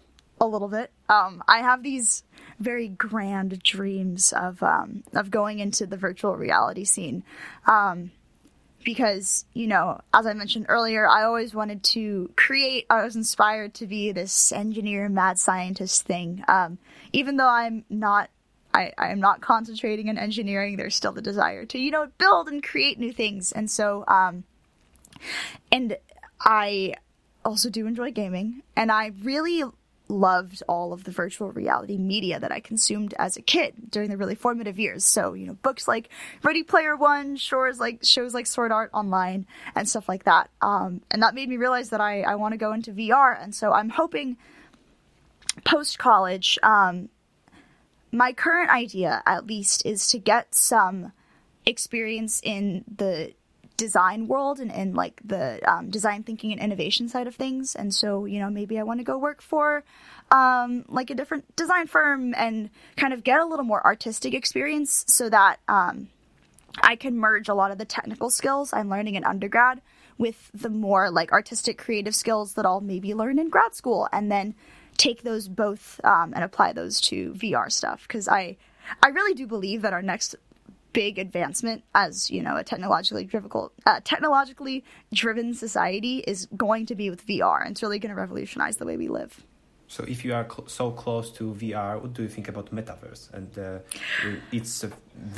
a 0.41 0.47
little 0.47 0.69
bit. 0.69 0.93
Um, 1.09 1.43
I 1.49 1.59
have 1.63 1.83
these 1.83 2.23
very 2.59 2.89
grand 2.89 3.63
dreams 3.63 4.33
of 4.33 4.63
um, 4.63 5.05
of 5.15 5.31
going 5.31 5.59
into 5.59 5.87
the 5.87 5.97
virtual 5.97 6.37
reality 6.37 6.85
scene. 6.85 7.23
Um, 7.67 8.13
because, 8.87 9.45
you 9.53 9.67
know, 9.67 10.01
as 10.15 10.29
I 10.29 10.33
mentioned 10.33 10.67
earlier, 10.69 11.09
I 11.09 11.25
always 11.25 11.53
wanted 11.53 11.83
to 11.83 12.31
create, 12.37 12.87
I 12.89 13.03
was 13.03 13.17
inspired 13.17 13.75
to 13.75 13.87
be 13.89 14.13
this 14.13 14.53
engineer, 14.53 15.09
mad 15.09 15.41
scientist 15.41 16.05
thing. 16.05 16.45
Um, 16.47 16.79
even 17.13 17.37
though 17.37 17.49
I'm 17.49 17.85
not, 17.91 18.31
I, 18.73 18.93
am 18.97 19.19
not 19.19 19.41
concentrating 19.41 20.07
in 20.07 20.19
engineering, 20.19 20.77
there's 20.77 20.95
still 20.95 21.11
the 21.11 21.21
desire 21.21 21.65
to, 21.65 21.79
you 21.81 21.91
know, 21.91 22.07
build 22.17 22.47
and 22.47 22.63
create 22.63 22.97
new 22.97 23.13
things. 23.13 23.51
And 23.51 23.69
so, 23.69 24.05
um, 24.07 24.45
and 25.73 25.97
I 26.41 26.95
also 27.45 27.71
do 27.71 27.89
enjoy 27.89 28.13
gaming, 28.13 28.63
and 28.77 28.93
I 28.93 29.11
really 29.23 29.65
loved 30.09 30.63
all 30.69 30.93
of 30.93 31.05
the 31.05 31.11
virtual 31.11 31.51
reality 31.51 31.99
media 31.99 32.39
that 32.39 32.53
I 32.53 32.61
consumed 32.61 33.15
as 33.19 33.37
a 33.37 33.43
kid 33.43 33.75
during 33.91 34.11
the 34.11 34.17
really 34.17 34.35
formative 34.35 34.79
years. 34.79 35.05
So, 35.05 35.33
you 35.33 35.47
know, 35.47 35.55
books 35.55 35.89
like 35.89 36.09
Ready 36.43 36.63
Player 36.63 36.97
One, 36.97 37.37
shows 37.37 37.81
like 37.81 38.01
shows 38.03 38.35
like 38.35 38.47
Sword 38.47 38.73
Art 38.73 38.91
Online, 38.93 39.47
and 39.75 39.89
stuff 39.89 40.09
like 40.09 40.25
that. 40.25 40.51
Um, 40.63 41.03
and 41.11 41.23
that 41.23 41.35
made 41.35 41.49
me 41.49 41.57
realize 41.57 41.91
that 41.91 42.01
I, 42.01 42.23
I 42.23 42.35
want 42.37 42.53
to 42.53 42.59
go 42.59 42.73
into 42.73 42.93
VR. 42.93 43.43
And 43.43 43.55
so 43.55 43.73
I'm 43.73 43.89
hoping 43.89 44.37
post 45.65 45.99
college, 45.99 46.59
um, 46.63 47.09
my 48.13 48.33
current 48.33 48.71
idea, 48.71 49.23
at 49.27 49.47
least, 49.47 49.85
is 49.85 50.09
to 50.09 50.19
get 50.19 50.55
some 50.55 51.13
experience 51.65 52.41
in 52.43 52.85
the 52.97 53.33
design 53.77 54.27
world 54.27 54.61
and, 54.61 54.73
and 54.73 54.95
like 54.95 55.21
the 55.25 55.61
um, 55.71 55.91
design 55.91 56.23
thinking 56.23 56.53
and 56.53 56.61
innovation 56.61 57.09
side 57.09 57.27
of 57.27 57.35
things. 57.35 57.75
And 57.75 57.95
so, 57.95 58.25
you 58.25 58.39
know, 58.39 58.51
maybe 58.51 58.79
I 58.79 58.83
want 58.83 59.01
to 59.01 59.05
go 59.05 59.19
work 59.19 59.43
for 59.43 59.85
um, 60.31 60.85
like 60.89 61.11
a 61.11 61.15
different 61.15 61.55
design 61.57 61.87
firm 61.87 62.35
and 62.37 62.71
kind 62.97 63.13
of 63.13 63.25
get 63.25 63.41
a 63.41 63.45
little 63.45 63.65
more 63.65 63.85
artistic 63.85 64.35
experience 64.35 65.05
so 65.09 65.29
that 65.29 65.61
um, 65.69 66.09
I 66.83 66.97
can 66.97 67.19
merge 67.19 67.49
a 67.49 67.55
lot 67.55 67.71
of 67.71 67.79
the 67.79 67.85
technical 67.85 68.31
skills 68.31 68.73
I'm 68.73 68.89
learning 68.89 69.15
in 69.15 69.25
undergrad 69.25 69.81
with 70.19 70.51
the 70.55 70.71
more 70.71 71.11
like 71.11 71.33
artistic 71.33 71.79
creative 71.79 72.15
skills 72.15 72.55
that 72.55 72.65
I'll 72.65 72.81
maybe 72.81 73.15
learn 73.15 73.39
in 73.39 73.51
grad 73.51 73.75
school 73.75 74.09
and 74.13 74.31
then 74.31 74.55
take 74.97 75.23
those 75.23 75.47
both 75.49 76.01
um, 76.05 76.33
and 76.35 76.43
apply 76.43 76.73
those 76.73 77.01
to 77.03 77.35
VR 77.35 77.71
stuff 77.71 78.03
because 78.09 78.29
I 78.29 78.57
I 79.03 79.09
really 79.09 79.35
do 79.35 79.47
believe 79.47 79.83
that 79.83 79.93
our 79.93 80.03
next 80.03 80.37
big 80.97 81.19
advancement 81.19 81.85
as 81.95 82.31
you 82.31 82.43
know 82.43 82.57
a 82.57 82.65
technologically 82.65 83.25
difficult 83.25 83.71
uh, 83.85 84.01
technologically 84.03 84.83
driven 85.13 85.53
society 85.53 86.25
is 86.27 86.49
going 86.57 86.87
to 86.87 86.95
be 86.95 87.11
with 87.11 87.27
VR 87.27 87.61
and 87.61 87.73
it's 87.73 87.83
really 87.83 87.99
going 87.99 88.15
to 88.15 88.21
revolutionize 88.27 88.79
the 88.79 88.87
way 88.87 88.97
we 88.97 89.09
live. 89.09 89.45
So, 89.89 90.05
if 90.05 90.25
you 90.25 90.33
are 90.33 90.47
cl- 90.53 90.69
so 90.69 90.91
close 90.91 91.31
to 91.33 91.55
VR, 91.61 92.01
what 92.01 92.15
do 92.15 92.23
you 92.23 92.29
think 92.29 92.49
about 92.49 92.75
metaverse 92.75 93.25
and 93.37 93.51
uh, 93.59 93.79
its 94.51 94.83
uh, 94.85 94.91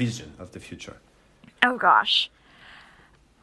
vision 0.02 0.32
of 0.38 0.52
the 0.52 0.60
future? 0.60 0.96
Oh 1.64 1.76
gosh, 1.76 2.30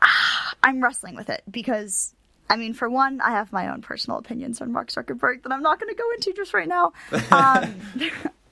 I'm 0.63 0.81
wrestling 0.81 1.15
with 1.15 1.29
it 1.29 1.43
because 1.51 2.15
I 2.49 2.55
mean, 2.55 2.73
for 2.73 2.89
one, 2.89 3.19
I 3.19 3.31
have 3.31 3.51
my 3.51 3.67
own 3.71 3.81
personal 3.81 4.17
opinions 4.19 4.61
on 4.61 4.71
Mark 4.71 4.87
Zuckerberg 4.87 5.43
that 5.43 5.51
I'm 5.51 5.61
not 5.69 5.81
going 5.81 5.93
to 5.93 6.01
go 6.03 6.09
into 6.15 6.31
just 6.31 6.53
right 6.53 6.69
now. 6.77 6.93
Um, 7.31 7.63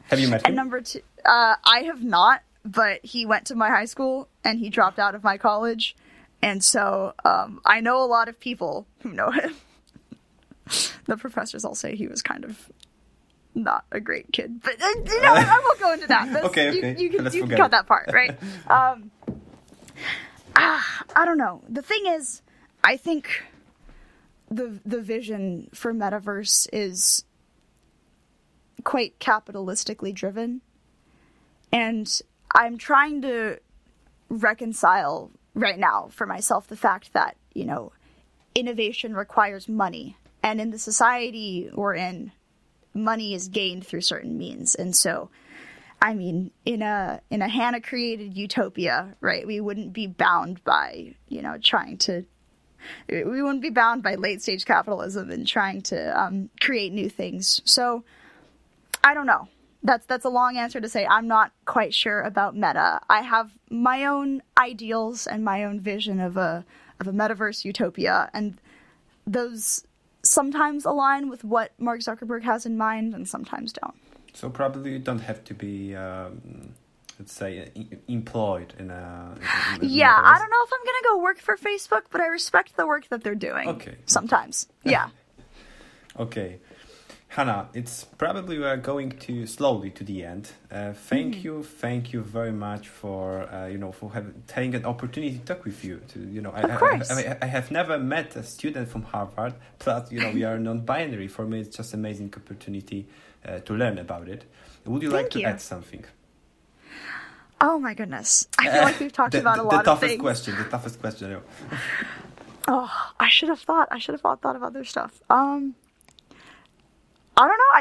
have 0.10 0.20
you 0.20 0.28
met 0.28 0.42
him? 0.46 0.48
And 0.48 0.56
number 0.56 0.82
two, 0.82 1.00
uh, 1.24 1.56
I 1.64 1.84
have 1.84 2.04
not 2.04 2.42
but 2.66 3.06
he 3.06 3.26
went 3.26 3.46
to 3.48 3.56
my 3.56 3.70
high 3.70 3.86
school 3.86 4.30
and 4.44 4.60
he 4.60 4.70
dropped 4.70 5.00
out 5.00 5.16
of 5.16 5.24
my 5.24 5.38
college. 5.38 5.96
And 6.42 6.64
so 6.64 7.14
um, 7.24 7.62
I 7.66 7.82
know 7.82 8.04
a 8.04 8.08
lot 8.08 8.30
of 8.30 8.40
people 8.40 8.88
who 9.02 9.12
know 9.12 9.32
him. 9.32 9.56
the 11.06 11.18
professors 11.18 11.66
all 11.66 11.76
say 11.76 11.96
he 11.96 12.08
was 12.08 12.22
kind 12.22 12.46
of 12.46 12.70
not 13.56 13.86
a 13.92 14.00
great 14.00 14.32
kid, 14.32 14.62
but 14.64 14.82
uh, 14.82 14.88
you 15.06 15.22
know, 15.22 15.34
I 15.34 15.62
won't 15.64 15.80
go 15.80 15.94
into 15.94 16.08
that. 16.08 16.32
That's, 16.32 16.46
okay, 16.48 16.70
okay. 16.70 16.96
You, 16.98 17.10
you 17.10 17.18
can, 17.18 17.34
you 17.34 17.48
can 17.48 17.58
cut 17.58 17.66
it. 17.68 17.72
that 17.72 17.88
part, 17.88 18.10
right? 18.12 18.32
um, 18.68 19.12
ah, 20.56 21.04
I 21.16 21.26
don't 21.26 21.38
know. 21.38 21.62
The 21.70 21.82
thing 21.82 22.06
is, 22.08 22.42
I 22.84 22.98
think 22.98 23.44
the 24.50 24.80
the 24.86 25.02
vision 25.02 25.70
for 25.74 25.94
metaverse 25.94 26.68
is 26.74 27.26
quite 28.84 29.20
capitalistically 29.20 30.14
driven, 30.14 30.62
and 31.72 32.22
I'm 32.54 32.78
trying 32.78 33.22
to 33.24 33.60
reconcile 34.30 35.32
right 35.56 35.78
now 35.78 36.10
for 36.12 36.26
myself 36.26 36.68
the 36.68 36.76
fact 36.76 37.14
that, 37.14 37.36
you 37.54 37.66
know, 37.66 37.92
innovation 38.56 39.16
requires 39.16 39.68
money. 39.68 40.18
And 40.42 40.60
in 40.62 40.72
the 40.72 40.80
society 40.80 41.70
we're 41.74 41.96
in, 41.96 42.32
money 42.94 43.34
is 43.34 43.48
gained 43.48 43.88
through 43.88 44.02
certain 44.02 44.38
means. 44.38 44.76
And 44.76 44.96
so, 44.96 45.30
I 46.02 46.14
mean, 46.14 46.52
in 46.66 46.82
a 46.82 47.22
in 47.30 47.42
a 47.42 47.48
Hanna 47.48 47.82
created 47.82 48.36
utopia, 48.38 49.16
right? 49.22 49.48
We 49.48 49.60
wouldn't 49.60 49.94
be 49.94 50.08
bound 50.08 50.64
by, 50.64 51.16
you 51.30 51.42
know, 51.42 51.58
trying 51.58 51.98
to 52.00 52.26
we 53.08 53.24
wouldn't 53.24 53.62
be 53.62 53.70
bound 53.70 54.04
by 54.04 54.16
late 54.16 54.42
stage 54.42 54.66
capitalism 54.66 55.32
and 55.32 55.48
trying 55.48 55.82
to 55.84 56.22
um, 56.22 56.50
create 56.60 56.92
new 56.92 57.10
things. 57.10 57.62
So, 57.64 58.04
I 59.04 59.14
don't 59.14 59.26
know 59.26 59.48
that's 59.84 60.06
that's 60.06 60.26
a 60.26 60.30
long 60.30 60.58
answer 60.58 60.80
to 60.80 60.90
say 60.90 61.06
I'm 61.06 61.28
not 61.28 61.52
quite 61.66 61.94
sure 61.94 62.22
about 62.22 62.56
meta. 62.56 63.02
I 63.10 63.22
have 63.22 63.52
my 63.70 64.06
own 64.06 64.42
ideals 64.58 65.28
and 65.28 65.44
my 65.44 65.64
own 65.64 65.80
vision 65.80 66.20
of 66.20 66.38
a 66.38 66.66
of 67.00 67.08
a 67.08 67.12
metaverse 67.12 67.66
utopia 67.66 68.30
and 68.34 68.60
those 69.28 69.86
sometimes 70.24 70.86
align 70.86 71.30
with 71.30 71.44
what 71.44 71.72
Mark 71.78 72.00
Zuckerberg 72.00 72.44
has 72.44 72.66
in 72.66 72.78
mind 72.78 73.14
and 73.14 73.28
sometimes 73.28 73.74
don't. 73.74 73.96
So 74.34 74.50
probably 74.50 74.94
you 74.94 75.00
don't 75.00 75.20
have 75.20 75.44
to 75.46 75.54
be 75.54 75.96
um, 75.96 76.74
let's 77.20 77.34
say 77.34 77.70
employed 78.08 78.74
in 78.80 78.90
a 78.90 79.36
in, 79.76 79.82
in 79.84 79.90
Yeah, 79.90 80.16
I 80.16 80.38
don't 80.40 80.50
know 80.50 80.64
if 80.64 80.72
I'm 80.74 80.86
going 80.86 81.02
to 81.02 81.08
go 81.10 81.22
work 81.22 81.40
for 81.40 81.58
Facebook, 81.58 82.04
but 82.10 82.22
I 82.22 82.28
respect 82.28 82.76
the 82.78 82.88
work 82.88 83.10
that 83.10 83.24
they're 83.24 83.36
doing. 83.36 83.68
Okay. 83.70 83.96
Sometimes. 84.06 84.68
Yeah. 84.84 85.10
okay. 86.20 86.60
Hanna, 87.34 87.68
it's 87.74 88.04
probably 88.04 88.60
we 88.60 88.64
are 88.64 88.78
going 88.78 89.10
to 89.10 89.48
slowly 89.48 89.90
to 89.90 90.04
the 90.04 90.24
end. 90.24 90.52
Uh, 90.72 90.94
thank 90.94 91.38
mm-hmm. 91.38 91.46
you, 91.48 91.64
thank 91.64 92.14
you 92.14 92.22
very 92.22 92.52
much 92.52 92.90
for 92.90 93.52
uh, 93.52 93.66
you 93.66 93.80
know 93.80 93.92
for 93.92 94.14
having 94.14 94.44
taking 94.46 94.76
an 94.76 94.86
opportunity 94.86 95.40
to 95.40 95.44
talk 95.44 95.66
with 95.66 95.84
you. 95.84 96.00
To 96.10 96.20
you 96.20 96.42
know, 96.42 96.52
I, 96.52 96.62
I, 96.62 97.02
I, 97.10 97.38
I, 97.42 97.46
have 97.48 97.72
never 97.72 97.98
met 97.98 98.36
a 98.36 98.44
student 98.44 98.88
from 98.88 99.02
Harvard. 99.02 99.56
Plus, 99.80 100.12
you 100.12 100.20
know, 100.20 100.30
we 100.30 100.44
are 100.44 100.60
non-binary. 100.70 101.28
For 101.28 101.48
me, 101.48 101.62
it's 101.62 101.76
just 101.76 101.96
amazing 101.96 102.32
opportunity 102.38 103.08
uh, 103.44 103.62
to 103.62 103.74
learn 103.74 103.98
about 103.98 104.30
it. 104.30 104.44
Would 104.86 105.02
you 105.02 105.10
thank 105.10 105.24
like 105.24 105.32
to 105.32 105.40
you. 105.40 105.48
add 105.48 105.60
something? 105.60 106.06
Oh 107.60 107.80
my 107.80 107.96
goodness! 107.96 108.48
I 108.60 108.70
feel 108.70 108.82
like 108.84 109.00
we've 109.00 109.12
talked 109.12 109.32
the, 109.32 109.40
about 109.40 109.58
a 109.58 109.64
the, 109.64 109.70
lot 109.70 109.86
the 109.86 109.92
of 109.94 110.00
things. 110.00 110.12
The 110.12 110.18
toughest 110.18 110.46
question. 110.46 110.64
The 110.64 110.70
toughest 110.70 111.02
question. 111.02 111.42
oh, 112.68 113.12
I 113.20 113.28
should 113.30 113.50
have 113.50 113.62
thought. 113.62 113.88
I 113.90 113.98
should 113.98 114.14
have 114.14 114.22
thought, 114.22 114.40
thought 114.40 114.56
of 114.56 114.62
other 114.62 114.84
stuff. 114.84 115.20
Um. 115.32 115.74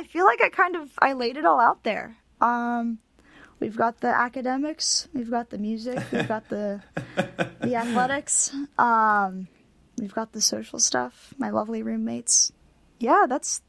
I 0.03 0.09
don't 0.09 0.09
know. 0.09 0.09
I 0.09 0.09
feel 0.09 0.25
like 0.25 0.43
I 0.43 0.49
kind 0.49 0.77
of 0.77 0.91
I 0.99 1.13
laid 1.13 1.37
it 1.37 1.45
all 1.45 1.61
out 1.61 1.83
there. 1.85 2.17
Um, 2.41 2.99
we've 3.61 3.77
got 3.77 4.01
the 4.01 4.09
academics, 4.09 5.09
we've 5.15 5.31
got 5.31 5.51
the 5.51 5.59
music, 5.59 5.99
we've 6.13 6.29
got 6.29 6.49
the 6.49 6.83
the 7.61 7.77
athletics, 7.83 8.55
um, 8.79 9.49
we've 9.99 10.15
got 10.15 10.33
the 10.33 10.41
social 10.41 10.79
stuff. 10.79 11.35
My 11.39 11.51
lovely 11.51 11.83
roommates. 11.83 12.53
Yeah, 12.99 13.27
that's 13.29 13.63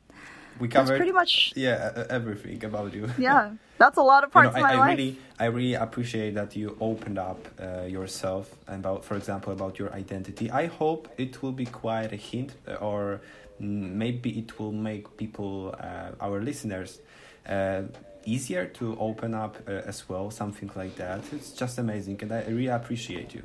we 0.59 0.67
covered 0.67 0.89
that's 0.89 0.97
pretty 0.97 1.11
much 1.11 1.53
yeah 1.55 2.05
everything 2.09 2.63
about 2.65 2.93
you. 2.93 3.09
yeah, 3.17 3.51
that's 3.77 3.97
a 3.97 4.01
lot 4.01 4.23
of 4.23 4.31
parts 4.31 4.55
you 4.55 4.61
know, 4.61 4.67
I, 4.67 4.71
of 4.71 4.77
my 4.77 4.83
I 4.83 4.87
life. 4.87 4.97
Really, 4.97 5.19
I 5.39 5.45
really 5.45 5.73
appreciate 5.73 6.35
that 6.35 6.55
you 6.55 6.77
opened 6.79 7.17
up 7.17 7.47
uh, 7.59 7.83
yourself 7.83 8.55
about, 8.67 9.03
for 9.05 9.15
example, 9.15 9.53
about 9.53 9.79
your 9.79 9.91
identity. 9.93 10.51
I 10.51 10.67
hope 10.67 11.09
it 11.17 11.41
will 11.41 11.51
be 11.51 11.65
quite 11.65 12.13
a 12.13 12.15
hint 12.15 12.53
uh, 12.67 12.75
or 12.75 13.21
maybe 13.59 14.39
it 14.39 14.59
will 14.59 14.71
make 14.71 15.17
people, 15.17 15.75
uh, 15.79 16.11
our 16.19 16.41
listeners, 16.41 16.99
uh, 17.47 17.83
easier 18.25 18.65
to 18.65 18.97
open 18.99 19.33
up 19.33 19.57
uh, 19.67 19.71
as 19.85 20.07
well, 20.07 20.31
something 20.31 20.71
like 20.75 20.95
that. 20.95 21.21
It's 21.31 21.51
just 21.51 21.77
amazing, 21.77 22.19
and 22.21 22.31
I 22.31 22.43
really 22.45 22.67
appreciate 22.67 23.33
you. 23.33 23.43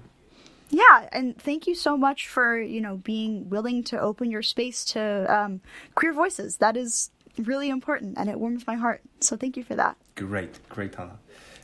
Yeah, 0.70 1.08
and 1.12 1.36
thank 1.36 1.66
you 1.66 1.74
so 1.74 1.96
much 1.96 2.28
for 2.28 2.60
you 2.60 2.80
know 2.80 2.96
being 2.98 3.48
willing 3.48 3.82
to 3.84 4.00
open 4.00 4.30
your 4.30 4.42
space 4.42 4.84
to 4.86 5.26
um, 5.28 5.60
queer 5.94 6.12
voices. 6.12 6.58
That 6.58 6.76
is 6.76 7.10
really 7.38 7.70
important, 7.70 8.18
and 8.18 8.28
it 8.28 8.38
warms 8.38 8.66
my 8.66 8.74
heart. 8.74 9.00
So 9.20 9.36
thank 9.36 9.56
you 9.56 9.64
for 9.64 9.74
that. 9.76 9.96
Great, 10.14 10.58
great, 10.68 10.94
Hanna. 10.94 11.18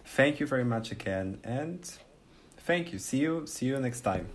Thank 0.04 0.40
you 0.40 0.46
very 0.46 0.64
much 0.64 0.90
again, 0.90 1.38
and 1.44 1.90
thank 2.58 2.92
you. 2.92 2.98
See 2.98 3.18
you. 3.18 3.46
See 3.46 3.66
you 3.66 3.78
next 3.78 4.00
time. 4.00 4.28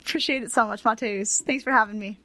Appreciate 0.00 0.42
it 0.42 0.52
so 0.52 0.66
much, 0.66 0.84
Mateus. 0.84 1.42
Thanks 1.42 1.64
for 1.64 1.72
having 1.72 1.98
me. 1.98 2.18